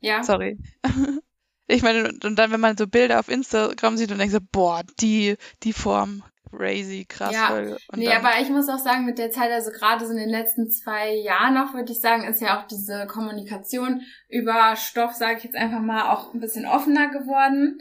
ja. 0.00 0.22
Sorry. 0.22 0.58
ich 1.66 1.82
meine, 1.82 2.08
und 2.08 2.36
dann, 2.36 2.50
wenn 2.50 2.60
man 2.60 2.76
so 2.76 2.86
Bilder 2.86 3.20
auf 3.20 3.28
Instagram 3.28 3.96
sieht 3.96 4.10
und 4.10 4.18
denkt 4.18 4.32
so, 4.32 4.40
boah, 4.40 4.82
die, 5.00 5.36
die 5.62 5.72
Form, 5.72 6.24
crazy, 6.50 7.04
krass. 7.08 7.32
Ja, 7.32 7.60
nee, 7.94 8.06
dann, 8.06 8.24
aber 8.24 8.40
ich 8.40 8.50
muss 8.50 8.68
auch 8.68 8.78
sagen, 8.78 9.04
mit 9.04 9.18
der 9.18 9.30
Zeit, 9.30 9.50
also 9.50 9.70
gerade 9.70 10.04
so 10.04 10.12
in 10.12 10.18
den 10.18 10.28
letzten 10.28 10.70
zwei 10.70 11.14
Jahren 11.14 11.54
noch, 11.54 11.74
würde 11.74 11.92
ich 11.92 12.00
sagen, 12.00 12.24
ist 12.24 12.40
ja 12.40 12.58
auch 12.58 12.66
diese 12.66 13.06
Kommunikation 13.06 14.02
über 14.28 14.76
Stoff, 14.76 15.14
sage 15.14 15.38
ich 15.38 15.44
jetzt 15.44 15.56
einfach 15.56 15.80
mal, 15.80 16.12
auch 16.12 16.34
ein 16.34 16.40
bisschen 16.40 16.66
offener 16.66 17.08
geworden. 17.08 17.80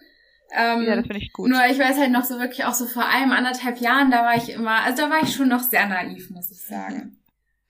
Ähm, 0.51 0.83
ja, 0.83 0.95
das 0.95 1.07
finde 1.07 1.19
ich 1.19 1.33
gut. 1.33 1.49
Nur 1.49 1.65
ich 1.69 1.77
weiß 1.77 1.97
halt 1.97 2.11
noch 2.11 2.23
so 2.23 2.39
wirklich 2.39 2.65
auch 2.65 2.73
so 2.73 2.85
vor 2.85 3.05
einem, 3.05 3.31
anderthalb 3.31 3.79
Jahren, 3.79 4.11
da 4.11 4.23
war 4.23 4.35
ich 4.35 4.49
immer, 4.49 4.83
also 4.83 5.03
da 5.03 5.09
war 5.09 5.21
ich 5.21 5.33
schon 5.33 5.49
noch 5.49 5.61
sehr 5.61 5.87
naiv, 5.87 6.29
muss 6.29 6.51
ich 6.51 6.61
sagen. 6.61 7.17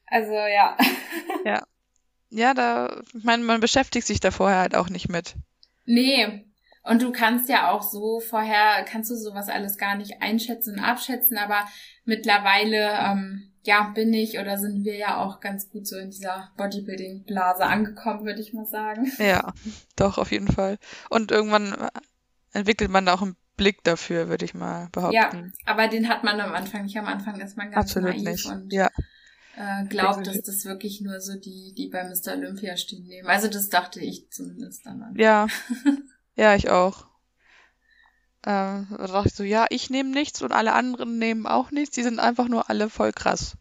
Also 0.05 0.33
ja. 0.33 0.77
ja. 1.45 1.63
Ja, 2.29 2.53
da, 2.53 3.01
ich 3.13 3.23
meine, 3.23 3.43
man 3.43 3.61
beschäftigt 3.61 4.05
sich 4.05 4.19
da 4.19 4.31
vorher 4.31 4.59
halt 4.59 4.75
auch 4.75 4.89
nicht 4.89 5.09
mit. 5.09 5.35
Nee, 5.85 6.46
und 6.87 7.01
du 7.01 7.11
kannst 7.11 7.49
ja 7.49 7.71
auch 7.71 7.81
so 7.81 8.19
vorher, 8.19 8.83
kannst 8.85 9.11
du 9.11 9.15
sowas 9.15 9.49
alles 9.49 9.77
gar 9.77 9.95
nicht 9.95 10.21
einschätzen 10.21 10.75
und 10.75 10.83
abschätzen, 10.83 11.37
aber 11.37 11.65
mittlerweile, 12.05 12.91
ähm, 12.99 13.51
ja, 13.63 13.91
bin 13.93 14.13
ich 14.13 14.39
oder 14.39 14.57
sind 14.57 14.85
wir 14.85 14.95
ja 14.95 15.17
auch 15.17 15.41
ganz 15.41 15.69
gut 15.69 15.85
so 15.85 15.97
in 15.97 16.09
dieser 16.09 16.51
Bodybuilding-Blase 16.55 17.65
angekommen, 17.65 18.25
würde 18.25 18.39
ich 18.39 18.53
mal 18.53 18.65
sagen. 18.65 19.11
Ja, 19.17 19.53
doch, 19.97 20.17
auf 20.17 20.31
jeden 20.31 20.47
Fall. 20.47 20.77
Und 21.09 21.31
irgendwann 21.31 21.75
entwickelt 22.53 22.89
man 22.89 23.05
da 23.05 23.15
auch 23.15 23.21
einen 23.21 23.35
Blick 23.57 23.83
dafür, 23.83 24.29
würde 24.29 24.45
ich 24.45 24.53
mal 24.53 24.87
behaupten. 24.91 25.13
Ja, 25.15 25.43
aber 25.65 25.89
den 25.89 26.07
hat 26.07 26.23
man 26.23 26.39
am 26.39 26.53
Anfang 26.53 26.83
nicht. 26.83 26.97
Am 26.97 27.07
Anfang 27.07 27.41
ist 27.41 27.57
man 27.57 27.71
ganz 27.71 27.87
Absolut 27.89 28.11
naiv 28.11 28.23
nicht. 28.23 28.45
und 28.45 28.71
ja. 28.71 28.89
äh, 29.57 29.85
glaubt, 29.87 30.25
dass 30.25 30.41
das 30.43 30.63
wirklich 30.63 31.01
nur 31.01 31.19
so 31.19 31.37
die, 31.37 31.73
die 31.75 31.89
bei 31.89 32.03
Mr. 32.03 32.33
Olympia 32.37 32.77
stehen 32.77 33.05
nehmen. 33.07 33.27
Also 33.27 33.49
das 33.49 33.67
dachte 33.67 33.99
ich 33.99 34.29
zumindest 34.29 34.85
dann. 34.85 35.13
Ja. 35.17 35.47
Ja, 36.37 36.55
ich 36.55 36.69
auch. 36.69 37.07
Ähm, 38.45 38.87
da 38.89 39.07
dachte 39.07 39.27
ich 39.27 39.33
so, 39.33 39.43
ja, 39.43 39.65
ich 39.69 39.89
nehme 39.89 40.11
nichts 40.11 40.41
und 40.41 40.53
alle 40.53 40.73
anderen 40.73 41.17
nehmen 41.17 41.47
auch 41.47 41.71
nichts. 41.71 41.95
Die 41.95 42.03
sind 42.03 42.19
einfach 42.19 42.47
nur 42.47 42.69
alle 42.69 42.89
voll 42.89 43.11
krass. 43.11 43.57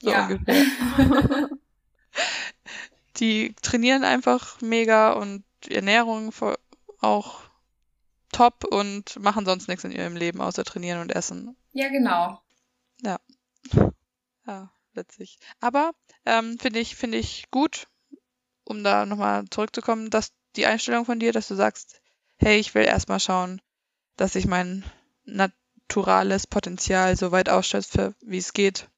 So 0.00 0.10
ja. 0.10 0.26
ungefähr. 0.26 0.64
die 3.16 3.56
trainieren 3.60 4.04
einfach 4.04 4.60
mega 4.60 5.12
und 5.12 5.44
Ernährung 5.68 6.32
auch 7.00 7.40
top 8.30 8.64
und 8.64 9.18
machen 9.18 9.46
sonst 9.46 9.68
nichts 9.68 9.84
in 9.84 9.92
ihrem 9.92 10.14
Leben 10.14 10.40
außer 10.40 10.64
trainieren 10.64 11.00
und 11.00 11.10
essen. 11.10 11.56
Ja, 11.72 11.88
genau. 11.88 12.40
Ja. 13.02 13.18
Ja, 14.46 14.70
witzig. 14.92 15.38
Aber 15.60 15.92
ähm, 16.26 16.58
finde 16.58 16.78
ich, 16.78 16.96
finde 16.96 17.16
ich 17.16 17.50
gut, 17.50 17.86
um 18.64 18.84
da 18.84 19.06
nochmal 19.06 19.46
zurückzukommen, 19.48 20.10
dass 20.10 20.34
die 20.56 20.66
Einstellung 20.66 21.04
von 21.04 21.18
dir, 21.18 21.32
dass 21.32 21.48
du 21.48 21.54
sagst, 21.54 22.00
hey, 22.36 22.58
ich 22.58 22.74
will 22.74 22.84
erstmal 22.84 23.20
schauen, 23.20 23.60
dass 24.16 24.34
ich 24.34 24.46
mein 24.46 24.84
naturales 25.24 26.46
Potenzial 26.46 27.16
so 27.16 27.32
weit 27.32 27.48
ausschöpfe, 27.48 28.14
wie 28.22 28.38
es 28.38 28.52
geht. 28.52 28.88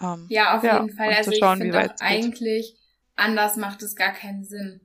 Ähm, 0.00 0.26
ja, 0.28 0.56
auf 0.56 0.64
ja, 0.64 0.80
jeden 0.80 0.96
Fall. 0.96 1.08
und 1.08 1.14
Also 1.14 1.30
zu 1.30 1.36
schauen, 1.36 1.58
ich 1.58 1.64
wie 1.64 1.72
finde 1.72 1.78
weit 1.78 1.90
auch 1.90 1.94
es 1.94 2.00
geht. 2.00 2.24
eigentlich, 2.24 2.76
anders 3.14 3.56
macht 3.56 3.82
es 3.82 3.94
gar 3.96 4.12
keinen 4.12 4.44
Sinn. 4.44 4.80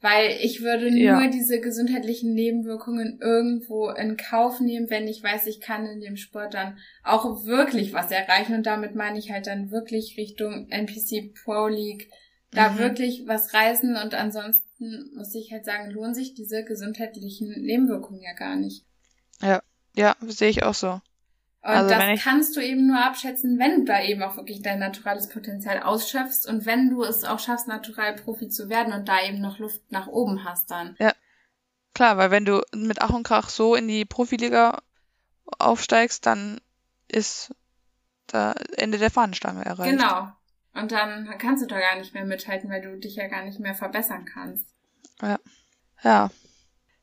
Weil 0.00 0.36
ich 0.40 0.62
würde 0.62 0.90
nur 0.90 1.00
Ja. 1.00 1.28
diese 1.28 1.60
gesundheitlichen 1.60 2.34
Nebenwirkungen 2.34 3.20
irgendwo 3.20 3.88
in 3.90 4.16
Kauf 4.16 4.58
nehmen, 4.58 4.90
wenn 4.90 5.06
ich 5.06 5.22
weiß, 5.22 5.46
ich 5.46 5.60
kann 5.60 5.86
in 5.86 6.00
dem 6.00 6.16
Sport 6.16 6.54
dann 6.54 6.76
auch 7.04 7.44
wirklich 7.44 7.92
was 7.92 8.10
erreichen. 8.10 8.54
Und 8.56 8.66
damit 8.66 8.96
meine 8.96 9.18
ich 9.20 9.30
halt 9.30 9.46
dann 9.46 9.70
wirklich 9.70 10.16
Richtung 10.18 10.68
NPC 10.70 11.32
Pro 11.44 11.68
League, 11.68 12.10
da 12.52 12.70
Mhm. 12.70 12.78
wirklich 12.78 13.24
was 13.26 13.52
reißen. 13.52 13.96
Und 13.96 14.14
ansonsten 14.14 15.10
muss 15.16 15.34
ich 15.34 15.50
halt 15.52 15.64
sagen, 15.64 15.90
lohnen 15.90 16.14
sich 16.14 16.34
diese 16.34 16.64
gesundheitlichen 16.64 17.48
Nebenwirkungen 17.62 18.22
ja 18.22 18.32
gar 18.34 18.56
nicht. 18.56 18.84
Ja, 19.94 20.16
sehe 20.22 20.48
ich 20.48 20.62
auch 20.62 20.74
so. 20.74 20.92
Und 21.64 21.68
Also 21.68 21.90
das 21.90 22.08
ich- 22.14 22.22
kannst 22.22 22.56
du 22.56 22.60
eben 22.60 22.86
nur 22.86 22.98
abschätzen, 23.04 23.58
wenn 23.58 23.80
du 23.80 23.84
da 23.84 24.02
eben 24.02 24.22
auch 24.22 24.36
wirklich 24.36 24.62
dein 24.62 24.78
naturales 24.78 25.28
Potenzial 25.28 25.80
ausschöpfst 25.82 26.46
und 26.48 26.64
wenn 26.66 26.90
du 26.90 27.04
es 27.04 27.22
auch 27.24 27.38
schaffst, 27.38 27.68
natural 27.68 28.14
Profi 28.16 28.48
zu 28.48 28.68
werden 28.68 28.92
und 28.92 29.08
da 29.08 29.22
eben 29.22 29.40
noch 29.40 29.58
Luft 29.58 29.80
nach 29.92 30.06
oben 30.08 30.44
hast 30.44 30.70
dann. 30.70 30.96
Klar, 31.94 32.16
weil 32.16 32.30
wenn 32.30 32.44
du 32.46 32.62
mit 32.74 33.02
Ach 33.02 33.10
und 33.10 33.22
Krach 33.22 33.50
so 33.50 33.74
in 33.76 33.86
die 33.86 34.04
Profiliga 34.06 34.80
aufsteigst, 35.58 36.24
dann 36.26 36.58
ist 37.06 37.54
da 38.28 38.52
Ende 38.76 38.96
der 38.98 39.10
Fahnenstange 39.10 39.64
erreicht. 39.64 39.90
Genau. 39.98 40.32
Und 40.74 40.90
dann 40.92 41.28
kannst 41.38 41.62
du 41.62 41.66
da 41.66 41.78
gar 41.78 41.98
nicht 41.98 42.14
mehr 42.14 42.24
mithalten, 42.24 42.70
weil 42.70 42.80
du 42.82 42.96
dich 42.98 43.16
ja 43.16 43.28
gar 43.28 43.44
nicht 43.44 43.60
mehr 43.60 43.74
verbessern 43.74 44.24
kannst. 44.24 44.66
Ja. 46.02 46.30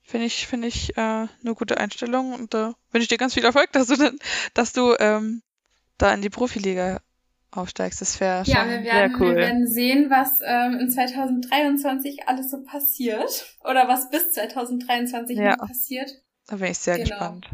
Finde 0.04 0.26
ich, 0.26 0.48
finde 0.48 0.68
ich 0.68 0.98
äh, 0.98 1.02
eine 1.02 1.54
gute 1.56 1.78
Einstellung 1.78 2.34
und 2.34 2.54
da 2.56 2.74
wünsche 2.92 3.04
ich 3.04 3.08
dir 3.10 3.18
ganz 3.20 3.36
viel 3.36 3.46
Erfolg, 3.46 3.72
dass 3.74 3.88
du 3.88 3.96
dann, 3.96 4.18
dass 4.56 4.74
du 4.74 4.96
ähm, 5.00 5.44
da 6.00 6.14
in 6.14 6.22
die 6.24 6.32
Profiliga 6.32 7.00
aufsteigst. 7.52 8.02
Das 8.02 8.20
wäre 8.20 8.44
schon 8.46 8.54
Ja, 8.56 8.68
wir 8.68 8.84
werden, 8.84 9.12
sehr 9.12 9.20
cool. 9.20 9.36
wir 9.36 9.36
werden 9.36 9.68
sehen, 9.68 10.10
was 10.10 10.40
ähm, 10.44 10.80
in 10.80 10.90
2023 10.90 12.28
alles 12.28 12.50
so 12.52 12.64
passiert. 12.64 13.56
Oder 13.64 13.88
was 13.88 14.10
bis 14.10 14.32
2023 14.32 15.38
Ja. 15.38 15.56
noch 15.58 15.68
passiert. 15.68 16.12
Da 16.48 16.56
bin 16.58 16.72
ich 16.72 16.80
sehr 16.80 16.96
Genau. 16.98 17.10
gespannt. 17.10 17.50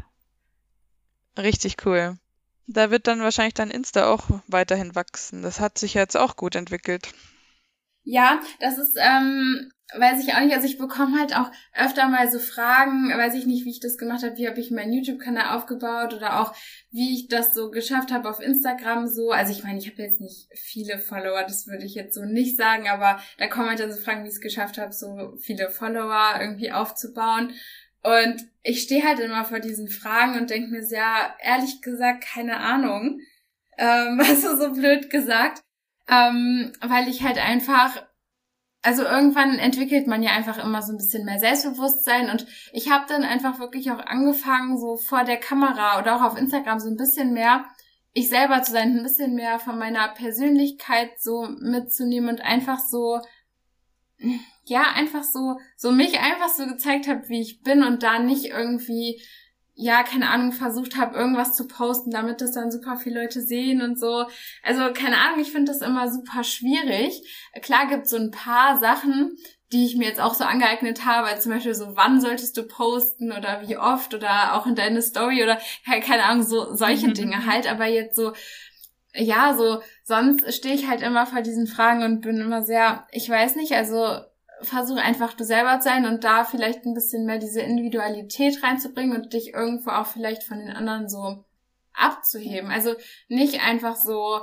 Richtig 1.37 1.85
cool. 1.85 2.17
Da 2.67 2.89
wird 2.89 3.07
dann 3.07 3.21
wahrscheinlich 3.21 3.53
dein 3.53 3.69
Insta 3.69 4.11
auch 4.11 4.23
weiterhin 4.47 4.95
wachsen. 4.95 5.41
Das 5.43 5.59
hat 5.59 5.77
sich 5.77 5.93
jetzt 5.93 6.17
auch 6.17 6.35
gut 6.35 6.55
entwickelt. 6.55 7.09
Ja, 8.03 8.39
das 8.59 8.77
ist, 8.77 8.97
ähm, 8.99 9.71
weiß 9.93 10.23
ich 10.23 10.33
auch 10.33 10.39
nicht. 10.39 10.55
Also 10.55 10.67
ich 10.67 10.77
bekomme 10.77 11.19
halt 11.19 11.35
auch 11.35 11.51
öfter 11.73 12.07
mal 12.07 12.29
so 12.29 12.39
Fragen, 12.39 13.09
weiß 13.09 13.35
ich 13.35 13.45
nicht, 13.45 13.65
wie 13.65 13.71
ich 13.71 13.79
das 13.79 13.97
gemacht 13.97 14.23
habe, 14.23 14.37
wie 14.37 14.47
habe 14.47 14.59
ich 14.59 14.71
meinen 14.71 14.93
YouTube-Kanal 14.93 15.55
aufgebaut 15.55 16.13
oder 16.13 16.39
auch 16.39 16.55
wie 16.91 17.13
ich 17.13 17.27
das 17.27 17.53
so 17.53 17.71
geschafft 17.71 18.11
habe 18.11 18.29
auf 18.29 18.39
Instagram 18.39 19.07
so. 19.07 19.31
Also 19.31 19.51
ich 19.51 19.63
meine, 19.63 19.79
ich 19.79 19.89
habe 19.89 20.01
jetzt 20.01 20.21
nicht 20.21 20.47
viele 20.55 20.99
Follower, 20.99 21.43
das 21.43 21.67
würde 21.67 21.85
ich 21.85 21.95
jetzt 21.95 22.15
so 22.15 22.25
nicht 22.25 22.57
sagen, 22.57 22.87
aber 22.87 23.19
da 23.37 23.47
kommen 23.47 23.69
halt 23.69 23.79
dann 23.79 23.91
so 23.91 23.99
Fragen, 23.99 24.23
wie 24.23 24.29
ich 24.29 24.35
es 24.35 24.41
geschafft 24.41 24.77
habe, 24.77 24.93
so 24.93 25.35
viele 25.39 25.69
Follower 25.69 26.39
irgendwie 26.39 26.71
aufzubauen. 26.71 27.53
Und 28.05 28.45
ich 28.61 28.81
stehe 28.81 29.03
halt 29.03 29.19
immer 29.19 29.45
vor 29.45 29.59
diesen 29.59 29.87
Fragen 29.87 30.37
und 30.37 30.49
denke 30.49 30.69
mir 30.69 30.83
sehr, 30.83 31.35
ehrlich 31.41 31.81
gesagt, 31.81 32.23
keine 32.23 32.57
Ahnung. 32.57 33.19
Ähm, 33.77 34.19
also 34.25 34.55
so 34.55 34.73
blöd 34.73 35.09
gesagt. 35.09 35.61
Ähm, 36.07 36.71
weil 36.81 37.07
ich 37.07 37.23
halt 37.23 37.39
einfach, 37.39 38.03
also 38.83 39.03
irgendwann 39.03 39.57
entwickelt 39.57 40.05
man 40.05 40.21
ja 40.21 40.31
einfach 40.31 40.63
immer 40.63 40.83
so 40.83 40.93
ein 40.93 40.97
bisschen 40.97 41.25
mehr 41.25 41.39
Selbstbewusstsein 41.39 42.29
und 42.29 42.45
ich 42.73 42.91
habe 42.91 43.05
dann 43.07 43.23
einfach 43.23 43.57
wirklich 43.57 43.89
auch 43.89 44.05
angefangen, 44.05 44.77
so 44.77 44.97
vor 44.97 45.23
der 45.23 45.37
Kamera 45.37 45.99
oder 45.99 46.15
auch 46.15 46.21
auf 46.21 46.37
Instagram 46.37 46.79
so 46.79 46.89
ein 46.89 46.97
bisschen 46.97 47.33
mehr 47.33 47.65
ich 48.17 48.29
selber 48.29 48.63
zu 48.63 48.71
sein, 48.71 48.97
ein 48.97 49.03
bisschen 49.03 49.35
mehr 49.35 49.59
von 49.59 49.77
meiner 49.77 50.07
Persönlichkeit 50.07 51.19
so 51.19 51.49
mitzunehmen 51.59 52.29
und 52.29 52.41
einfach 52.41 52.79
so, 52.79 53.19
ja, 54.65 54.91
einfach 54.93 55.23
so, 55.23 55.59
so 55.77 55.91
mich 55.91 56.19
einfach 56.19 56.49
so 56.49 56.65
gezeigt 56.65 57.07
habe, 57.07 57.27
wie 57.29 57.41
ich 57.41 57.61
bin 57.61 57.83
und 57.83 58.03
da 58.03 58.19
nicht 58.19 58.45
irgendwie 58.45 59.21
ja, 59.77 60.03
keine 60.03 60.29
Ahnung, 60.29 60.53
versucht 60.53 60.95
habe, 60.95 61.17
irgendwas 61.17 61.53
zu 61.53 61.67
posten, 61.67 62.09
damit 62.09 62.39
das 62.39 62.53
dann 62.53 62.71
super 62.71 62.95
viele 62.95 63.21
Leute 63.21 63.41
sehen 63.41 63.81
und 63.81 63.99
so. 63.99 64.25
Also, 64.63 64.93
keine 64.93 65.17
Ahnung, 65.17 65.41
ich 65.41 65.51
finde 65.51 65.69
das 65.71 65.81
immer 65.81 66.09
super 66.09 66.45
schwierig. 66.45 67.21
Klar 67.61 67.87
gibt 67.87 68.07
so 68.07 68.15
ein 68.15 68.31
paar 68.31 68.79
Sachen, 68.79 69.35
die 69.73 69.85
ich 69.85 69.97
mir 69.97 70.07
jetzt 70.07 70.21
auch 70.21 70.33
so 70.33 70.45
angeeignet 70.45 71.03
habe, 71.05 71.37
zum 71.39 71.51
Beispiel 71.51 71.75
so, 71.75 71.97
wann 71.97 72.21
solltest 72.21 72.55
du 72.55 72.63
posten 72.63 73.33
oder 73.33 73.67
wie 73.67 73.77
oft 73.77 74.13
oder 74.13 74.53
auch 74.53 74.65
in 74.65 74.75
deine 74.75 75.01
Story 75.01 75.43
oder 75.43 75.59
keine 75.83 76.23
Ahnung, 76.23 76.43
so 76.43 76.73
solche 76.73 77.11
Dinge 77.11 77.45
halt, 77.45 77.69
aber 77.69 77.85
jetzt 77.85 78.15
so, 78.15 78.31
ja, 79.13 79.55
so, 79.57 79.81
sonst 80.03 80.53
stehe 80.53 80.75
ich 80.75 80.87
halt 80.87 81.01
immer 81.01 81.25
vor 81.25 81.41
diesen 81.41 81.67
Fragen 81.67 82.03
und 82.03 82.21
bin 82.21 82.39
immer 82.39 82.63
sehr, 82.63 83.07
ich 83.11 83.29
weiß 83.29 83.55
nicht, 83.57 83.73
also 83.73 84.19
versuche 84.61 85.01
einfach 85.01 85.33
du 85.33 85.43
selber 85.43 85.79
zu 85.79 85.89
sein 85.89 86.05
und 86.05 86.23
da 86.23 86.43
vielleicht 86.43 86.85
ein 86.85 86.93
bisschen 86.93 87.25
mehr 87.25 87.39
diese 87.39 87.61
Individualität 87.61 88.63
reinzubringen 88.63 89.15
und 89.15 89.33
dich 89.33 89.53
irgendwo 89.53 89.91
auch 89.91 90.07
vielleicht 90.07 90.43
von 90.43 90.59
den 90.59 90.69
anderen 90.69 91.09
so 91.09 91.43
abzuheben. 91.93 92.71
Also 92.71 92.95
nicht 93.27 93.65
einfach 93.65 93.95
so, 93.95 94.39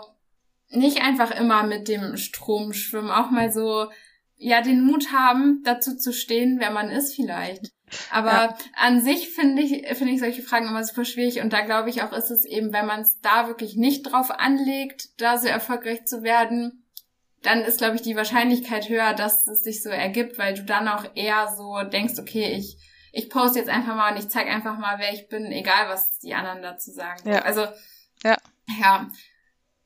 nicht 0.69 1.03
einfach 1.03 1.31
immer 1.31 1.63
mit 1.65 1.89
dem 1.89 2.17
Strom 2.17 2.73
schwimmen, 2.73 3.11
auch 3.11 3.31
mal 3.31 3.53
so, 3.53 3.91
ja, 4.37 4.61
den 4.61 4.85
Mut 4.85 5.13
haben, 5.13 5.63
dazu 5.65 5.97
zu 5.97 6.13
stehen, 6.13 6.59
wer 6.59 6.71
man 6.71 6.91
ist 6.91 7.15
vielleicht. 7.15 7.73
Aber 8.11 8.31
Ja. 8.31 8.57
an 8.75 9.01
sich 9.01 9.29
finde 9.29 9.63
ich, 9.63 9.87
finde 9.97 10.15
ich 10.15 10.21
solche 10.21 10.43
Fragen 10.43 10.67
immer 10.67 10.83
super 10.83 11.05
schwierig 11.05 11.43
und 11.43 11.53
da 11.53 11.61
glaube 11.61 11.91
ich 11.91 12.03
auch, 12.03 12.13
ist 12.13 12.31
es 12.31 12.45
eben, 12.45 12.73
wenn 12.73 12.87
man 12.87 13.03
es 13.03 13.21
da 13.21 13.49
wirklich 13.49 13.77
nicht 13.77 14.03
drauf 14.03 14.31
anlegt, 14.31 15.21
da 15.21 15.39
so 15.39 15.47
erfolgreich 15.47 16.07
zu 16.07 16.23
werden, 16.23 16.82
dann 17.43 17.63
ist, 17.63 17.79
glaube 17.79 17.97
ich, 17.97 18.03
die 18.03 18.17
Wahrscheinlichkeit 18.17 18.89
höher, 18.89 19.15
dass 19.15 19.47
es 19.49 19.63
sich 19.63 19.83
so 19.83 19.91
ergibt, 19.91 20.39
weil 20.39 20.55
du 20.55 20.63
dann 20.63 20.89
auch 20.89 21.05
eher 21.15 21.49
so 21.57 21.83
denkst, 21.83 22.15
okay, 22.19 22.55
ich, 22.57 22.79
ich 23.13 23.31
poste 23.31 23.59
jetzt 23.59 23.69
einfach 23.69 23.95
mal 23.95 24.13
und 24.13 24.19
ich 24.19 24.29
zeige 24.29 24.51
einfach 24.51 24.79
mal, 24.79 24.99
wer 24.99 25.13
ich 25.13 25.29
bin, 25.29 25.47
egal 25.47 25.89
was 25.89 26.19
die 26.19 26.35
anderen 26.35 26.63
dazu 26.63 26.91
sagen. 26.91 27.29
Ja. 27.29 27.41
Also, 27.41 27.67
Ja. 28.25 28.37
ja, 28.81 29.09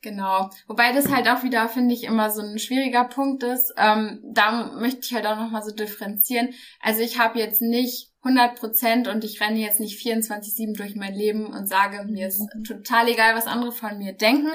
genau. 0.01 0.49
Wobei 0.67 0.93
das 0.93 1.11
halt 1.11 1.27
auch 1.27 1.43
wieder, 1.43 1.67
finde 1.67 1.93
ich, 1.93 2.03
immer 2.03 2.29
so 2.29 2.41
ein 2.41 2.59
schwieriger 2.59 3.03
Punkt 3.05 3.43
ist. 3.43 3.73
Ähm, 3.77 4.21
da 4.23 4.71
möchte 4.79 5.01
ich 5.03 5.13
halt 5.13 5.25
auch 5.25 5.37
nochmal 5.37 5.63
so 5.63 5.71
differenzieren. 5.71 6.53
Also 6.81 7.01
ich 7.01 7.19
habe 7.19 7.39
jetzt 7.39 7.61
nicht 7.61 8.11
100 8.23 8.59
Prozent 8.59 9.07
und 9.07 9.23
ich 9.23 9.41
renne 9.41 9.59
jetzt 9.59 9.79
nicht 9.79 9.99
24-7 9.99 10.75
durch 10.75 10.95
mein 10.95 11.13
Leben 11.13 11.47
und 11.47 11.67
sage, 11.67 12.03
mir 12.05 12.27
ist 12.27 12.45
total 12.67 13.07
egal, 13.07 13.35
was 13.35 13.47
andere 13.47 13.71
von 13.71 13.97
mir 13.97 14.13
denken. 14.13 14.51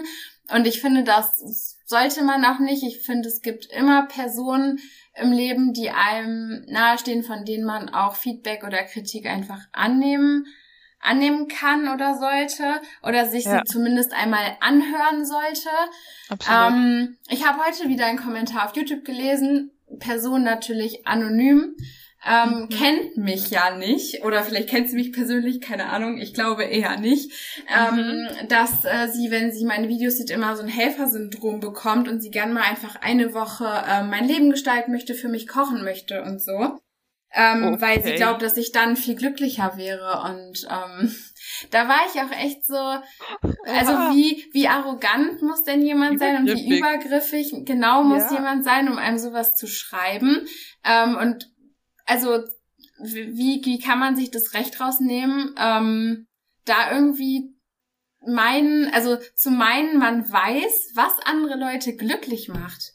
Und 0.50 0.66
ich 0.66 0.80
finde, 0.80 1.04
das 1.04 1.78
sollte 1.86 2.22
man 2.22 2.44
auch 2.44 2.58
nicht. 2.58 2.82
Ich 2.82 3.04
finde, 3.04 3.28
es 3.28 3.42
gibt 3.42 3.66
immer 3.66 4.06
Personen 4.06 4.80
im 5.14 5.32
Leben, 5.32 5.72
die 5.72 5.90
einem 5.90 6.64
nahestehen, 6.68 7.22
von 7.22 7.44
denen 7.44 7.64
man 7.64 7.88
auch 7.90 8.16
Feedback 8.16 8.64
oder 8.64 8.82
Kritik 8.82 9.26
einfach 9.26 9.60
annehmen, 9.72 10.46
annehmen 11.00 11.48
kann 11.48 11.88
oder 11.88 12.18
sollte 12.18 12.80
oder 13.02 13.26
sich 13.26 13.44
Ja. 13.44 13.58
sie 13.58 13.72
zumindest 13.72 14.12
einmal 14.12 14.56
anhören 14.60 15.26
sollte. 15.26 15.68
Absolut. 16.28 16.72
Ähm, 16.72 17.18
ich 17.28 17.46
habe 17.46 17.64
heute 17.64 17.88
wieder 17.88 18.06
einen 18.06 18.18
Kommentar 18.18 18.66
auf 18.66 18.76
YouTube 18.76 19.04
gelesen, 19.04 19.70
Person 19.98 20.42
natürlich 20.42 21.06
anonym, 21.06 21.76
ähm, 22.24 22.68
Mhm. 22.68 22.76
kennt 22.76 23.16
mich 23.16 23.50
ja 23.50 23.76
nicht 23.76 24.22
oder 24.24 24.42
vielleicht 24.42 24.68
kennt 24.68 24.88
sie 24.88 24.96
mich 24.96 25.12
persönlich, 25.12 25.60
keine 25.60 25.88
Ahnung, 25.90 26.18
ich 26.18 26.34
glaube 26.34 26.64
eher 26.64 26.98
nicht, 26.98 27.30
Mhm. 27.90 28.28
ähm, 28.38 28.48
dass 28.48 28.84
äh, 28.84 29.08
sie, 29.08 29.30
wenn 29.30 29.52
sie 29.52 29.64
meine 29.64 29.88
Videos 29.88 30.18
sieht, 30.18 30.30
immer 30.30 30.56
so 30.56 30.62
ein 30.62 30.68
Helfersyndrom 30.68 31.60
bekommt 31.60 32.08
und 32.08 32.20
sie 32.20 32.30
gern 32.30 32.52
mal 32.52 32.62
einfach 32.62 32.96
eine 32.96 33.34
Woche 33.34 33.66
äh, 33.66 34.04
mein 34.04 34.26
Leben 34.26 34.50
gestalten 34.50 34.92
möchte, 34.92 35.14
für 35.14 35.28
mich 35.28 35.48
kochen 35.48 35.82
möchte 35.84 36.22
und 36.22 36.40
so. 36.40 36.78
Ähm, 37.34 37.80
Weil 37.80 37.96
sie 38.02 38.10
Okay. 38.10 38.16
glaubt, 38.16 38.42
dass 38.42 38.58
ich 38.58 38.72
dann 38.72 38.94
viel 38.94 39.14
glücklicher 39.14 39.78
wäre. 39.78 40.20
Und 40.24 40.68
ähm, 40.70 41.14
da 41.70 41.88
war 41.88 42.00
ich 42.06 42.20
auch 42.20 42.30
echt 42.30 42.66
so, 42.66 42.76
also 42.76 43.92
wie, 44.14 44.44
wie 44.52 44.68
arrogant 44.68 45.40
muss 45.40 45.64
denn 45.64 45.80
jemand 45.80 46.18
sein 46.18 46.36
und 46.36 46.44
wie 46.46 46.76
Übergriffig. 46.76 46.78
übergriffig 46.78 47.64
genau 47.64 48.02
muss 48.02 48.24
Ja. 48.24 48.34
jemand 48.34 48.64
sein, 48.64 48.86
um 48.90 48.98
einem 48.98 49.16
sowas 49.18 49.56
zu 49.56 49.66
schreiben. 49.66 50.46
Ähm, 50.84 51.16
und 51.16 51.50
also 52.12 52.44
wie, 52.98 53.64
wie 53.64 53.78
kann 53.78 53.98
man 53.98 54.16
sich 54.16 54.30
das 54.30 54.52
Recht 54.52 54.78
rausnehmen, 54.78 55.54
ähm, 55.58 56.26
da 56.66 56.92
irgendwie 56.92 57.54
meinen, 58.20 58.92
also 58.92 59.16
zu 59.34 59.50
meinen, 59.50 59.98
man 59.98 60.30
weiß, 60.30 60.92
was 60.94 61.18
andere 61.24 61.58
Leute 61.58 61.96
glücklich 61.96 62.48
macht. 62.48 62.92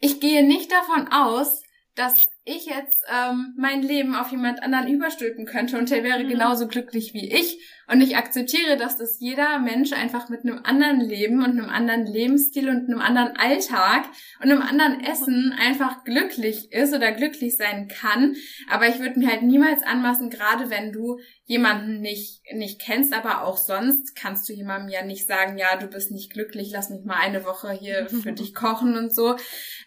Ich 0.00 0.18
gehe 0.18 0.44
nicht 0.44 0.72
davon 0.72 1.06
aus, 1.12 1.62
dass 1.94 2.28
ich 2.48 2.66
jetzt 2.66 3.04
ähm, 3.12 3.54
mein 3.56 3.82
Leben 3.82 4.14
auf 4.14 4.30
jemand 4.30 4.62
anderen 4.62 4.88
überstülpen 4.88 5.46
könnte 5.46 5.78
und 5.78 5.90
der 5.90 6.02
wäre 6.02 6.24
mhm. 6.24 6.28
genauso 6.28 6.66
glücklich 6.66 7.14
wie 7.14 7.32
ich. 7.32 7.62
Und 7.90 8.02
ich 8.02 8.16
akzeptiere, 8.16 8.76
dass 8.76 8.98
das 8.98 9.18
jeder 9.18 9.58
Mensch 9.60 9.92
einfach 9.92 10.28
mit 10.28 10.42
einem 10.42 10.60
anderen 10.62 11.00
Leben 11.00 11.42
und 11.42 11.52
einem 11.52 11.70
anderen 11.70 12.04
Lebensstil 12.04 12.68
und 12.68 12.88
einem 12.88 13.00
anderen 13.00 13.34
Alltag 13.36 14.04
und 14.42 14.50
einem 14.50 14.60
anderen 14.60 15.00
Essen 15.00 15.54
einfach 15.58 16.04
glücklich 16.04 16.70
ist 16.70 16.94
oder 16.94 17.12
glücklich 17.12 17.56
sein 17.56 17.88
kann. 17.88 18.36
Aber 18.68 18.88
ich 18.88 18.98
würde 18.98 19.18
mir 19.18 19.30
halt 19.30 19.42
niemals 19.42 19.82
anmaßen, 19.82 20.28
gerade 20.28 20.68
wenn 20.68 20.92
du 20.92 21.18
jemanden 21.46 22.00
nicht, 22.00 22.42
nicht 22.52 22.78
kennst, 22.78 23.14
aber 23.14 23.44
auch 23.44 23.56
sonst 23.56 24.14
kannst 24.14 24.46
du 24.48 24.52
jemandem 24.52 24.90
ja 24.90 25.02
nicht 25.02 25.26
sagen, 25.26 25.56
ja, 25.56 25.76
du 25.76 25.86
bist 25.86 26.10
nicht 26.10 26.30
glücklich, 26.30 26.70
lass 26.70 26.90
mich 26.90 27.04
mal 27.06 27.16
eine 27.16 27.46
Woche 27.46 27.72
hier 27.72 28.08
für 28.08 28.32
dich 28.34 28.54
kochen 28.54 28.98
und 28.98 29.14
so. 29.14 29.36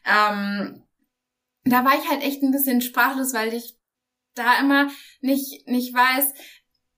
Ähm, 0.06 0.82
da 1.64 1.86
war 1.86 1.94
ich 1.98 2.10
halt 2.10 2.24
echt 2.24 2.42
ein 2.44 2.52
bisschen 2.52 2.82
sprachlos, 2.82 3.34
weil 3.34 3.54
ich 3.54 3.78
da 4.36 4.60
immer 4.60 4.90
nicht, 5.22 5.68
nicht 5.68 5.94
weiß, 5.94 6.34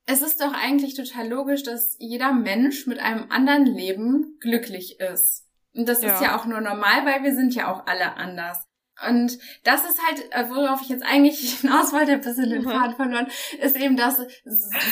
es 0.06 0.22
ist 0.22 0.42
doch 0.42 0.54
eigentlich 0.54 0.96
total 0.96 1.30
logisch, 1.30 1.64
dass 1.64 1.96
jeder 2.00 2.34
Mensch 2.34 2.88
mit 2.88 3.00
einem 3.00 3.32
anderen 3.32 3.66
Leben 3.66 4.38
glücklich 4.40 5.00
ist. 5.00 5.48
Und 5.74 5.88
das 5.88 6.02
ja. 6.02 6.14
ist 6.14 6.22
ja 6.22 6.38
auch 6.38 6.46
nur 6.46 6.62
normal, 6.62 7.06
weil 7.06 7.24
wir 7.24 7.34
sind 7.34 7.56
ja 7.56 7.72
auch 7.72 7.88
alle 7.88 8.16
anders. 8.16 8.68
Und 9.08 9.40
das 9.64 9.86
ist 9.86 10.00
halt, 10.06 10.32
äh, 10.32 10.50
worauf 10.50 10.82
ich 10.82 10.90
jetzt 10.90 11.04
eigentlich 11.04 11.60
hinaus 11.62 11.94
wollte, 11.94 12.14
ein 12.14 12.22
bisschen 12.22 12.50
den 12.50 12.64
mhm. 12.64 12.70
Faden 12.70 12.96
verloren, 12.96 13.28
ist 13.60 13.78
eben, 13.78 13.98
dass 13.98 14.18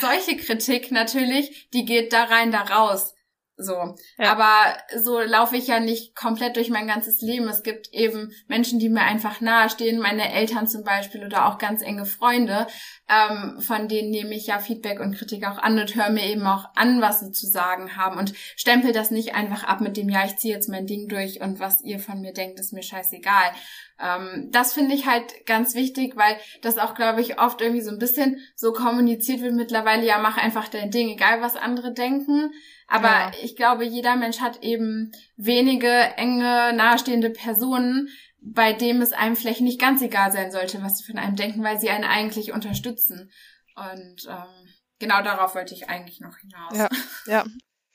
solche 0.00 0.36
Kritik 0.36 0.90
natürlich, 0.90 1.68
die 1.72 1.84
geht 1.84 2.12
da 2.12 2.24
rein, 2.24 2.50
da 2.50 2.62
raus. 2.62 3.14
So. 3.58 3.94
Ja. 4.18 4.32
Aber 4.32 4.76
so 4.96 5.20
laufe 5.20 5.56
ich 5.56 5.66
ja 5.66 5.78
nicht 5.78 6.16
komplett 6.16 6.56
durch 6.56 6.70
mein 6.70 6.86
ganzes 6.86 7.20
Leben. 7.20 7.48
Es 7.48 7.62
gibt 7.62 7.88
eben 7.92 8.32
Menschen, 8.48 8.78
die 8.78 8.88
mir 8.88 9.02
einfach 9.02 9.40
nahestehen, 9.40 10.00
meine 10.00 10.32
Eltern 10.32 10.66
zum 10.66 10.84
Beispiel 10.84 11.24
oder 11.24 11.46
auch 11.46 11.58
ganz 11.58 11.82
enge 11.82 12.06
Freunde. 12.06 12.66
Ähm, 13.08 13.60
von 13.60 13.88
denen 13.88 14.10
nehme 14.10 14.34
ich 14.34 14.46
ja 14.46 14.58
Feedback 14.58 15.00
und 15.00 15.16
Kritik 15.16 15.46
auch 15.46 15.58
an 15.58 15.78
und 15.78 15.94
höre 15.94 16.10
mir 16.10 16.24
eben 16.26 16.46
auch 16.46 16.64
an, 16.74 17.02
was 17.02 17.20
sie 17.20 17.32
zu 17.32 17.46
sagen 17.46 17.96
haben 17.96 18.18
und 18.18 18.32
stempel 18.56 18.92
das 18.92 19.10
nicht 19.10 19.34
einfach 19.34 19.64
ab 19.64 19.80
mit 19.80 19.96
dem, 19.96 20.08
ja, 20.08 20.24
ich 20.24 20.36
ziehe 20.36 20.54
jetzt 20.54 20.68
mein 20.68 20.86
Ding 20.86 21.08
durch 21.08 21.40
und 21.40 21.60
was 21.60 21.82
ihr 21.82 21.98
von 21.98 22.20
mir 22.20 22.32
denkt, 22.32 22.58
ist 22.58 22.72
mir 22.72 22.82
scheißegal. 22.82 23.52
Ähm, 24.00 24.48
das 24.50 24.72
finde 24.72 24.94
ich 24.94 25.06
halt 25.06 25.46
ganz 25.46 25.74
wichtig, 25.74 26.16
weil 26.16 26.36
das 26.62 26.78
auch, 26.78 26.94
glaube 26.94 27.20
ich, 27.20 27.38
oft 27.38 27.60
irgendwie 27.60 27.82
so 27.82 27.90
ein 27.90 27.98
bisschen 27.98 28.40
so 28.56 28.72
kommuniziert 28.72 29.42
wird 29.42 29.54
mittlerweile, 29.54 30.04
ja, 30.04 30.18
mach 30.18 30.38
einfach 30.38 30.68
dein 30.68 30.90
Ding, 30.90 31.10
egal 31.10 31.40
was 31.42 31.56
andere 31.56 31.92
denken. 31.92 32.50
Aber 32.88 33.08
ja. 33.08 33.32
ich 33.42 33.56
glaube, 33.56 33.84
jeder 33.84 34.16
Mensch 34.16 34.40
hat 34.40 34.62
eben 34.62 35.12
wenige 35.36 35.88
enge, 35.88 36.72
nahestehende 36.74 37.30
Personen, 37.30 38.08
bei 38.40 38.72
dem 38.72 39.00
es 39.00 39.12
einem 39.12 39.36
vielleicht 39.36 39.60
nicht 39.60 39.80
ganz 39.80 40.02
egal 40.02 40.32
sein 40.32 40.50
sollte, 40.50 40.82
was 40.82 40.98
sie 40.98 41.04
von 41.04 41.18
einem 41.18 41.36
denken, 41.36 41.62
weil 41.62 41.78
sie 41.78 41.90
einen 41.90 42.04
eigentlich 42.04 42.52
unterstützen. 42.52 43.30
Und 43.76 44.26
ähm, 44.28 44.68
genau 44.98 45.22
darauf 45.22 45.54
wollte 45.54 45.74
ich 45.74 45.88
eigentlich 45.88 46.20
noch 46.20 46.36
hinaus. 46.36 46.76
Ja, 46.76 46.88
ja. 47.26 47.44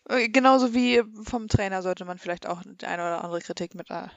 Äh, 0.10 0.30
genauso 0.30 0.74
wie 0.74 1.04
vom 1.24 1.48
Trainer 1.48 1.82
sollte 1.82 2.06
man 2.06 2.18
vielleicht 2.18 2.48
auch 2.48 2.62
eine 2.84 3.04
oder 3.04 3.24
andere 3.24 3.42
Kritik 3.42 3.76
mit 3.76 3.90
äh, 3.90 4.08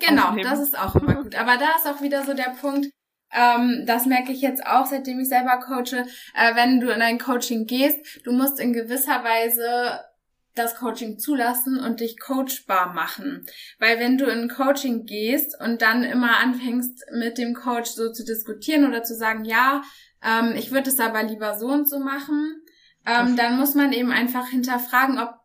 Genau, 0.00 0.28
aufnehmen. 0.28 0.50
das 0.50 0.60
ist 0.60 0.78
auch 0.78 0.94
immer 0.96 1.22
gut. 1.22 1.34
Aber 1.34 1.56
da 1.56 1.76
ist 1.76 1.86
auch 1.86 2.00
wieder 2.00 2.24
so 2.24 2.34
der 2.34 2.54
Punkt, 2.60 2.86
ähm, 3.32 3.84
das 3.86 4.06
merke 4.06 4.32
ich 4.32 4.40
jetzt 4.40 4.66
auch, 4.66 4.86
seitdem 4.86 5.20
ich 5.20 5.28
selber 5.28 5.58
coache, 5.60 6.06
äh, 6.34 6.54
wenn 6.54 6.80
du 6.80 6.90
in 6.90 7.02
ein 7.02 7.18
Coaching 7.18 7.66
gehst, 7.66 7.98
du 8.24 8.32
musst 8.32 8.58
in 8.60 8.72
gewisser 8.72 9.22
Weise 9.24 10.00
das 10.54 10.76
Coaching 10.76 11.18
zulassen 11.18 11.78
und 11.78 12.00
dich 12.00 12.18
coachbar 12.18 12.92
machen. 12.92 13.46
Weil 13.78 14.00
wenn 14.00 14.18
du 14.18 14.26
in 14.26 14.48
Coaching 14.48 15.06
gehst 15.06 15.58
und 15.60 15.80
dann 15.80 16.02
immer 16.02 16.38
anfängst 16.38 17.06
mit 17.12 17.38
dem 17.38 17.54
Coach 17.54 17.90
so 17.90 18.12
zu 18.12 18.24
diskutieren 18.24 18.86
oder 18.86 19.02
zu 19.02 19.14
sagen, 19.14 19.44
ja, 19.44 19.82
ähm, 20.22 20.54
ich 20.56 20.72
würde 20.72 20.90
es 20.90 21.00
aber 21.00 21.22
lieber 21.22 21.58
so 21.58 21.68
und 21.68 21.88
so 21.88 21.98
machen, 21.98 22.62
ähm, 23.06 23.36
dann 23.36 23.58
muss 23.58 23.74
man 23.74 23.92
eben 23.92 24.10
einfach 24.10 24.48
hinterfragen, 24.48 25.18
ob 25.18 25.39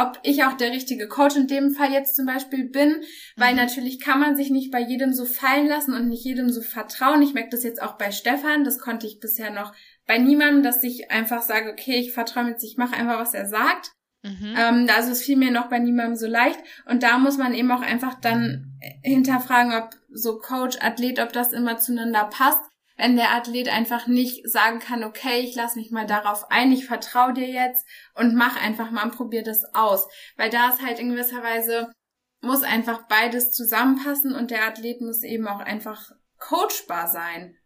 ob 0.00 0.18
ich 0.22 0.44
auch 0.44 0.54
der 0.54 0.72
richtige 0.72 1.08
Coach 1.08 1.36
in 1.36 1.46
dem 1.46 1.70
Fall 1.70 1.92
jetzt 1.92 2.16
zum 2.16 2.26
Beispiel 2.26 2.68
bin, 2.68 3.02
weil 3.36 3.52
mhm. 3.52 3.58
natürlich 3.58 4.00
kann 4.00 4.20
man 4.20 4.36
sich 4.36 4.50
nicht 4.50 4.70
bei 4.70 4.80
jedem 4.80 5.12
so 5.12 5.24
fallen 5.24 5.68
lassen 5.68 5.94
und 5.94 6.08
nicht 6.08 6.24
jedem 6.24 6.50
so 6.50 6.62
vertrauen. 6.62 7.22
Ich 7.22 7.34
merke 7.34 7.50
das 7.50 7.62
jetzt 7.62 7.80
auch 7.80 7.96
bei 7.96 8.10
Stefan, 8.10 8.64
das 8.64 8.78
konnte 8.78 9.06
ich 9.06 9.20
bisher 9.20 9.50
noch 9.50 9.72
bei 10.06 10.18
niemandem, 10.18 10.62
dass 10.62 10.82
ich 10.82 11.10
einfach 11.10 11.42
sage, 11.42 11.70
okay, 11.70 11.96
ich 11.96 12.12
vertraue 12.12 12.48
jetzt, 12.48 12.64
ich 12.64 12.76
mache 12.76 12.96
einfach, 12.96 13.18
was 13.18 13.34
er 13.34 13.46
sagt. 13.46 13.92
Mhm. 14.22 14.54
Ähm, 14.56 14.90
also 14.94 15.12
es 15.12 15.22
fiel 15.22 15.36
mir 15.36 15.50
noch 15.50 15.68
bei 15.68 15.78
niemandem 15.78 16.16
so 16.16 16.26
leicht. 16.26 16.58
Und 16.86 17.02
da 17.02 17.18
muss 17.18 17.38
man 17.38 17.54
eben 17.54 17.70
auch 17.70 17.82
einfach 17.82 18.14
dann 18.14 18.78
hinterfragen, 19.02 19.72
ob 19.72 19.90
so 20.10 20.38
Coach, 20.38 20.78
Athlet, 20.80 21.20
ob 21.20 21.32
das 21.32 21.52
immer 21.52 21.78
zueinander 21.78 22.24
passt. 22.24 22.60
Wenn 22.96 23.16
der 23.16 23.32
Athlet 23.32 23.68
einfach 23.68 24.06
nicht 24.06 24.48
sagen 24.48 24.78
kann, 24.78 25.04
okay, 25.04 25.40
ich 25.40 25.54
lasse 25.54 25.78
mich 25.78 25.90
mal 25.90 26.06
darauf 26.06 26.50
ein, 26.50 26.72
ich 26.72 26.86
vertraue 26.86 27.34
dir 27.34 27.48
jetzt 27.48 27.86
und 28.14 28.34
mach 28.34 28.56
einfach 28.60 28.90
mal 28.90 29.04
und 29.04 29.16
probier 29.16 29.42
das 29.42 29.64
aus. 29.74 30.08
Weil 30.36 30.50
da 30.50 30.70
ist 30.70 30.82
halt 30.82 30.98
in 30.98 31.10
gewisser 31.10 31.42
Weise, 31.42 31.92
muss 32.40 32.62
einfach 32.62 33.06
beides 33.08 33.52
zusammenpassen 33.52 34.34
und 34.34 34.50
der 34.50 34.66
Athlet 34.66 35.00
muss 35.00 35.22
eben 35.22 35.46
auch 35.46 35.60
einfach 35.60 36.12
coachbar 36.38 37.08
sein. 37.08 37.56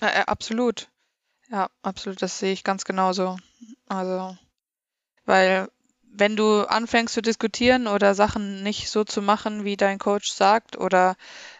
Ja, 0.00 0.24
absolut. 0.24 0.88
Ja, 1.50 1.68
absolut, 1.82 2.22
das 2.22 2.38
sehe 2.38 2.52
ich 2.52 2.62
ganz 2.62 2.84
genauso. 2.84 3.36
Also, 3.88 4.36
weil 5.24 5.68
wenn 6.10 6.36
du 6.36 6.62
anfängst 6.68 7.14
zu 7.14 7.22
diskutieren 7.22 7.86
oder 7.86 8.14
Sachen 8.14 8.62
nicht 8.62 8.90
so 8.90 9.04
zu 9.04 9.22
machen, 9.22 9.64
wie 9.64 9.76
dein 9.76 9.98
Coach 9.98 10.30
sagt, 10.30 10.76
oder 10.76 11.16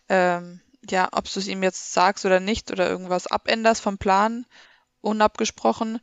ähm, 0.08 0.60
ja, 0.90 1.08
ob 1.12 1.30
du 1.30 1.38
es 1.38 1.48
ihm 1.48 1.62
jetzt 1.62 1.92
sagst 1.92 2.24
oder 2.24 2.40
nicht, 2.40 2.70
oder 2.70 2.88
irgendwas 2.88 3.26
abänderst 3.26 3.82
vom 3.82 3.98
Plan, 3.98 4.46
unabgesprochen, 5.00 6.00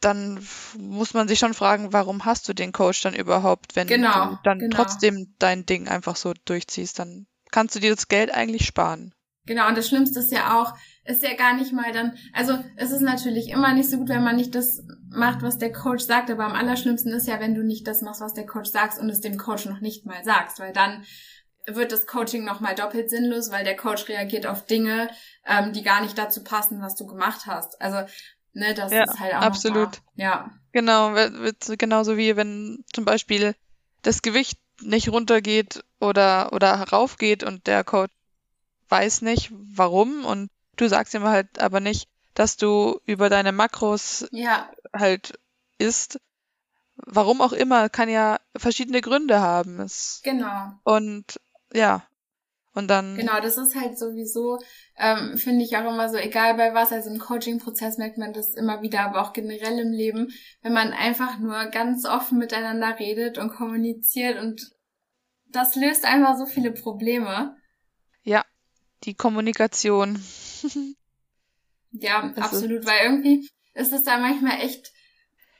dann 0.00 0.46
muss 0.78 1.14
man 1.14 1.26
sich 1.26 1.38
schon 1.38 1.54
fragen, 1.54 1.92
warum 1.92 2.24
hast 2.24 2.48
du 2.48 2.52
den 2.52 2.72
Coach 2.72 3.02
dann 3.02 3.14
überhaupt, 3.14 3.76
wenn 3.76 3.88
genau, 3.88 4.30
du 4.30 4.38
dann 4.44 4.58
genau. 4.58 4.76
trotzdem 4.76 5.34
dein 5.38 5.66
Ding 5.66 5.88
einfach 5.88 6.16
so 6.16 6.34
durchziehst, 6.44 6.98
dann 6.98 7.26
kannst 7.50 7.74
du 7.74 7.80
dir 7.80 7.94
das 7.94 8.08
Geld 8.08 8.32
eigentlich 8.32 8.66
sparen. 8.66 9.14
Genau, 9.46 9.68
und 9.68 9.78
das 9.78 9.88
Schlimmste 9.88 10.18
ist 10.18 10.32
ja 10.32 10.60
auch, 10.60 10.74
ist 11.04 11.22
ja 11.22 11.34
gar 11.34 11.54
nicht 11.54 11.72
mal 11.72 11.92
dann, 11.92 12.16
also 12.32 12.58
es 12.76 12.90
ist 12.90 13.00
natürlich 13.00 13.48
immer 13.48 13.72
nicht 13.74 13.88
so 13.88 13.98
gut, 13.98 14.08
wenn 14.08 14.24
man 14.24 14.36
nicht 14.36 14.54
das 14.56 14.82
macht, 15.08 15.42
was 15.42 15.56
der 15.56 15.72
Coach 15.72 16.04
sagt, 16.04 16.30
aber 16.30 16.44
am 16.44 16.52
allerschlimmsten 16.52 17.12
ist 17.12 17.28
ja, 17.28 17.38
wenn 17.38 17.54
du 17.54 17.62
nicht 17.62 17.86
das 17.86 18.02
machst, 18.02 18.20
was 18.20 18.34
der 18.34 18.46
Coach 18.46 18.70
sagt 18.70 18.98
und 18.98 19.08
es 19.08 19.20
dem 19.20 19.38
Coach 19.38 19.66
noch 19.66 19.80
nicht 19.80 20.04
mal 20.04 20.22
sagst, 20.24 20.58
weil 20.58 20.72
dann 20.72 21.04
wird 21.66 21.92
das 21.92 22.06
Coaching 22.06 22.44
nochmal 22.44 22.74
doppelt 22.74 23.10
sinnlos, 23.10 23.50
weil 23.50 23.64
der 23.64 23.76
Coach 23.76 24.08
reagiert 24.08 24.46
auf 24.46 24.66
Dinge, 24.66 25.08
ähm, 25.44 25.72
die 25.72 25.82
gar 25.82 26.00
nicht 26.00 26.16
dazu 26.16 26.44
passen, 26.44 26.80
was 26.80 26.94
du 26.94 27.06
gemacht 27.06 27.46
hast. 27.46 27.80
Also, 27.80 28.08
ne, 28.52 28.74
das 28.74 28.92
ja, 28.92 29.04
ist 29.04 29.18
halt 29.18 29.34
auch 29.34 29.42
absolut. 29.42 30.00
Ja. 30.14 30.50
Genau, 30.72 31.14
genauso 31.78 32.16
wie 32.16 32.36
wenn 32.36 32.84
zum 32.92 33.04
Beispiel 33.04 33.54
das 34.02 34.22
Gewicht 34.22 34.58
nicht 34.82 35.08
runtergeht 35.08 35.84
oder 36.00 36.52
oder 36.52 36.74
raufgeht 36.74 37.42
und 37.42 37.66
der 37.66 37.82
Coach 37.82 38.12
weiß 38.88 39.22
nicht, 39.22 39.50
warum 39.52 40.24
und 40.24 40.50
du 40.76 40.88
sagst 40.88 41.14
ihm 41.14 41.24
halt 41.24 41.58
aber 41.58 41.80
nicht, 41.80 42.08
dass 42.34 42.56
du 42.56 43.00
über 43.04 43.30
deine 43.30 43.52
Makros 43.52 44.28
ja. 44.30 44.70
halt 44.92 45.38
isst. 45.78 46.20
Warum 46.96 47.40
auch 47.40 47.52
immer, 47.52 47.88
kann 47.88 48.08
ja 48.08 48.38
verschiedene 48.56 49.00
Gründe 49.00 49.40
haben. 49.40 49.80
Es 49.80 50.20
genau. 50.22 50.72
Und 50.84 51.40
ja. 51.72 52.06
Und 52.76 52.88
dann. 52.88 53.16
Genau, 53.16 53.40
das 53.40 53.56
ist 53.56 53.74
halt 53.74 53.98
sowieso, 53.98 54.58
ähm, 54.98 55.38
finde 55.38 55.64
ich 55.64 55.74
auch 55.78 55.90
immer 55.90 56.10
so, 56.10 56.18
egal 56.18 56.54
bei 56.56 56.74
was, 56.74 56.92
also 56.92 57.08
im 57.08 57.18
Coaching-Prozess 57.18 57.96
merkt 57.96 58.18
man 58.18 58.34
das 58.34 58.52
immer 58.54 58.82
wieder, 58.82 59.00
aber 59.00 59.22
auch 59.22 59.32
generell 59.32 59.78
im 59.78 59.92
Leben, 59.92 60.28
wenn 60.60 60.74
man 60.74 60.92
einfach 60.92 61.38
nur 61.38 61.66
ganz 61.66 62.04
offen 62.04 62.36
miteinander 62.36 62.98
redet 62.98 63.38
und 63.38 63.48
kommuniziert 63.48 64.38
und 64.38 64.76
das 65.46 65.74
löst 65.74 66.04
einfach 66.04 66.36
so 66.36 66.44
viele 66.44 66.70
Probleme. 66.70 67.56
Ja, 68.22 68.44
die 69.04 69.14
Kommunikation. 69.14 70.22
ja, 71.92 72.28
das 72.28 72.44
absolut, 72.44 72.84
weil 72.84 73.04
irgendwie 73.04 73.48
ist 73.72 73.94
es 73.94 74.02
da 74.02 74.18
manchmal 74.18 74.60
echt, 74.60 74.92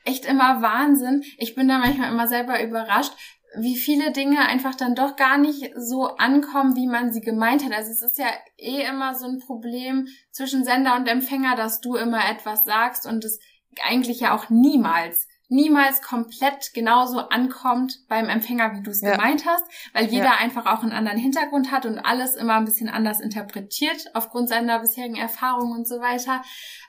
echt 0.05 0.25
immer 0.25 0.61
Wahnsinn. 0.61 1.23
Ich 1.37 1.55
bin 1.55 1.67
da 1.67 1.79
manchmal 1.79 2.11
immer 2.11 2.27
selber 2.27 2.61
überrascht, 2.61 3.13
wie 3.59 3.75
viele 3.75 4.11
Dinge 4.11 4.39
einfach 4.47 4.75
dann 4.75 4.95
doch 4.95 5.15
gar 5.15 5.37
nicht 5.37 5.71
so 5.75 6.07
ankommen, 6.17 6.75
wie 6.75 6.87
man 6.87 7.11
sie 7.11 7.21
gemeint 7.21 7.63
hat. 7.65 7.73
Also 7.73 7.91
es 7.91 8.01
ist 8.01 8.17
ja 8.17 8.27
eh 8.57 8.83
immer 8.83 9.15
so 9.15 9.25
ein 9.25 9.39
Problem 9.39 10.07
zwischen 10.31 10.63
Sender 10.63 10.95
und 10.95 11.07
Empfänger, 11.07 11.55
dass 11.55 11.81
du 11.81 11.95
immer 11.95 12.29
etwas 12.29 12.65
sagst 12.65 13.05
und 13.05 13.25
es 13.25 13.39
eigentlich 13.83 14.19
ja 14.19 14.35
auch 14.35 14.49
niemals 14.49 15.27
niemals 15.49 16.01
komplett 16.01 16.73
genauso 16.73 17.19
ankommt 17.19 17.99
beim 18.09 18.27
Empfänger, 18.27 18.73
wie 18.73 18.83
du 18.83 18.91
es 18.91 19.01
ja. 19.01 19.11
gemeint 19.11 19.45
hast, 19.45 19.63
weil 19.93 20.05
jeder 20.05 20.25
ja. 20.25 20.37
einfach 20.39 20.65
auch 20.65 20.83
einen 20.83 20.91
anderen 20.91 21.17
Hintergrund 21.17 21.71
hat 21.71 21.85
und 21.85 21.99
alles 21.99 22.35
immer 22.35 22.55
ein 22.55 22.65
bisschen 22.65 22.89
anders 22.89 23.21
interpretiert 23.21 24.07
aufgrund 24.13 24.49
seiner 24.49 24.79
bisherigen 24.79 25.15
Erfahrungen 25.15 25.71
und 25.71 25.87
so 25.87 25.99
weiter. 25.99 26.41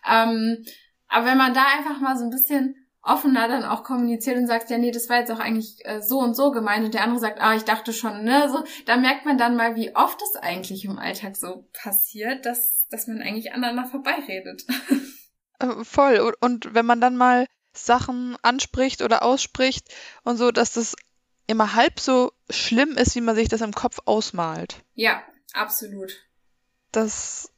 Ähm, 0.08 0.64
aber 1.06 1.26
wenn 1.26 1.38
man 1.38 1.54
da 1.54 1.64
einfach 1.76 2.00
mal 2.00 2.18
so 2.18 2.24
ein 2.24 2.30
bisschen 2.30 2.74
offener 3.08 3.48
dann 3.48 3.64
auch 3.64 3.84
kommuniziert 3.84 4.36
und 4.36 4.46
sagst, 4.46 4.70
ja, 4.70 4.78
nee, 4.78 4.90
das 4.90 5.08
war 5.08 5.18
jetzt 5.18 5.30
auch 5.30 5.38
eigentlich 5.38 5.84
äh, 5.84 6.02
so 6.02 6.18
und 6.20 6.34
so 6.34 6.50
gemeint 6.50 6.84
und 6.84 6.94
der 6.94 7.02
andere 7.02 7.20
sagt, 7.20 7.40
ah, 7.40 7.54
ich 7.54 7.64
dachte 7.64 7.92
schon, 7.92 8.24
ne, 8.24 8.48
so, 8.50 8.64
da 8.86 8.96
merkt 8.96 9.24
man 9.24 9.38
dann 9.38 9.56
mal, 9.56 9.76
wie 9.76 9.94
oft 9.96 10.20
es 10.22 10.36
eigentlich 10.36 10.84
im 10.84 10.98
Alltag 10.98 11.36
so 11.36 11.68
passiert, 11.72 12.46
dass, 12.46 12.86
dass 12.90 13.06
man 13.06 13.20
eigentlich 13.20 13.52
aneinander 13.52 13.88
vorbeiredet. 13.90 14.64
Äh, 15.60 15.82
voll. 15.82 16.18
Und, 16.20 16.36
und 16.40 16.74
wenn 16.74 16.86
man 16.86 17.00
dann 17.00 17.16
mal 17.16 17.46
Sachen 17.72 18.36
anspricht 18.42 19.02
oder 19.02 19.24
ausspricht 19.24 19.88
und 20.22 20.36
so, 20.36 20.52
dass 20.52 20.72
das 20.72 20.94
immer 21.48 21.74
halb 21.74 21.98
so 21.98 22.32
schlimm 22.50 22.96
ist, 22.96 23.16
wie 23.16 23.20
man 23.20 23.34
sich 23.34 23.48
das 23.48 23.60
im 23.60 23.72
Kopf 23.72 23.98
ausmalt. 24.04 24.84
Ja, 24.94 25.22
absolut. 25.52 26.12
Das, 26.92 27.50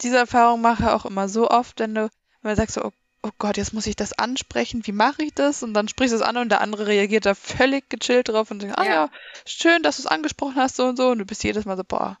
diese 0.00 0.16
Erfahrung 0.16 0.60
mache 0.60 0.84
ich 0.84 0.88
auch 0.88 1.04
immer 1.04 1.28
so 1.28 1.48
oft, 1.48 1.78
wenn 1.78 1.94
du, 1.94 2.02
wenn 2.02 2.50
man 2.50 2.56
sagt 2.56 2.72
so, 2.72 2.82
oh, 2.82 2.92
oh 3.22 3.30
Gott, 3.38 3.56
jetzt 3.56 3.72
muss 3.72 3.86
ich 3.86 3.96
das 3.96 4.12
ansprechen, 4.12 4.86
wie 4.86 4.92
mache 4.92 5.24
ich 5.24 5.34
das? 5.34 5.62
Und 5.62 5.74
dann 5.74 5.88
sprichst 5.88 6.12
du 6.12 6.16
es 6.16 6.22
an 6.22 6.36
und 6.36 6.48
der 6.48 6.60
andere 6.60 6.86
reagiert 6.86 7.26
da 7.26 7.34
völlig 7.34 7.88
gechillt 7.88 8.28
drauf 8.28 8.50
und 8.50 8.62
sagt, 8.62 8.78
ah 8.78 8.84
ja, 8.84 8.90
ja 8.90 9.10
schön, 9.44 9.82
dass 9.82 9.96
du 9.96 10.02
es 10.02 10.06
angesprochen 10.06 10.56
hast, 10.56 10.76
so 10.76 10.86
und 10.86 10.96
so. 10.96 11.08
Und 11.08 11.18
du 11.18 11.24
bist 11.24 11.42
jedes 11.42 11.64
Mal 11.64 11.76
so, 11.76 11.84
boah, 11.84 12.18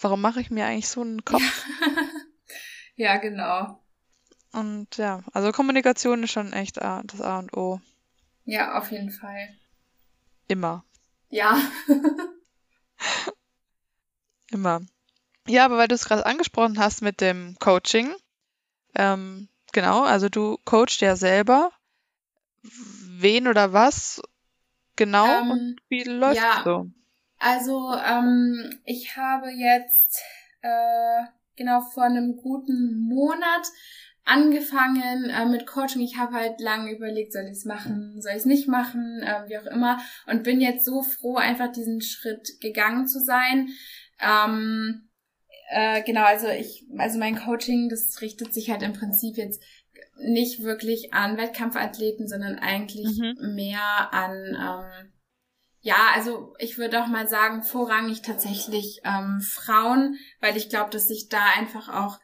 warum 0.00 0.20
mache 0.20 0.40
ich 0.40 0.50
mir 0.50 0.66
eigentlich 0.66 0.88
so 0.88 1.00
einen 1.00 1.24
Kopf? 1.24 1.42
ja, 2.96 3.16
genau. 3.16 3.80
Und 4.52 4.96
ja, 4.96 5.22
also 5.32 5.50
Kommunikation 5.50 6.22
ist 6.22 6.30
schon 6.30 6.52
echt 6.52 6.76
das 6.76 7.20
A 7.20 7.40
und 7.40 7.56
O. 7.56 7.80
Ja, 8.44 8.78
auf 8.78 8.92
jeden 8.92 9.10
Fall. 9.10 9.48
Immer. 10.46 10.84
Ja. 11.28 11.58
Immer. 14.50 14.82
Ja, 15.48 15.64
aber 15.64 15.78
weil 15.78 15.88
du 15.88 15.94
es 15.94 16.04
gerade 16.04 16.24
angesprochen 16.24 16.78
hast 16.78 17.02
mit 17.02 17.20
dem 17.20 17.56
Coaching, 17.58 18.14
ähm, 18.94 19.48
genau, 19.74 20.04
also 20.04 20.30
du 20.30 20.56
coachst 20.64 21.02
ja 21.02 21.16
selber. 21.16 21.70
Wen 22.62 23.46
oder 23.46 23.74
was 23.74 24.22
genau 24.96 25.26
ähm, 25.26 25.50
und 25.50 25.76
wie 25.88 26.04
läuft 26.04 26.36
ja, 26.36 26.62
so? 26.64 26.86
Also 27.38 27.92
ähm, 27.92 28.80
ich 28.84 29.16
habe 29.16 29.50
jetzt 29.50 30.22
äh, 30.62 31.24
genau 31.56 31.82
vor 31.82 32.04
einem 32.04 32.36
guten 32.36 33.06
Monat 33.06 33.66
angefangen 34.24 35.28
äh, 35.28 35.44
mit 35.44 35.66
Coaching. 35.66 36.00
Ich 36.00 36.16
habe 36.16 36.34
halt 36.34 36.60
lange 36.60 36.90
überlegt, 36.90 37.32
soll 37.32 37.44
ich 37.44 37.58
es 37.58 37.64
machen, 37.66 38.20
soll 38.22 38.32
ich 38.32 38.38
es 38.38 38.44
nicht 38.46 38.68
machen, 38.68 39.22
äh, 39.22 39.48
wie 39.48 39.58
auch 39.58 39.66
immer. 39.66 40.00
Und 40.26 40.44
bin 40.44 40.60
jetzt 40.60 40.86
so 40.86 41.02
froh, 41.02 41.36
einfach 41.36 41.70
diesen 41.70 42.00
Schritt 42.00 42.60
gegangen 42.60 43.06
zu 43.06 43.20
sein. 43.20 43.68
Ähm, 44.20 45.10
äh, 45.70 46.02
genau, 46.02 46.24
also 46.24 46.48
ich, 46.48 46.84
also 46.96 47.18
mein 47.18 47.36
Coaching, 47.36 47.88
das 47.88 48.20
richtet 48.20 48.52
sich 48.52 48.70
halt 48.70 48.82
im 48.82 48.92
Prinzip 48.92 49.36
jetzt 49.36 49.62
nicht 50.16 50.62
wirklich 50.62 51.12
an 51.12 51.36
Wettkampfathleten, 51.36 52.28
sondern 52.28 52.58
eigentlich 52.58 53.18
mhm. 53.18 53.54
mehr 53.54 54.12
an 54.12 54.56
ähm, 54.60 55.12
ja, 55.84 56.12
also 56.14 56.54
ich 56.58 56.78
würde 56.78 57.02
auch 57.02 57.08
mal 57.08 57.28
sagen, 57.28 57.62
vorrangig 57.62 58.22
tatsächlich 58.22 59.02
ähm, 59.04 59.42
Frauen, 59.42 60.16
weil 60.40 60.56
ich 60.56 60.70
glaube, 60.70 60.88
dass 60.88 61.10
ich 61.10 61.28
da 61.28 61.44
einfach 61.58 61.90
auch 61.90 62.18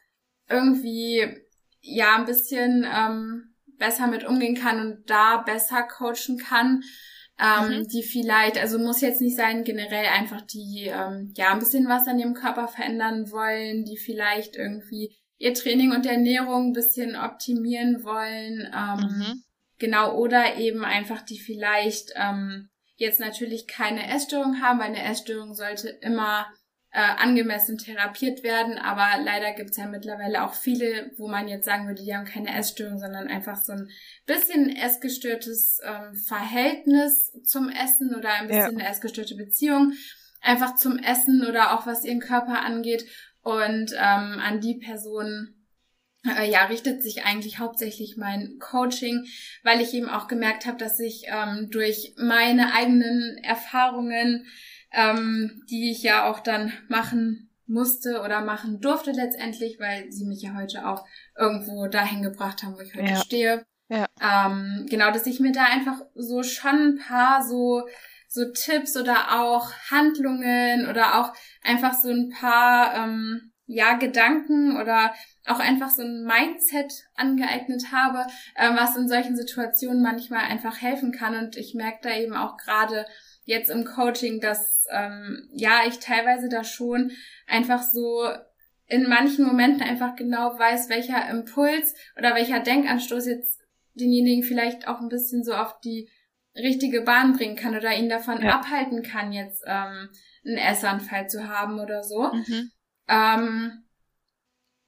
irgendwie 0.49 1.45
ja 1.79 2.15
ein 2.15 2.25
bisschen 2.25 2.87
ähm, 2.91 3.53
besser 3.77 4.07
mit 4.07 4.23
umgehen 4.23 4.55
kann 4.55 4.79
und 4.79 5.09
da 5.11 5.37
besser 5.37 5.83
coachen 5.83 6.39
kann. 6.39 6.81
Ähm, 7.39 7.79
mhm. 7.79 7.87
die 7.87 8.03
vielleicht, 8.03 8.59
also 8.59 8.77
muss 8.77 9.01
jetzt 9.01 9.19
nicht 9.19 9.35
sein, 9.35 9.63
generell 9.63 10.05
einfach 10.05 10.41
die, 10.41 10.91
ähm, 10.93 11.33
ja, 11.35 11.51
ein 11.51 11.59
bisschen 11.59 11.87
was 11.87 12.07
an 12.07 12.19
ihrem 12.19 12.35
Körper 12.35 12.67
verändern 12.67 13.31
wollen, 13.31 13.83
die 13.83 13.97
vielleicht 13.97 14.55
irgendwie 14.55 15.15
ihr 15.37 15.55
Training 15.55 15.91
und 15.91 16.05
Ernährung 16.05 16.67
ein 16.67 16.73
bisschen 16.73 17.15
optimieren 17.15 18.03
wollen, 18.03 18.71
ähm, 18.75 19.17
mhm. 19.17 19.43
genau, 19.79 20.15
oder 20.15 20.57
eben 20.57 20.85
einfach 20.85 21.23
die 21.23 21.39
vielleicht 21.39 22.11
ähm, 22.15 22.69
jetzt 22.95 23.19
natürlich 23.19 23.65
keine 23.65 24.07
Essstörung 24.13 24.61
haben, 24.61 24.79
weil 24.79 24.89
eine 24.89 25.03
Essstörung 25.03 25.55
sollte 25.55 25.89
immer 25.89 26.45
äh, 26.91 26.99
angemessen 26.99 27.77
therapiert 27.77 28.43
werden. 28.43 28.77
Aber 28.77 29.21
leider 29.23 29.53
gibt 29.53 29.71
es 29.71 29.77
ja 29.77 29.87
mittlerweile 29.87 30.43
auch 30.43 30.53
viele, 30.53 31.11
wo 31.17 31.27
man 31.27 31.47
jetzt 31.47 31.65
sagen 31.65 31.87
würde, 31.87 32.03
die 32.03 32.15
haben 32.15 32.25
keine 32.25 32.55
Essstörung, 32.57 32.99
sondern 32.99 33.27
einfach 33.27 33.55
so 33.55 33.73
ein 33.73 33.89
bisschen 34.25 34.75
essgestörtes 34.75 35.79
ähm, 35.83 36.15
Verhältnis 36.15 37.31
zum 37.43 37.69
Essen 37.69 38.15
oder 38.15 38.33
ein 38.33 38.47
bisschen 38.47 38.61
ja. 38.61 38.67
eine 38.67 38.89
essgestörte 38.89 39.35
Beziehung 39.35 39.93
einfach 40.41 40.75
zum 40.75 40.97
Essen 40.97 41.45
oder 41.47 41.73
auch 41.73 41.85
was 41.85 42.03
ihren 42.03 42.19
Körper 42.19 42.61
angeht. 42.61 43.05
Und 43.43 43.91
ähm, 43.93 44.39
an 44.39 44.59
die 44.59 44.75
Personen 44.75 45.67
äh, 46.25 46.49
ja, 46.49 46.65
richtet 46.65 47.01
sich 47.01 47.23
eigentlich 47.23 47.59
hauptsächlich 47.59 48.17
mein 48.17 48.57
Coaching, 48.59 49.25
weil 49.63 49.81
ich 49.81 49.93
eben 49.93 50.09
auch 50.09 50.27
gemerkt 50.27 50.65
habe, 50.65 50.77
dass 50.77 50.99
ich 50.99 51.23
ähm, 51.27 51.69
durch 51.71 52.13
meine 52.17 52.73
eigenen 52.73 53.37
Erfahrungen 53.43 54.45
ähm, 54.91 55.63
die 55.69 55.91
ich 55.91 56.03
ja 56.03 56.29
auch 56.29 56.39
dann 56.39 56.73
machen 56.87 57.49
musste 57.67 58.21
oder 58.21 58.41
machen 58.41 58.81
durfte 58.81 59.11
letztendlich, 59.11 59.79
weil 59.79 60.11
sie 60.11 60.25
mich 60.25 60.41
ja 60.41 60.53
heute 60.55 60.85
auch 60.85 61.05
irgendwo 61.37 61.87
dahin 61.87 62.21
gebracht 62.21 62.63
haben, 62.63 62.75
wo 62.75 62.81
ich 62.81 62.93
heute 62.93 63.11
ja. 63.11 63.15
stehe. 63.15 63.65
Ja. 63.87 64.07
Ähm, 64.21 64.85
genau, 64.89 65.11
dass 65.11 65.25
ich 65.25 65.39
mir 65.39 65.51
da 65.51 65.65
einfach 65.65 66.01
so 66.15 66.43
schon 66.43 66.95
ein 66.95 66.97
paar 66.97 67.43
so 67.43 67.87
so 68.27 68.49
Tipps 68.53 68.95
oder 68.95 69.41
auch 69.41 69.73
Handlungen 69.89 70.87
oder 70.87 71.19
auch 71.19 71.33
einfach 71.63 71.93
so 71.93 72.09
ein 72.09 72.29
paar 72.29 72.95
ähm, 72.95 73.51
ja 73.65 73.95
Gedanken 73.95 74.79
oder 74.79 75.13
auch 75.45 75.59
einfach 75.59 75.89
so 75.89 76.03
ein 76.03 76.23
Mindset 76.23 76.93
angeeignet 77.15 77.91
habe, 77.91 78.25
ähm, 78.57 78.77
was 78.77 78.95
in 78.95 79.09
solchen 79.09 79.35
Situationen 79.35 80.01
manchmal 80.01 80.45
einfach 80.45 80.81
helfen 80.81 81.11
kann 81.11 81.35
und 81.35 81.57
ich 81.57 81.73
merke 81.73 81.99
da 82.03 82.15
eben 82.15 82.35
auch 82.35 82.55
gerade 82.55 83.05
jetzt 83.43 83.69
im 83.69 83.85
Coaching, 83.85 84.39
dass 84.39 84.85
ähm, 84.91 85.49
ja 85.53 85.81
ich 85.87 85.99
teilweise 85.99 86.49
da 86.49 86.63
schon 86.63 87.11
einfach 87.47 87.83
so 87.83 88.27
in 88.87 89.07
manchen 89.07 89.45
Momenten 89.45 89.81
einfach 89.81 90.15
genau 90.15 90.57
weiß, 90.59 90.89
welcher 90.89 91.29
Impuls 91.29 91.95
oder 92.17 92.35
welcher 92.35 92.59
Denkanstoß 92.59 93.25
jetzt 93.25 93.61
denjenigen 93.93 94.43
vielleicht 94.43 94.87
auch 94.87 94.99
ein 94.99 95.09
bisschen 95.09 95.43
so 95.43 95.53
auf 95.53 95.79
die 95.79 96.09
richtige 96.55 97.01
Bahn 97.01 97.33
bringen 97.33 97.55
kann 97.55 97.75
oder 97.75 97.95
ihn 97.95 98.09
davon 98.09 98.41
ja. 98.41 98.59
abhalten 98.59 99.03
kann, 99.03 99.31
jetzt 99.31 99.63
ähm, 99.65 100.09
einen 100.45 100.57
Essanfall 100.57 101.29
zu 101.29 101.47
haben 101.47 101.79
oder 101.79 102.03
so. 102.03 102.31
Mhm. 102.33 102.71
Ähm, 103.07 103.83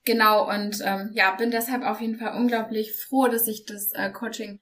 genau, 0.03 0.49
und 0.49 0.81
ähm, 0.83 1.11
ja, 1.13 1.31
bin 1.35 1.51
deshalb 1.51 1.83
auf 1.83 2.01
jeden 2.01 2.17
Fall 2.17 2.37
unglaublich 2.37 2.93
froh, 2.93 3.27
dass 3.27 3.47
ich 3.47 3.65
das 3.65 3.93
äh, 3.93 4.11
Coaching 4.11 4.59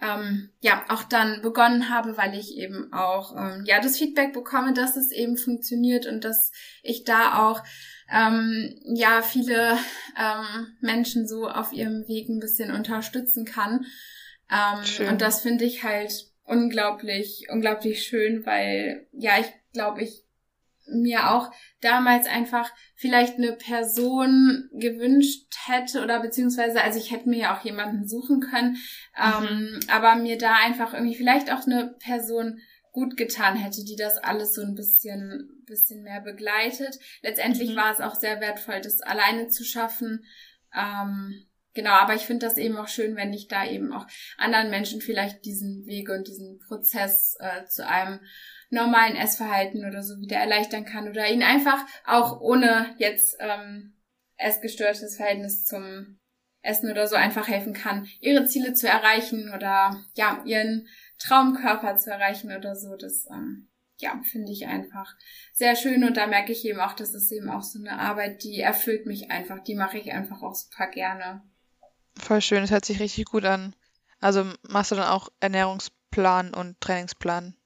ähm, 0.00 0.50
ja 0.60 0.84
auch 0.88 1.02
dann 1.02 1.42
begonnen 1.42 1.90
habe, 1.90 2.16
weil 2.16 2.34
ich 2.34 2.56
eben 2.56 2.92
auch 2.92 3.36
ähm, 3.36 3.64
ja 3.66 3.80
das 3.80 3.98
Feedback 3.98 4.32
bekomme, 4.32 4.72
dass 4.72 4.96
es 4.96 5.12
eben 5.12 5.36
funktioniert 5.36 6.06
und 6.06 6.24
dass 6.24 6.52
ich 6.82 7.04
da 7.04 7.46
auch 7.46 7.62
ähm, 8.10 8.80
ja 8.84 9.22
viele 9.22 9.76
ähm, 10.18 10.76
Menschen 10.80 11.28
so 11.28 11.48
auf 11.48 11.72
ihrem 11.72 12.08
Weg 12.08 12.28
ein 12.28 12.40
bisschen 12.40 12.70
unterstützen 12.70 13.44
kann. 13.44 13.86
Ähm, 14.50 15.08
und 15.08 15.20
das 15.20 15.42
finde 15.42 15.64
ich 15.64 15.84
halt 15.84 16.26
unglaublich, 16.44 17.46
unglaublich 17.50 18.02
schön, 18.02 18.44
weil 18.46 19.06
ja 19.12 19.38
ich 19.38 19.46
glaube, 19.72 20.02
ich 20.02 20.24
mir 20.92 21.30
auch 21.30 21.50
damals 21.80 22.26
einfach 22.26 22.70
vielleicht 22.94 23.38
eine 23.38 23.52
Person 23.52 24.68
gewünscht 24.72 25.54
hätte 25.66 26.02
oder 26.02 26.20
beziehungsweise, 26.20 26.82
also 26.82 26.98
ich 26.98 27.10
hätte 27.10 27.28
mir 27.28 27.38
ja 27.38 27.56
auch 27.56 27.64
jemanden 27.64 28.08
suchen 28.08 28.40
können, 28.40 28.76
mhm. 29.16 29.46
ähm, 29.48 29.80
aber 29.88 30.16
mir 30.16 30.38
da 30.38 30.54
einfach 30.54 30.94
irgendwie 30.94 31.16
vielleicht 31.16 31.52
auch 31.52 31.66
eine 31.66 31.94
Person 32.00 32.60
gut 32.92 33.16
getan 33.16 33.56
hätte, 33.56 33.84
die 33.84 33.96
das 33.96 34.16
alles 34.16 34.54
so 34.54 34.62
ein 34.62 34.74
bisschen, 34.74 35.62
bisschen 35.66 36.02
mehr 36.02 36.20
begleitet. 36.20 36.98
Letztendlich 37.22 37.70
mhm. 37.70 37.76
war 37.76 37.92
es 37.92 38.00
auch 38.00 38.14
sehr 38.14 38.40
wertvoll, 38.40 38.80
das 38.80 39.00
alleine 39.00 39.48
zu 39.48 39.64
schaffen. 39.64 40.24
Ähm, 40.74 41.46
genau, 41.74 41.92
aber 41.92 42.14
ich 42.14 42.22
finde 42.22 42.46
das 42.46 42.56
eben 42.56 42.76
auch 42.76 42.88
schön, 42.88 43.16
wenn 43.16 43.32
ich 43.32 43.48
da 43.48 43.64
eben 43.64 43.92
auch 43.92 44.06
anderen 44.36 44.70
Menschen 44.70 45.00
vielleicht 45.00 45.44
diesen 45.44 45.86
Weg 45.86 46.08
und 46.08 46.26
diesen 46.26 46.58
Prozess 46.58 47.36
äh, 47.38 47.66
zu 47.66 47.86
einem 47.86 48.20
normalen 48.70 49.16
Essverhalten 49.16 49.84
oder 49.84 50.02
so 50.02 50.18
wieder 50.20 50.36
erleichtern 50.36 50.84
kann 50.84 51.08
oder 51.08 51.28
ihnen 51.28 51.42
einfach 51.42 51.84
auch 52.06 52.40
ohne 52.40 52.94
jetzt 52.98 53.36
ähm, 53.40 53.96
essgestörtes 54.36 55.16
Verhältnis 55.16 55.64
zum 55.64 56.18
Essen 56.62 56.90
oder 56.90 57.06
so 57.06 57.16
einfach 57.16 57.48
helfen 57.48 57.72
kann, 57.72 58.06
ihre 58.20 58.46
Ziele 58.46 58.74
zu 58.74 58.86
erreichen 58.86 59.52
oder 59.54 60.04
ja, 60.14 60.42
ihren 60.44 60.88
Traumkörper 61.18 61.96
zu 61.96 62.10
erreichen 62.10 62.54
oder 62.54 62.76
so. 62.76 62.96
Das 62.96 63.26
ähm, 63.30 63.70
ja, 63.96 64.20
finde 64.30 64.52
ich 64.52 64.66
einfach 64.66 65.14
sehr 65.52 65.76
schön 65.76 66.04
und 66.04 66.16
da 66.16 66.26
merke 66.26 66.52
ich 66.52 66.64
eben 66.64 66.80
auch, 66.80 66.94
das 66.94 67.14
ist 67.14 67.30
eben 67.32 67.50
auch 67.50 67.62
so 67.62 67.78
eine 67.78 67.98
Arbeit, 67.98 68.42
die 68.44 68.60
erfüllt 68.60 69.06
mich 69.06 69.30
einfach, 69.30 69.62
die 69.62 69.74
mache 69.74 69.98
ich 69.98 70.12
einfach 70.12 70.42
auch 70.42 70.54
super 70.54 70.86
gerne. 70.88 71.42
Voll 72.16 72.40
schön, 72.40 72.60
das 72.60 72.70
hört 72.70 72.84
sich 72.84 73.00
richtig 73.00 73.26
gut 73.26 73.44
an. 73.44 73.74
Also 74.20 74.44
machst 74.68 74.90
du 74.90 74.96
dann 74.96 75.08
auch 75.08 75.28
Ernährungsplan 75.40 76.52
und 76.52 76.80
Trainingsplan? 76.80 77.56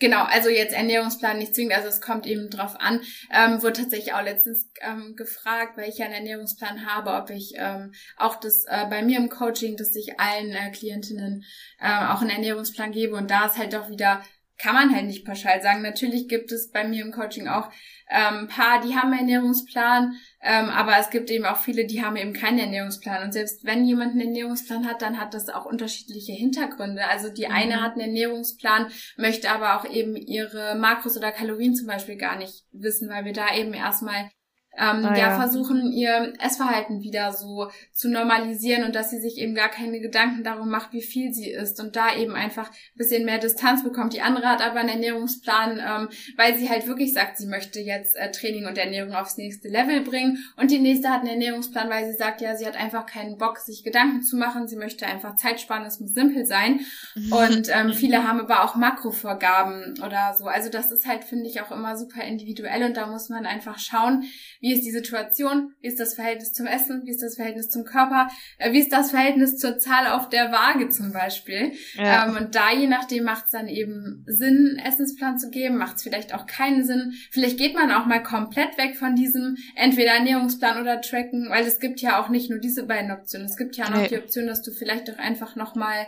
Genau, 0.00 0.24
also 0.24 0.48
jetzt 0.48 0.74
Ernährungsplan 0.74 1.36
nicht 1.36 1.54
zwingend, 1.54 1.74
also 1.74 1.88
es 1.88 2.00
kommt 2.00 2.26
eben 2.26 2.48
drauf 2.48 2.74
an. 2.80 3.02
Ähm, 3.30 3.62
wurde 3.62 3.82
tatsächlich 3.82 4.14
auch 4.14 4.22
letztens 4.22 4.70
ähm, 4.80 5.14
gefragt, 5.14 5.76
weil 5.76 5.90
ich 5.90 5.98
ja 5.98 6.06
einen 6.06 6.14
Ernährungsplan 6.14 6.86
habe, 6.86 7.12
ob 7.12 7.28
ich 7.28 7.52
ähm, 7.56 7.92
auch 8.16 8.36
das 8.36 8.64
äh, 8.64 8.86
bei 8.88 9.02
mir 9.02 9.18
im 9.18 9.28
Coaching, 9.28 9.76
dass 9.76 9.94
ich 9.94 10.18
allen 10.18 10.52
äh, 10.52 10.70
Klientinnen 10.70 11.44
äh, 11.78 12.06
auch 12.06 12.22
einen 12.22 12.30
Ernährungsplan 12.30 12.92
gebe 12.92 13.14
und 13.14 13.30
da 13.30 13.44
ist 13.44 13.58
halt 13.58 13.74
doch 13.74 13.90
wieder 13.90 14.22
kann 14.60 14.74
man 14.74 14.94
halt 14.94 15.06
nicht 15.06 15.24
pauschal 15.24 15.62
sagen. 15.62 15.82
Natürlich 15.82 16.28
gibt 16.28 16.52
es 16.52 16.70
bei 16.70 16.86
mir 16.86 17.04
im 17.04 17.12
Coaching 17.12 17.48
auch 17.48 17.70
ähm, 18.10 18.48
paar, 18.48 18.80
die 18.80 18.96
haben 18.96 19.12
einen 19.12 19.28
Ernährungsplan, 19.28 20.14
ähm, 20.42 20.68
aber 20.68 20.98
es 20.98 21.10
gibt 21.10 21.30
eben 21.30 21.44
auch 21.44 21.58
viele, 21.58 21.86
die 21.86 22.02
haben 22.02 22.16
eben 22.16 22.32
keinen 22.32 22.58
Ernährungsplan. 22.58 23.22
Und 23.22 23.32
selbst 23.32 23.64
wenn 23.64 23.84
jemand 23.84 24.12
einen 24.12 24.22
Ernährungsplan 24.22 24.86
hat, 24.86 25.00
dann 25.02 25.20
hat 25.20 25.32
das 25.32 25.48
auch 25.48 25.64
unterschiedliche 25.64 26.32
Hintergründe. 26.32 27.06
Also 27.06 27.32
die 27.32 27.46
mhm. 27.46 27.52
eine 27.52 27.82
hat 27.82 27.92
einen 27.92 28.00
Ernährungsplan, 28.00 28.90
möchte 29.16 29.50
aber 29.50 29.76
auch 29.76 29.88
eben 29.88 30.16
ihre 30.16 30.74
Makros 30.74 31.16
oder 31.16 31.30
Kalorien 31.30 31.74
zum 31.74 31.86
Beispiel 31.86 32.16
gar 32.16 32.36
nicht 32.36 32.64
wissen, 32.72 33.08
weil 33.08 33.24
wir 33.24 33.32
da 33.32 33.54
eben 33.54 33.72
erstmal 33.72 34.30
ähm, 34.76 35.04
ah, 35.04 35.16
ja. 35.16 35.30
ja, 35.30 35.36
versuchen, 35.36 35.92
ihr 35.92 36.32
Essverhalten 36.38 37.02
wieder 37.02 37.32
so 37.32 37.70
zu 37.92 38.08
normalisieren 38.08 38.84
und 38.84 38.94
dass 38.94 39.10
sie 39.10 39.20
sich 39.20 39.38
eben 39.38 39.54
gar 39.54 39.68
keine 39.68 40.00
Gedanken 40.00 40.44
darum 40.44 40.70
macht, 40.70 40.92
wie 40.92 41.02
viel 41.02 41.32
sie 41.32 41.50
isst 41.50 41.80
und 41.80 41.96
da 41.96 42.14
eben 42.16 42.34
einfach 42.34 42.68
ein 42.68 42.96
bisschen 42.96 43.24
mehr 43.24 43.38
Distanz 43.38 43.82
bekommt. 43.82 44.12
Die 44.12 44.22
andere 44.22 44.46
hat 44.46 44.62
aber 44.62 44.78
einen 44.78 44.88
Ernährungsplan, 44.90 45.80
ähm, 45.80 46.08
weil 46.36 46.56
sie 46.56 46.70
halt 46.70 46.86
wirklich 46.86 47.12
sagt, 47.12 47.38
sie 47.38 47.48
möchte 47.48 47.80
jetzt 47.80 48.16
äh, 48.16 48.30
Training 48.30 48.66
und 48.66 48.78
Ernährung 48.78 49.12
aufs 49.12 49.36
nächste 49.36 49.68
Level 49.68 50.02
bringen 50.02 50.38
und 50.56 50.70
die 50.70 50.78
nächste 50.78 51.10
hat 51.10 51.20
einen 51.20 51.30
Ernährungsplan, 51.30 51.90
weil 51.90 52.06
sie 52.10 52.16
sagt, 52.16 52.40
ja, 52.40 52.54
sie 52.54 52.66
hat 52.66 52.76
einfach 52.76 53.06
keinen 53.06 53.38
Bock, 53.38 53.58
sich 53.58 53.82
Gedanken 53.82 54.22
zu 54.22 54.36
machen, 54.36 54.68
sie 54.68 54.76
möchte 54.76 55.04
einfach 55.04 55.34
Zeit 55.34 55.60
sparen, 55.60 55.84
es 55.84 55.98
muss 55.98 56.12
simpel 56.12 56.46
sein 56.46 56.80
mhm. 57.16 57.32
und 57.32 57.68
ähm, 57.74 57.92
viele 57.92 58.26
haben 58.26 58.40
aber 58.40 58.62
auch 58.64 58.76
Makrovorgaben 58.76 60.00
oder 60.04 60.34
so. 60.38 60.44
Also 60.46 60.70
das 60.70 60.92
ist 60.92 61.06
halt, 61.06 61.24
finde 61.24 61.48
ich, 61.48 61.60
auch 61.60 61.72
immer 61.72 61.96
super 61.96 62.22
individuell 62.22 62.84
und 62.84 62.96
da 62.96 63.08
muss 63.08 63.28
man 63.30 63.46
einfach 63.46 63.78
schauen, 63.78 64.24
wie 64.60 64.74
ist 64.74 64.84
die 64.84 64.90
Situation? 64.90 65.72
Wie 65.80 65.88
ist 65.88 65.98
das 65.98 66.14
Verhältnis 66.14 66.52
zum 66.52 66.66
Essen? 66.66 67.02
Wie 67.04 67.10
ist 67.10 67.22
das 67.22 67.36
Verhältnis 67.36 67.70
zum 67.70 67.84
Körper? 67.84 68.28
Äh, 68.58 68.72
wie 68.72 68.80
ist 68.80 68.92
das 68.92 69.10
Verhältnis 69.10 69.56
zur 69.56 69.78
Zahl 69.78 70.06
auf 70.06 70.28
der 70.28 70.52
Waage 70.52 70.90
zum 70.90 71.12
Beispiel? 71.12 71.72
Ja. 71.94 72.26
Ähm, 72.26 72.36
und 72.36 72.54
da 72.54 72.70
je 72.70 72.86
nachdem 72.86 73.24
macht 73.24 73.46
es 73.46 73.52
dann 73.52 73.68
eben 73.68 74.24
Sinn, 74.26 74.76
einen 74.78 74.86
Essensplan 74.86 75.38
zu 75.38 75.50
geben, 75.50 75.78
macht 75.78 75.96
es 75.96 76.02
vielleicht 76.02 76.34
auch 76.34 76.46
keinen 76.46 76.84
Sinn. 76.84 77.14
Vielleicht 77.30 77.58
geht 77.58 77.74
man 77.74 77.90
auch 77.90 78.04
mal 78.04 78.22
komplett 78.22 78.76
weg 78.76 78.96
von 78.96 79.16
diesem 79.16 79.56
entweder 79.76 80.12
Ernährungsplan 80.12 80.80
oder 80.80 81.00
Tracken, 81.00 81.48
weil 81.48 81.64
es 81.64 81.80
gibt 81.80 82.00
ja 82.00 82.22
auch 82.22 82.28
nicht 82.28 82.50
nur 82.50 82.58
diese 82.58 82.84
beiden 82.84 83.10
Optionen. 83.10 83.46
Es 83.46 83.56
gibt 83.56 83.76
ja 83.76 83.86
auch 83.86 83.90
noch 83.90 84.02
nee. 84.02 84.08
die 84.08 84.18
Option, 84.18 84.46
dass 84.46 84.60
du 84.62 84.72
vielleicht 84.72 85.08
doch 85.08 85.18
einfach 85.18 85.56
nochmal 85.56 86.06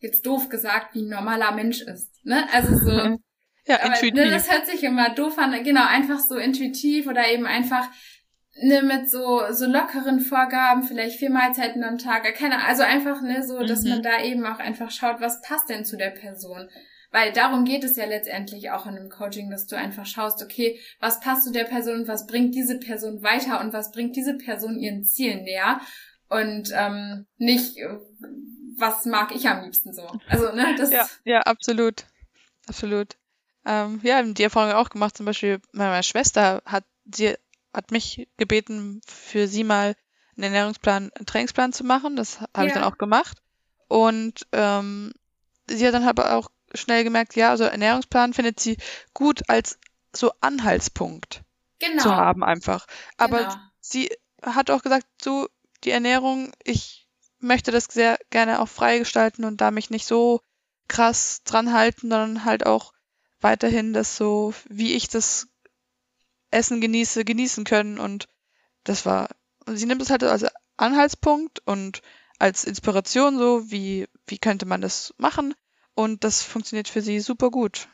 jetzt 0.00 0.26
doof 0.26 0.48
gesagt, 0.48 0.94
wie 0.94 1.02
ein 1.02 1.10
normaler 1.10 1.52
Mensch 1.52 1.82
ist. 1.82 2.10
Ne? 2.24 2.46
Also 2.52 2.76
so 2.76 3.18
Ja, 3.66 3.76
Aber, 3.76 3.94
intuitiv. 3.94 4.14
Ne, 4.14 4.30
das 4.30 4.50
hört 4.50 4.66
sich 4.66 4.82
immer 4.82 5.10
doof 5.10 5.38
an. 5.38 5.52
Genau, 5.62 5.86
einfach 5.86 6.18
so 6.18 6.36
intuitiv 6.36 7.06
oder 7.06 7.28
eben 7.30 7.46
einfach 7.46 7.88
ne, 8.60 8.82
mit 8.82 9.10
so, 9.10 9.42
so 9.50 9.66
lockeren 9.66 10.20
Vorgaben, 10.20 10.82
vielleicht 10.82 11.18
vier 11.18 11.30
Mahlzeiten 11.30 11.84
am 11.84 11.98
Tag, 11.98 12.34
keine, 12.34 12.64
also 12.64 12.82
einfach, 12.82 13.22
ne, 13.22 13.46
so, 13.46 13.60
dass 13.60 13.82
mhm. 13.82 13.90
man 13.90 14.02
da 14.02 14.22
eben 14.22 14.44
auch 14.44 14.58
einfach 14.58 14.90
schaut, 14.90 15.20
was 15.20 15.40
passt 15.42 15.68
denn 15.68 15.84
zu 15.84 15.96
der 15.96 16.10
Person. 16.10 16.68
Weil 17.10 17.32
darum 17.32 17.66
geht 17.66 17.84
es 17.84 17.96
ja 17.96 18.06
letztendlich 18.06 18.70
auch 18.70 18.86
in 18.86 18.96
einem 18.96 19.10
Coaching, 19.10 19.50
dass 19.50 19.66
du 19.66 19.76
einfach 19.76 20.06
schaust, 20.06 20.42
okay, 20.42 20.80
was 20.98 21.20
passt 21.20 21.44
zu 21.44 21.52
der 21.52 21.64
Person 21.64 22.00
und 22.00 22.08
was 22.08 22.26
bringt 22.26 22.54
diese 22.54 22.78
Person 22.78 23.22
weiter 23.22 23.60
und 23.60 23.74
was 23.74 23.92
bringt 23.92 24.16
diese 24.16 24.38
Person 24.38 24.78
ihren 24.78 25.04
Zielen 25.04 25.44
näher 25.44 25.80
und 26.30 26.70
ähm, 26.74 27.26
nicht, 27.36 27.76
was 28.78 29.04
mag 29.04 29.34
ich 29.34 29.46
am 29.46 29.62
liebsten 29.62 29.92
so. 29.92 30.10
Also, 30.26 30.52
ne, 30.52 30.74
das. 30.78 30.90
Ja, 30.90 31.06
ja, 31.24 31.40
absolut. 31.42 32.06
Absolut. 32.66 33.16
Ähm, 33.64 34.00
ja, 34.02 34.22
die 34.22 34.42
Erfahrung 34.42 34.72
auch 34.72 34.90
gemacht, 34.90 35.16
zum 35.16 35.26
Beispiel 35.26 35.60
meine 35.72 36.02
Schwester 36.02 36.62
hat, 36.64 36.84
sie 37.12 37.36
hat 37.72 37.90
mich 37.90 38.28
gebeten, 38.36 39.00
für 39.06 39.46
sie 39.48 39.64
mal 39.64 39.94
einen 40.36 40.44
Ernährungsplan, 40.44 41.10
einen 41.14 41.26
Trainingsplan 41.26 41.72
zu 41.72 41.84
machen. 41.84 42.16
Das 42.16 42.40
habe 42.40 42.50
ja. 42.56 42.64
ich 42.66 42.72
dann 42.72 42.84
auch 42.84 42.98
gemacht. 42.98 43.38
Und 43.88 44.46
ähm, 44.52 45.12
sie 45.68 45.86
hat 45.86 45.94
dann 45.94 46.04
aber 46.08 46.34
auch 46.34 46.50
schnell 46.74 47.04
gemerkt, 47.04 47.36
ja, 47.36 47.50
also 47.50 47.64
Ernährungsplan 47.64 48.32
findet 48.32 48.58
sie 48.60 48.78
gut 49.12 49.42
als 49.48 49.78
so 50.14 50.32
Anhaltspunkt 50.40 51.42
genau. 51.78 52.02
zu 52.02 52.16
haben 52.16 52.42
einfach. 52.42 52.86
Aber 53.16 53.38
genau. 53.38 53.54
sie 53.80 54.10
hat 54.42 54.70
auch 54.70 54.82
gesagt, 54.82 55.06
so 55.20 55.48
die 55.84 55.90
Ernährung, 55.90 56.52
ich 56.64 57.08
möchte 57.38 57.70
das 57.70 57.84
sehr 57.84 58.18
gerne 58.30 58.60
auch 58.60 58.68
freigestalten 58.68 59.44
und 59.44 59.60
da 59.60 59.70
mich 59.70 59.90
nicht 59.90 60.06
so 60.06 60.40
krass 60.88 61.42
dran 61.44 61.72
halten, 61.72 62.10
sondern 62.10 62.44
halt 62.44 62.66
auch 62.66 62.91
weiterhin 63.42 63.92
das 63.92 64.16
so, 64.16 64.54
wie 64.68 64.94
ich 64.94 65.08
das 65.08 65.48
Essen 66.50 66.80
genieße, 66.80 67.24
genießen 67.24 67.64
können. 67.64 67.98
Und 67.98 68.28
das 68.84 69.06
war, 69.06 69.28
sie 69.66 69.86
nimmt 69.86 70.02
es 70.02 70.10
halt 70.10 70.22
als 70.24 70.46
Anhaltspunkt 70.76 71.60
und 71.66 72.02
als 72.38 72.64
Inspiration 72.64 73.38
so, 73.38 73.70
wie, 73.70 74.08
wie 74.26 74.38
könnte 74.38 74.66
man 74.66 74.80
das 74.80 75.14
machen. 75.18 75.54
Und 75.94 76.24
das 76.24 76.42
funktioniert 76.42 76.88
für 76.88 77.02
sie 77.02 77.20
super 77.20 77.50
gut. 77.50 77.88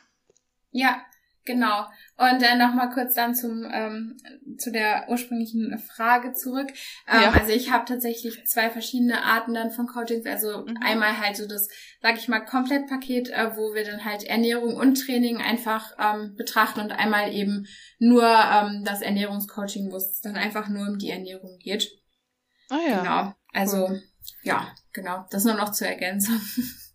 Ja, 0.71 1.03
Genau. 1.49 1.87
Und 2.15 2.43
dann 2.43 2.59
nochmal 2.59 2.91
kurz 2.91 3.15
dann 3.15 3.33
zum 3.33 3.67
ähm, 3.73 4.17
zu 4.59 4.71
der 4.71 5.07
ursprünglichen 5.09 5.79
Frage 5.79 6.33
zurück. 6.33 6.67
Ähm, 7.07 7.21
ja. 7.23 7.31
Also 7.31 7.51
ich 7.53 7.71
habe 7.71 7.85
tatsächlich 7.85 8.45
zwei 8.45 8.69
verschiedene 8.69 9.23
Arten 9.23 9.55
dann 9.55 9.71
von 9.71 9.87
Coachings. 9.87 10.27
Also 10.27 10.59
mhm. 10.59 10.77
einmal 10.79 11.17
halt 11.17 11.37
so 11.37 11.47
das, 11.47 11.67
sag 12.03 12.17
ich 12.17 12.27
mal, 12.27 12.41
Komplettpaket, 12.41 13.29
äh, 13.29 13.57
wo 13.57 13.73
wir 13.73 13.83
dann 13.83 14.05
halt 14.05 14.25
Ernährung 14.25 14.75
und 14.75 15.03
Training 15.03 15.37
einfach 15.37 15.91
ähm, 15.97 16.35
betrachten 16.35 16.81
und 16.81 16.91
einmal 16.91 17.33
eben 17.33 17.65
nur 17.97 18.23
ähm, 18.23 18.83
das 18.85 19.01
Ernährungscoaching, 19.01 19.91
wo 19.91 19.95
es 19.95 20.21
dann 20.21 20.35
einfach 20.35 20.69
nur 20.69 20.87
um 20.87 20.99
die 20.99 21.09
Ernährung 21.09 21.57
geht. 21.57 21.89
Ah 22.69 22.77
ja. 22.87 22.99
Genau. 22.99 23.33
Also 23.53 23.87
cool. 23.87 24.03
ja, 24.43 24.67
genau. 24.93 25.25
Das 25.31 25.45
nur 25.45 25.55
noch 25.55 25.71
zur 25.71 25.87
Ergänzung. 25.87 26.39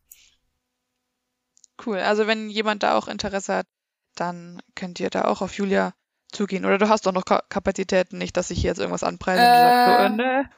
Cool. 1.85 1.99
Also 1.99 2.27
wenn 2.27 2.49
jemand 2.51 2.83
da 2.83 2.97
auch 2.97 3.09
Interesse 3.09 3.55
hat, 3.55 3.67
dann 4.15 4.63
könnt 4.75 5.01
ihr 5.01 5.11
da 5.11 5.25
auch 5.25 5.43
auf 5.43 5.55
Julia 5.55 5.95
zugehen. 6.33 6.65
Oder 6.65 6.79
du 6.79 6.89
hast 6.89 7.07
doch 7.07 7.13
noch 7.13 7.25
Kapazitäten, 7.25 8.19
nicht, 8.19 8.37
dass 8.37 8.51
ich 8.51 8.61
hier 8.61 8.71
jetzt 8.71 8.79
irgendwas 8.79 9.05
anpreise 9.05 9.41
und 9.41 9.47
äh, 9.47 9.87
so, 9.87 10.05
äh, 10.05 10.09
ne. 10.17 10.51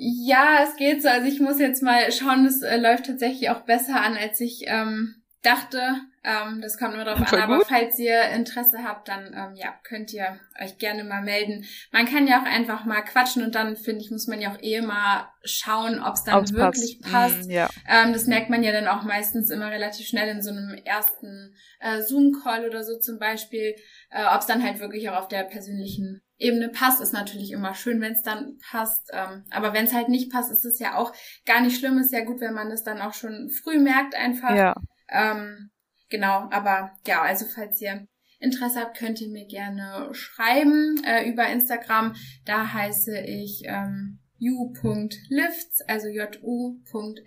Ja, 0.00 0.60
es 0.62 0.76
geht 0.76 1.02
so. 1.02 1.08
Also 1.08 1.26
ich 1.26 1.40
muss 1.40 1.58
jetzt 1.58 1.82
mal 1.82 2.10
schauen, 2.12 2.46
es 2.46 2.62
äh, 2.62 2.76
läuft 2.76 3.06
tatsächlich 3.06 3.50
auch 3.50 3.62
besser 3.62 4.00
an, 4.00 4.16
als 4.16 4.40
ich 4.40 4.64
ähm, 4.66 5.17
dachte. 5.42 6.00
Ähm, 6.24 6.60
das 6.60 6.78
kommt 6.78 6.94
nur 6.94 7.04
darauf 7.04 7.32
an. 7.32 7.40
Aber 7.40 7.60
falls 7.64 7.98
ihr 7.98 8.22
Interesse 8.30 8.82
habt, 8.82 9.08
dann 9.08 9.32
ähm, 9.34 9.54
ja, 9.54 9.72
könnt 9.84 10.12
ihr 10.12 10.38
euch 10.60 10.78
gerne 10.78 11.04
mal 11.04 11.22
melden. 11.22 11.64
Man 11.92 12.06
kann 12.06 12.26
ja 12.26 12.42
auch 12.42 12.46
einfach 12.46 12.84
mal 12.84 13.02
quatschen 13.02 13.44
und 13.44 13.54
dann, 13.54 13.76
finde 13.76 14.02
ich, 14.02 14.10
muss 14.10 14.26
man 14.26 14.40
ja 14.40 14.52
auch 14.52 14.58
eh 14.60 14.80
mal 14.80 15.28
schauen, 15.44 16.02
ob 16.02 16.14
es 16.14 16.24
dann 16.24 16.40
Ob's 16.40 16.52
wirklich 16.52 17.00
passt. 17.00 17.12
passt. 17.12 17.48
Mm, 17.48 17.52
ja. 17.52 17.70
ähm, 17.88 18.12
das 18.12 18.26
merkt 18.26 18.50
man 18.50 18.62
ja 18.62 18.72
dann 18.72 18.88
auch 18.88 19.02
meistens 19.04 19.50
immer 19.50 19.70
relativ 19.70 20.06
schnell 20.06 20.28
in 20.28 20.42
so 20.42 20.50
einem 20.50 20.74
ersten 20.84 21.54
äh, 21.80 22.02
Zoom-Call 22.02 22.66
oder 22.66 22.82
so 22.82 22.98
zum 22.98 23.18
Beispiel, 23.18 23.76
äh, 24.10 24.24
ob 24.34 24.40
es 24.40 24.46
dann 24.46 24.62
halt 24.62 24.80
wirklich 24.80 25.08
auch 25.08 25.16
auf 25.16 25.28
der 25.28 25.44
persönlichen 25.44 26.20
Ebene 26.36 26.68
passt, 26.68 27.00
ist 27.00 27.12
natürlich 27.12 27.50
immer 27.50 27.74
schön, 27.74 28.00
wenn 28.00 28.12
es 28.12 28.22
dann 28.22 28.58
passt. 28.70 29.10
Ähm, 29.12 29.44
aber 29.50 29.72
wenn 29.72 29.86
es 29.86 29.92
halt 29.92 30.08
nicht 30.08 30.30
passt, 30.30 30.52
ist 30.52 30.64
es 30.64 30.78
ja 30.78 30.96
auch 30.96 31.12
gar 31.46 31.60
nicht 31.60 31.78
schlimm. 31.78 31.98
Ist 31.98 32.12
ja 32.12 32.24
gut, 32.24 32.40
wenn 32.40 32.54
man 32.54 32.70
es 32.70 32.84
dann 32.84 33.00
auch 33.00 33.12
schon 33.12 33.50
früh 33.50 33.78
merkt 33.78 34.14
einfach. 34.14 34.54
Ja. 34.54 34.74
Ähm, 35.08 35.70
genau, 36.08 36.48
aber 36.50 36.92
ja, 37.06 37.22
also 37.22 37.46
falls 37.46 37.80
ihr 37.80 38.06
Interesse 38.40 38.80
habt, 38.80 38.96
könnt 38.96 39.20
ihr 39.20 39.28
mir 39.28 39.46
gerne 39.46 40.14
schreiben 40.14 41.02
äh, 41.04 41.28
über 41.28 41.48
Instagram. 41.48 42.14
Da 42.44 42.72
heiße 42.72 43.18
ich 43.20 43.62
ähm, 43.64 44.20
u.lifts, 44.40 45.80
also 45.82 46.08
ju.lifts. 46.08 47.24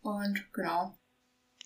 Und 0.00 0.52
genau. 0.52 0.96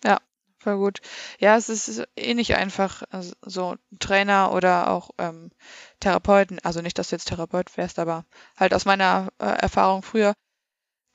Ja, 0.03 0.19
voll 0.57 0.77
gut. 0.77 1.01
Ja, 1.39 1.55
es 1.55 1.69
ist 1.69 2.03
eh 2.15 2.33
nicht 2.33 2.55
einfach, 2.55 3.03
also 3.11 3.35
so 3.41 3.75
Trainer 3.99 4.51
oder 4.53 4.89
auch 4.89 5.11
ähm, 5.19 5.51
Therapeuten, 5.99 6.59
also 6.63 6.81
nicht, 6.81 6.97
dass 6.97 7.09
du 7.09 7.15
jetzt 7.15 7.27
Therapeut 7.27 7.77
wärst, 7.77 7.99
aber 7.99 8.25
halt 8.57 8.73
aus 8.73 8.85
meiner 8.85 9.31
äh, 9.37 9.45
Erfahrung 9.45 10.01
früher, 10.01 10.33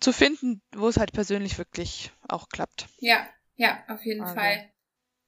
zu 0.01 0.13
finden, 0.13 0.63
wo 0.75 0.89
es 0.89 0.97
halt 0.97 1.13
persönlich 1.13 1.59
wirklich 1.59 2.13
auch 2.29 2.49
klappt. 2.49 2.87
Ja, 2.99 3.29
ja, 3.57 3.83
auf 3.89 4.05
jeden 4.05 4.23
also. 4.23 4.35
Fall. 4.35 4.71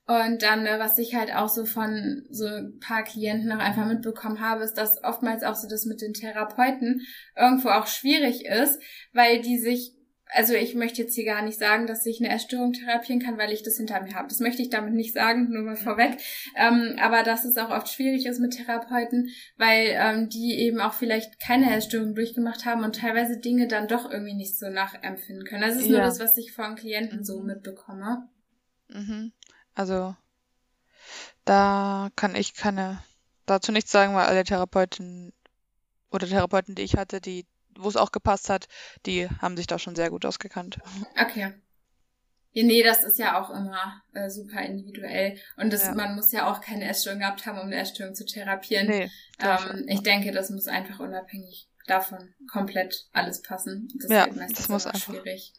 Und 0.06 0.42
dann, 0.42 0.66
äh, 0.66 0.78
was 0.80 0.98
ich 0.98 1.14
halt 1.14 1.32
auch 1.32 1.48
so 1.48 1.64
von 1.64 2.26
so 2.30 2.46
ein 2.46 2.80
paar 2.80 3.04
Klienten 3.04 3.52
auch 3.52 3.60
einfach 3.60 3.86
mitbekommen 3.86 4.40
habe, 4.40 4.64
ist, 4.64 4.74
dass 4.74 5.02
oftmals 5.04 5.44
auch 5.44 5.54
so 5.54 5.68
das 5.68 5.84
mit 5.86 6.00
den 6.00 6.14
Therapeuten 6.14 7.02
irgendwo 7.36 7.68
auch 7.68 7.86
schwierig 7.86 8.44
ist, 8.44 8.82
weil 9.12 9.40
die 9.40 9.58
sich 9.58 9.92
also 10.32 10.54
ich 10.54 10.74
möchte 10.74 11.02
jetzt 11.02 11.14
hier 11.14 11.24
gar 11.24 11.42
nicht 11.42 11.58
sagen, 11.58 11.86
dass 11.86 12.06
ich 12.06 12.20
eine 12.20 12.32
Essstörung 12.32 12.72
therapieren 12.72 13.20
kann, 13.20 13.38
weil 13.38 13.52
ich 13.52 13.62
das 13.62 13.76
hinter 13.76 14.00
mir 14.02 14.14
habe. 14.14 14.28
Das 14.28 14.40
möchte 14.40 14.62
ich 14.62 14.70
damit 14.70 14.94
nicht 14.94 15.14
sagen, 15.14 15.50
nur 15.50 15.62
mal 15.62 15.76
vorweg. 15.76 16.18
Ähm, 16.56 16.96
aber 17.00 17.22
dass 17.22 17.44
es 17.44 17.56
auch 17.58 17.70
oft 17.70 17.88
schwierig 17.88 18.26
ist 18.26 18.40
mit 18.40 18.54
Therapeuten, 18.54 19.30
weil 19.56 19.88
ähm, 19.90 20.28
die 20.28 20.58
eben 20.58 20.80
auch 20.80 20.94
vielleicht 20.94 21.40
keine 21.40 21.74
Essstörung 21.76 22.14
durchgemacht 22.14 22.64
haben 22.64 22.84
und 22.84 22.96
teilweise 22.96 23.38
Dinge 23.38 23.68
dann 23.68 23.88
doch 23.88 24.10
irgendwie 24.10 24.34
nicht 24.34 24.58
so 24.58 24.68
nachempfinden 24.68 25.44
können. 25.44 25.62
Das 25.62 25.76
ist 25.76 25.86
ja. 25.86 25.92
nur 25.92 26.00
das, 26.00 26.20
was 26.20 26.36
ich 26.36 26.52
von 26.52 26.76
Klienten 26.76 27.24
so 27.24 27.40
mitbekomme. 27.40 28.28
Mhm. 28.88 29.32
Also 29.74 30.14
da 31.44 32.10
kann 32.16 32.34
ich 32.34 32.54
keine 32.54 33.02
dazu 33.46 33.72
nichts 33.72 33.90
sagen, 33.90 34.14
weil 34.14 34.26
alle 34.26 34.44
Therapeuten 34.44 35.32
oder 36.10 36.26
Therapeuten, 36.26 36.74
die 36.74 36.82
ich 36.82 36.96
hatte, 36.96 37.20
die, 37.20 37.46
wo 37.82 37.88
es 37.88 37.96
auch 37.96 38.12
gepasst 38.12 38.48
hat, 38.50 38.68
die 39.06 39.28
haben 39.40 39.56
sich 39.56 39.66
da 39.66 39.78
schon 39.78 39.96
sehr 39.96 40.10
gut 40.10 40.24
ausgekannt. 40.24 40.78
Okay. 41.20 41.54
Ja, 42.52 42.64
nee, 42.64 42.82
das 42.82 43.04
ist 43.04 43.18
ja 43.18 43.40
auch 43.40 43.50
immer 43.50 44.02
äh, 44.12 44.28
super 44.28 44.60
individuell. 44.62 45.38
Und 45.56 45.72
das, 45.72 45.84
Ja. 45.86 45.94
man 45.94 46.16
muss 46.16 46.32
ja 46.32 46.50
auch 46.50 46.60
keine 46.60 46.88
Essstörung 46.88 47.20
gehabt 47.20 47.46
haben, 47.46 47.58
um 47.58 47.66
eine 47.66 47.76
Essstörung 47.76 48.14
zu 48.16 48.24
therapieren. 48.26 48.88
Nee, 48.88 49.10
ähm, 49.38 49.84
ich 49.88 50.00
denke, 50.02 50.32
das 50.32 50.50
muss 50.50 50.66
einfach 50.66 50.98
unabhängig 50.98 51.68
davon 51.86 52.34
komplett 52.50 53.06
alles 53.12 53.40
passen. 53.42 53.88
Das 54.00 54.10
Ja, 54.10 54.26
meistens 54.26 54.52
das 54.58 54.68
muss 54.68 54.86
einfach- 54.86 54.98
schwierig. 55.00 55.52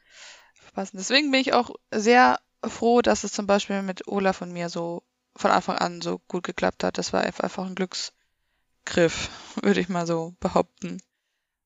passen. 0.74 0.98
Deswegen 0.98 1.32
bin 1.32 1.40
ich 1.40 1.54
auch 1.54 1.72
sehr 1.92 2.40
froh, 2.64 3.02
dass 3.02 3.24
es 3.24 3.32
zum 3.32 3.48
Beispiel 3.48 3.82
mit 3.84 4.08
Olaf 4.08 4.42
und 4.42 4.52
mir 4.52 4.68
so 4.70 5.04
von 5.38 5.50
Anfang 5.52 5.78
an 5.78 6.02
so 6.02 6.20
gut 6.28 6.44
geklappt 6.44 6.84
hat. 6.84 6.98
Das 6.98 7.14
war 7.14 7.22
einfach 7.22 7.66
ein 7.66 7.76
Glücksgriff, 7.76 9.30
würde 9.64 9.80
ich 9.80 9.88
mal 9.90 10.06
so 10.06 10.36
behaupten. 10.42 11.02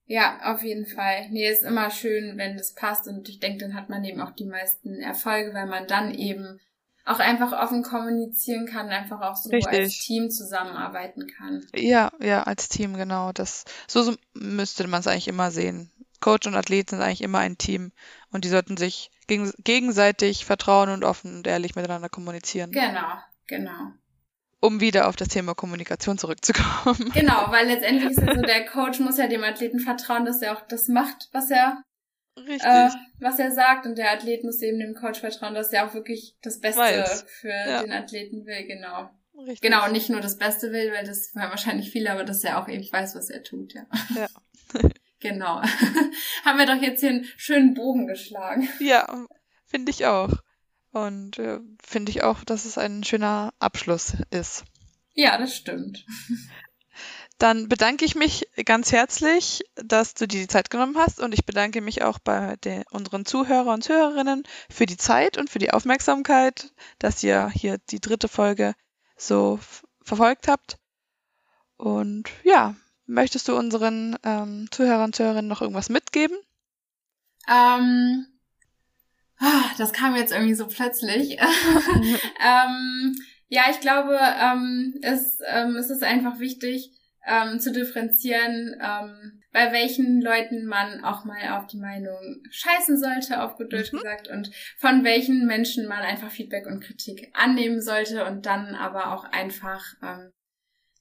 Ja, 0.08 0.54
auf 0.54 0.64
jeden 0.64 0.86
Fall. 0.86 1.30
Nee, 1.30 1.50
ist 1.50 1.64
immer 1.64 1.90
schön, 1.90 2.38
wenn 2.38 2.58
das 2.58 2.74
passt 2.74 3.08
und 3.08 3.28
ich 3.28 3.40
denke, 3.40 3.66
dann 3.66 3.74
hat 3.74 3.90
man 3.90 4.04
eben 4.04 4.22
auch 4.22 4.32
die 4.32 4.46
meisten 4.46 5.00
Erfolge, 5.00 5.54
weil 5.54 5.66
man 5.66 5.88
dann 5.88 6.14
eben 6.14 6.60
auch 7.06 7.20
einfach 7.20 7.52
offen 7.54 7.84
kommunizieren 7.84 8.66
kann, 8.66 8.90
einfach 8.90 9.22
auch 9.22 9.36
so 9.36 9.50
Richtig. 9.50 9.80
als 9.80 10.00
Team 10.00 10.30
zusammenarbeiten 10.32 11.28
kann. 11.28 11.66
Ja, 11.76 12.12
ja, 12.20 12.44
als 12.44 12.68
Team, 12.68 12.96
genau. 12.98 13.32
Das, 13.32 13.66
so, 13.88 14.02
so 14.02 14.16
müsste 14.34 14.88
man 14.88 15.00
es 15.00 15.08
eigentlich 15.08 15.28
immer 15.28 15.52
sehen. 15.52 15.92
Coach 16.20 16.48
und 16.48 16.56
Athlet 16.56 16.90
sind 16.90 17.02
eigentlich 17.02 17.22
immer 17.22 17.40
ein 17.40 17.58
Team 17.58 17.92
und 18.32 18.46
die 18.46 18.50
sollten 18.50 18.78
sich 18.78 19.12
gegen, 19.28 19.52
gegenseitig 19.64 20.46
vertrauen 20.46 20.90
und 20.90 21.04
offen 21.04 21.36
und 21.36 21.48
ehrlich 21.48 21.76
miteinander 21.76 22.10
kommunizieren, 22.10 22.72
Genau, 22.72 23.20
genau. 23.48 23.92
Um 24.66 24.82
wieder 24.82 25.08
auf 25.08 25.16
das 25.16 25.28
Thema 25.30 25.54
Kommunikation 25.54 26.18
zurückzukommen. 26.18 27.12
Genau, 27.14 27.46
weil 27.52 27.68
letztendlich 27.68 28.12
ist 28.12 28.20
ja 28.20 28.36
so, 28.36 28.42
der 28.42 28.66
Coach 28.66 29.00
muss 29.00 29.18
ja 29.18 29.28
dem 29.28 29.44
Athleten 29.44 29.80
vertrauen, 29.80 30.26
dass 30.26 30.42
er 30.42 30.58
auch 30.58 30.68
das 30.68 30.88
macht, 30.88 31.30
was 31.32 31.50
er, 31.52 31.84
äh, 32.38 32.90
was 33.20 33.40
er 33.40 33.52
sagt 33.52 33.86
und 33.86 33.98
der 33.98 34.12
Athlet 34.12 34.44
muss 34.44 34.62
eben 34.62 34.80
dem 34.80 34.96
Coach 34.96 35.20
vertrauen, 35.20 35.54
dass 35.54 35.72
er 35.72 35.88
auch 35.88 35.94
wirklich 35.94 36.36
das 36.42 36.60
Beste 36.60 36.82
Weiß. 36.82 37.26
für 37.28 37.50
Ja. 37.50 37.82
den 37.84 37.92
Athleten 37.94 38.46
will, 38.46 38.66
genau. 38.68 39.10
Richtig. 39.38 39.62
Genau, 39.62 39.86
und 39.86 39.92
nicht 39.92 40.10
nur 40.10 40.22
das 40.22 40.38
Beste 40.38 40.72
will, 40.72 40.92
weil 40.94 41.06
das 41.06 41.36
wollen 41.36 41.50
wahrscheinlich 41.50 41.92
viele, 41.92 42.12
aber 42.12 42.24
dass 42.24 42.44
er 42.44 42.62
auch 42.62 42.68
eben 42.70 42.86
weiß, 42.90 43.16
was 43.16 43.30
er 43.30 43.44
tut, 43.44 43.74
ja. 43.74 43.84
Ja. 44.16 44.28
genau. 45.20 45.62
Haben 46.46 46.58
wir 46.60 46.66
doch 46.66 46.82
jetzt 46.82 47.02
hier 47.02 47.10
einen 47.10 47.26
schönen 47.36 47.74
Bogen 47.74 48.08
geschlagen. 48.08 48.70
Ja, 48.80 49.26
finde 49.66 49.92
ich 49.92 50.06
auch. 50.06 50.32
Und 50.96 51.40
äh, 51.40 51.60
finde 51.84 52.10
ich 52.10 52.24
auch, 52.24 52.46
dass 52.46 52.64
es 52.64 52.78
ein 52.78 53.04
schöner 53.04 53.54
Abschluss 53.60 54.14
ist. 54.30 54.64
Ja, 55.14 55.38
das 55.38 55.54
stimmt. 55.54 56.06
Dann 57.38 57.68
bedanke 57.68 58.06
ich 58.06 58.16
mich 58.16 58.48
ganz 58.64 58.94
herzlich, 58.94 59.66
dass 59.76 60.14
du 60.14 60.26
dir 60.26 60.40
die 60.40 60.48
Zeit 60.48 60.70
genommen 60.70 60.96
hast 60.98 61.20
und 61.20 61.34
ich 61.34 61.46
bedanke 61.46 61.82
mich 61.82 62.04
auch 62.04 62.18
bei 62.18 62.56
den, 62.64 62.86
unseren 62.92 63.26
Zuhörer 63.26 63.74
und 63.74 63.84
Zuhörerinnen 63.84 64.44
für 64.70 64.86
die 64.86 64.96
Zeit 64.96 65.38
und 65.38 65.50
für 65.50 65.60
die 65.60 65.72
Aufmerksamkeit, 65.72 66.72
dass 66.98 67.22
ihr 67.24 67.50
hier 67.50 67.78
die 67.90 68.00
dritte 68.00 68.30
Folge 68.30 68.74
so 69.18 69.60
verfolgt 70.02 70.48
habt. 70.48 70.78
Und 71.76 72.30
ja, 72.46 72.74
möchtest 73.06 73.50
du 73.50 73.58
unseren 73.58 74.16
ähm, 74.24 74.70
Zuhörern 74.72 75.08
und 75.08 75.16
Zuhörerinnen 75.18 75.50
noch 75.50 75.62
irgendwas 75.62 75.90
mitgeben? 75.90 76.38
Ähm, 77.50 78.28
das 79.78 79.94
kam 79.94 80.16
jetzt 80.16 80.32
irgendwie 80.32 80.56
so 80.56 80.68
plötzlich. 80.68 81.38
ähm, 81.40 83.16
ja, 83.48 83.64
ich 83.70 83.80
glaube, 83.80 84.18
ähm, 84.18 84.96
es, 85.02 85.40
ähm, 85.48 85.76
es 85.76 85.90
ist 85.90 86.04
einfach 86.04 86.40
wichtig 86.40 86.92
ähm, 87.28 87.60
zu 87.60 87.72
differenzieren, 87.72 88.76
ähm, 88.82 89.42
bei 89.52 89.72
welchen 89.72 90.22
Leuten 90.22 90.66
man 90.66 91.04
auch 91.04 91.26
mal 91.26 91.58
auf 91.58 91.68
die 91.68 91.78
Meinung 91.78 92.44
scheißen 92.50 93.00
sollte, 93.00 93.42
auf 93.42 93.56
gut 93.56 93.74
Deutsch 93.74 93.94
Mhm. 93.94 93.98
gesagt, 93.98 94.28
und 94.28 94.52
von 94.78 95.04
welchen 95.04 95.46
Menschen 95.46 95.88
man 95.88 96.00
einfach 96.00 96.30
Feedback 96.30 96.68
und 96.68 96.82
Kritik 96.84 97.32
annehmen 97.34 97.82
sollte 97.82 98.26
und 98.26 98.46
dann 98.46 98.76
aber 98.76 99.14
auch 99.14 99.24
einfach 99.24 99.82
ähm, 100.04 100.32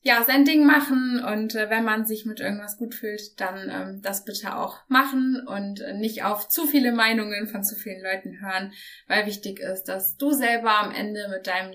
ja, 0.05 0.23
sein 0.23 0.45
Ding 0.45 0.67
machen 0.67 1.25
und 1.25 1.55
äh, 1.55 1.71
wenn 1.71 1.83
man 1.83 2.05
sich 2.05 2.27
mit 2.27 2.39
irgendwas 2.39 2.77
gut 2.77 2.95
fühlt, 2.95 3.41
dann 3.41 3.71
ähm, 3.71 4.03
das 4.03 4.27
bitte 4.27 4.55
auch 4.55 4.79
machen 4.87 5.43
und 5.47 5.81
äh, 5.81 5.95
nicht 5.95 6.25
auf 6.25 6.47
zu 6.47 6.67
viele 6.67 6.93
Meinungen 6.93 7.49
von 7.49 7.65
zu 7.65 7.75
vielen 7.75 8.03
Leuten 8.03 8.39
hören, 8.39 8.75
weil 9.09 9.25
wichtig 9.25 9.61
ist, 9.61 9.85
dass 9.85 10.19
du 10.19 10.33
selber 10.33 10.79
am 10.79 10.93
Ende 10.93 11.29
mit 11.31 11.47
deinem 11.47 11.75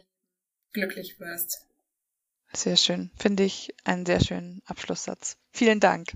glücklich 0.73 1.19
wirst. 1.19 1.65
Sehr 2.53 2.77
schön. 2.77 3.09
Finde 3.17 3.43
ich 3.43 3.73
einen 3.83 4.05
sehr 4.05 4.19
schönen 4.19 4.61
Abschlusssatz. 4.67 5.37
Vielen 5.51 5.79
Dank. 5.79 6.13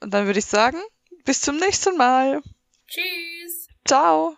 Und 0.00 0.14
dann 0.14 0.24
würde 0.24 0.38
ich 0.38 0.46
sagen, 0.46 0.78
bis 1.24 1.42
zum 1.42 1.58
nächsten 1.58 1.96
Mal. 1.98 2.40
Tschüss! 2.86 3.68
Ciao. 3.86 4.34